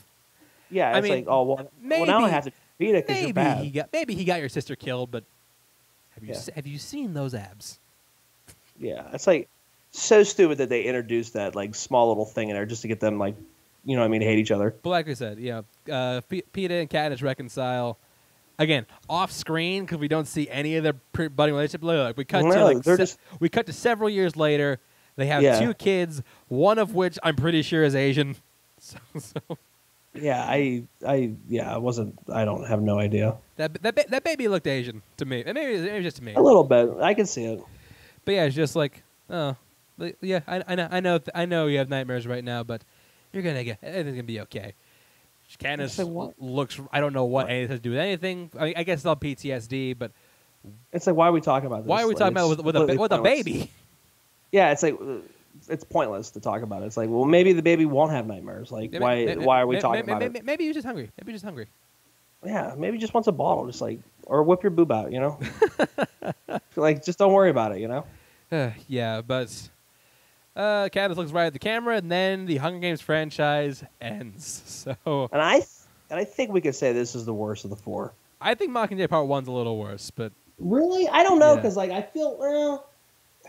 [0.69, 3.17] Yeah, I mean, like oh well, well now I maybe- have to beat it because
[3.21, 3.63] you're Maybe bad.
[3.63, 5.23] he got maybe he got your sister killed, but
[6.15, 6.39] have you Yeah.
[6.39, 7.79] se- have you seen those abs?
[8.79, 9.47] Yeah, it's like
[9.91, 12.99] so stupid that they introduced that like small little thing in there just to get
[12.99, 13.35] them like,
[13.85, 14.73] you know, what I mean, hate each other.
[14.83, 17.97] But like I said, yeah, uh, P- Peeta and Katniss reconcile
[18.61, 20.93] again off screen because we don't see any of their
[21.29, 21.83] budding relationship.
[21.83, 24.79] Look, we cut to like se- just- we cut to several years later.
[25.17, 25.59] They have Yeah.
[25.59, 28.35] two kids, one of which I'm pretty sure is Asian.
[28.83, 29.39] So, so
[30.15, 32.17] Yeah, I, I, yeah, I wasn't.
[32.33, 33.35] I don't have no idea.
[33.57, 35.43] that that ba- that baby looked Asian to me.
[35.45, 36.33] And Maybe maybe just to me.
[36.33, 37.61] A little bit, I can see it.
[38.25, 39.55] But yeah, it's just like, oh,
[40.21, 42.81] yeah, I, I know, I know, I know you have nightmares right now, but
[43.31, 44.73] you're gonna get everything's gonna be okay.
[45.59, 46.79] Like, looks.
[46.91, 48.49] I don't know what anything has to do with anything.
[48.59, 50.11] I, mean, I guess it's all PTSD, but
[50.93, 51.87] It's like, why are we talking about this?
[51.87, 53.69] why are we Like, talking about it with, with a with a baby?
[54.51, 55.19] Yeah, it's like uh,
[55.69, 56.87] it's pointless to talk about it.
[56.87, 58.69] It's like, well, maybe the baby won't have nightmares.
[58.69, 59.25] Like, Maybe- why?
[59.25, 60.45] maybe- why are we maybe- talking about maybe, it?
[60.45, 61.09] Maybe you're just hungry.
[61.17, 61.67] Maybe you're just hungry.
[62.45, 65.11] Yeah, maybe just wants a bottle, just like, or whip your boob out.
[65.13, 65.39] You know,
[66.75, 67.79] like just don't worry about it.
[67.79, 68.05] You know.
[68.51, 69.69] Uh, yeah, but
[70.55, 74.61] uh, Candace looks right at the camera, and then the Hunger Games franchise ends.
[75.05, 75.55] So And I
[76.09, 78.13] and I think we could say this is the worst of the four.
[78.41, 81.07] I think Mockingjay Part One's a little worse, but Really?
[81.07, 81.55] I don't know Yeah.
[81.57, 82.87] because like I feel well.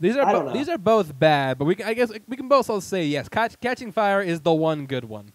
[0.00, 2.68] These are bo- these are both bad, but we can, I guess we can both
[2.68, 3.28] also say yes.
[3.28, 5.32] Catch, Catching Fire is the one good one.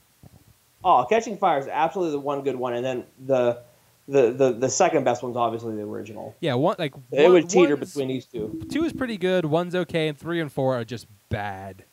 [0.84, 3.62] Oh, Catching Fire is absolutely the one good one, and then the
[4.10, 6.36] the the, the second best one's obviously the original.
[6.40, 9.46] Yeah, one like It would teeter between these two Two is pretty good.
[9.46, 11.84] One's okay, and three and four are just bad.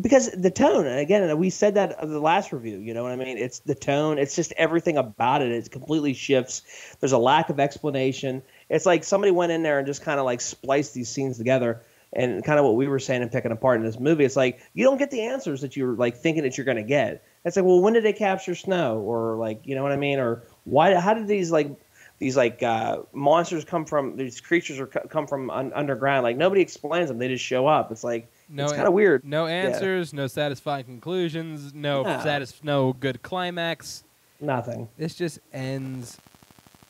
[0.00, 0.86] because the tone.
[0.86, 2.78] And again, we said that in the last review.
[2.78, 3.38] You know what I mean?
[3.38, 4.18] It's the tone.
[4.18, 5.50] It's just everything about it.
[5.50, 6.62] It completely shifts.
[7.00, 8.42] There's a lack of explanation.
[8.68, 11.82] It's like somebody went in there and just kind of like spliced these scenes together.
[12.12, 14.60] And kind of what we were saying and picking apart in this movie, it's like
[14.74, 17.24] you don't get the answers that you're like thinking that you're going to get.
[17.44, 20.18] It's like, well, when did they capture Snow, or like, you know what I mean,
[20.18, 20.94] or why?
[20.94, 21.70] How did these like
[22.18, 24.16] these like uh, monsters come from?
[24.16, 26.22] These creatures are come from un- underground.
[26.22, 27.90] Like nobody explains them; they just show up.
[27.90, 29.24] It's like No, it's kind of weird.
[29.24, 32.20] No answers, no satisfying conclusions, no No.
[32.20, 34.04] satis- no good climax.
[34.40, 34.88] Nothing.
[34.96, 36.18] This just ends.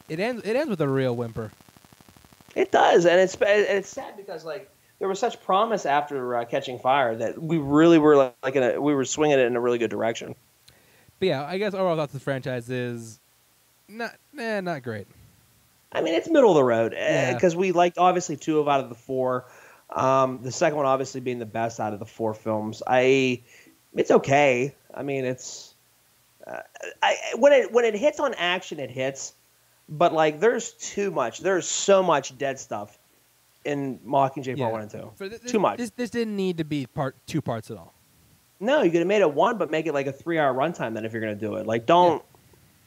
[0.09, 0.43] It ends.
[0.45, 1.53] It ends with a real whimper.
[2.55, 6.79] It does, and it's it's sad because like there was such promise after uh, Catching
[6.79, 9.79] Fire that we really were like in a, we were swinging it in a really
[9.79, 10.35] good direction.
[11.19, 13.21] But yeah, I guess overall thoughts of the franchise is
[13.91, 15.07] not, eh, not great.
[15.93, 17.35] I mean, it's middle of the road Yeah.
[17.35, 19.45] because we liked obviously two of out of the four.
[19.91, 22.83] Um, the second one obviously being the best out of the four films.
[22.87, 23.43] I,
[23.95, 24.75] it's okay.
[24.95, 25.75] I mean, it's,
[26.47, 26.61] uh,
[27.03, 29.35] I when it when it hits on action, it hits,
[29.89, 31.41] but like there's too much.
[31.41, 32.99] There's so much dead stuff
[33.65, 34.65] in Mockingjay Yeah.
[34.65, 35.11] Part One and Two.
[35.17, 35.79] For th- Too much.
[35.79, 37.93] This, this didn't need to be part two parts at all.
[38.59, 40.95] No, you could have made it one, but make it like a three-hour runtime.
[40.95, 42.23] Then if you're gonna do it, like don't,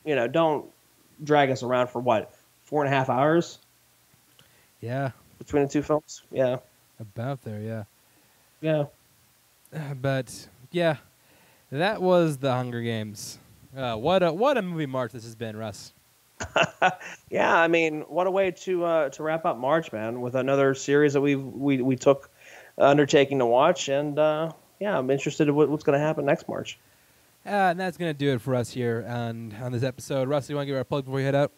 [0.06, 0.66] you know, don't
[1.24, 2.32] drag us around for what
[2.64, 3.60] four and a half hours
[4.80, 6.24] Yeah, between the two films.
[6.32, 6.58] Yeah,
[7.00, 7.60] about there.
[7.60, 7.84] Yeah.
[8.62, 8.86] yeah.
[10.02, 10.98] But yeah,
[11.72, 13.40] that was the Hunger Games.
[13.76, 15.94] Uh, what a what a movie march this has been, Russ.
[17.30, 20.74] Yeah, I mean, what a way to uh, to wrap up March, man, with another
[20.76, 22.30] series that we we we took
[22.78, 26.48] undertaking to watch, and uh, yeah, I'm interested in what, what's going to happen next
[26.48, 26.78] March.
[27.46, 30.28] And that's gonna do it for us here on on this episode.
[30.28, 31.52] Russ, you want to give our plug before we head out?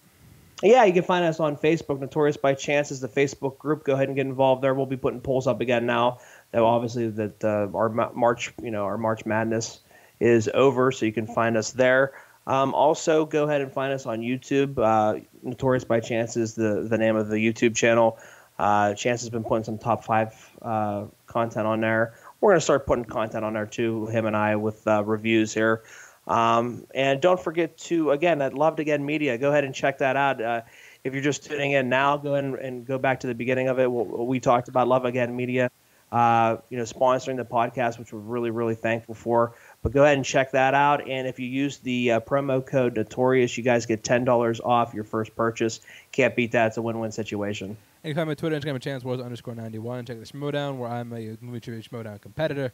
[0.63, 1.99] Yeah, you can find us on Facebook.
[1.99, 3.83] Notorious by Chance is the Facebook group.
[3.83, 4.73] Go ahead and get involved there.
[4.73, 6.19] We'll be putting polls up again now.
[6.51, 9.81] That obviously that uh, our Ma- March, you know, our March Madness
[10.19, 12.13] is over, so you can find us there.
[12.47, 14.77] Um, also, go ahead and find us on YouTube.
[14.77, 18.17] Uh, Notorious by Chance is the the name of the YouTube channel.
[18.57, 22.13] Uh, Chance has been putting some top five uh, content on there.
[22.41, 25.53] We're going to start putting content on there too, him and I, with uh, reviews
[25.53, 25.83] here.
[26.27, 30.15] Um, and don't forget to, again, at Loved Again Media, go ahead and check that
[30.15, 30.41] out.
[30.41, 30.61] Uh,
[31.03, 33.79] if you're just tuning in now, go and, and go back to the beginning of
[33.79, 33.91] it.
[33.91, 35.69] What we talked about Love Again Media,
[36.11, 39.53] uh, you know, sponsoring the podcast, which we're really, really thankful for.
[39.83, 41.07] But go ahead and check that out.
[41.07, 44.95] And if you use the uh, promo code Notorious, you guys get ten dollars off
[44.95, 45.79] your first purchase.
[46.11, 46.67] Can't beat that.
[46.67, 47.77] It's a win-win situation.
[48.05, 50.05] And you can find me on Twitter, Instagram, Chance Wars underscore 91.
[50.05, 52.71] Check out the Schmoedown, where I'm a movie trivia Schmoedown competitor.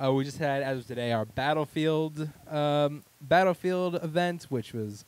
[0.00, 5.04] Uh, we just had, as of today, our Battlefield um, Battlefield event, which was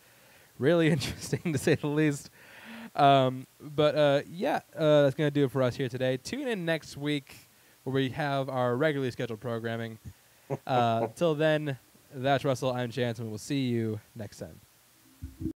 [0.58, 2.28] really interesting to say the least.
[2.96, 6.16] Um, but uh, yeah, uh, that's going to do it for us here today.
[6.16, 7.32] Tune in next week
[7.84, 10.00] where we have our regularly scheduled programming.
[10.66, 11.78] Uh, till then,
[12.12, 12.72] that's Russell.
[12.72, 15.52] I'm Chance, and we'll see you next time.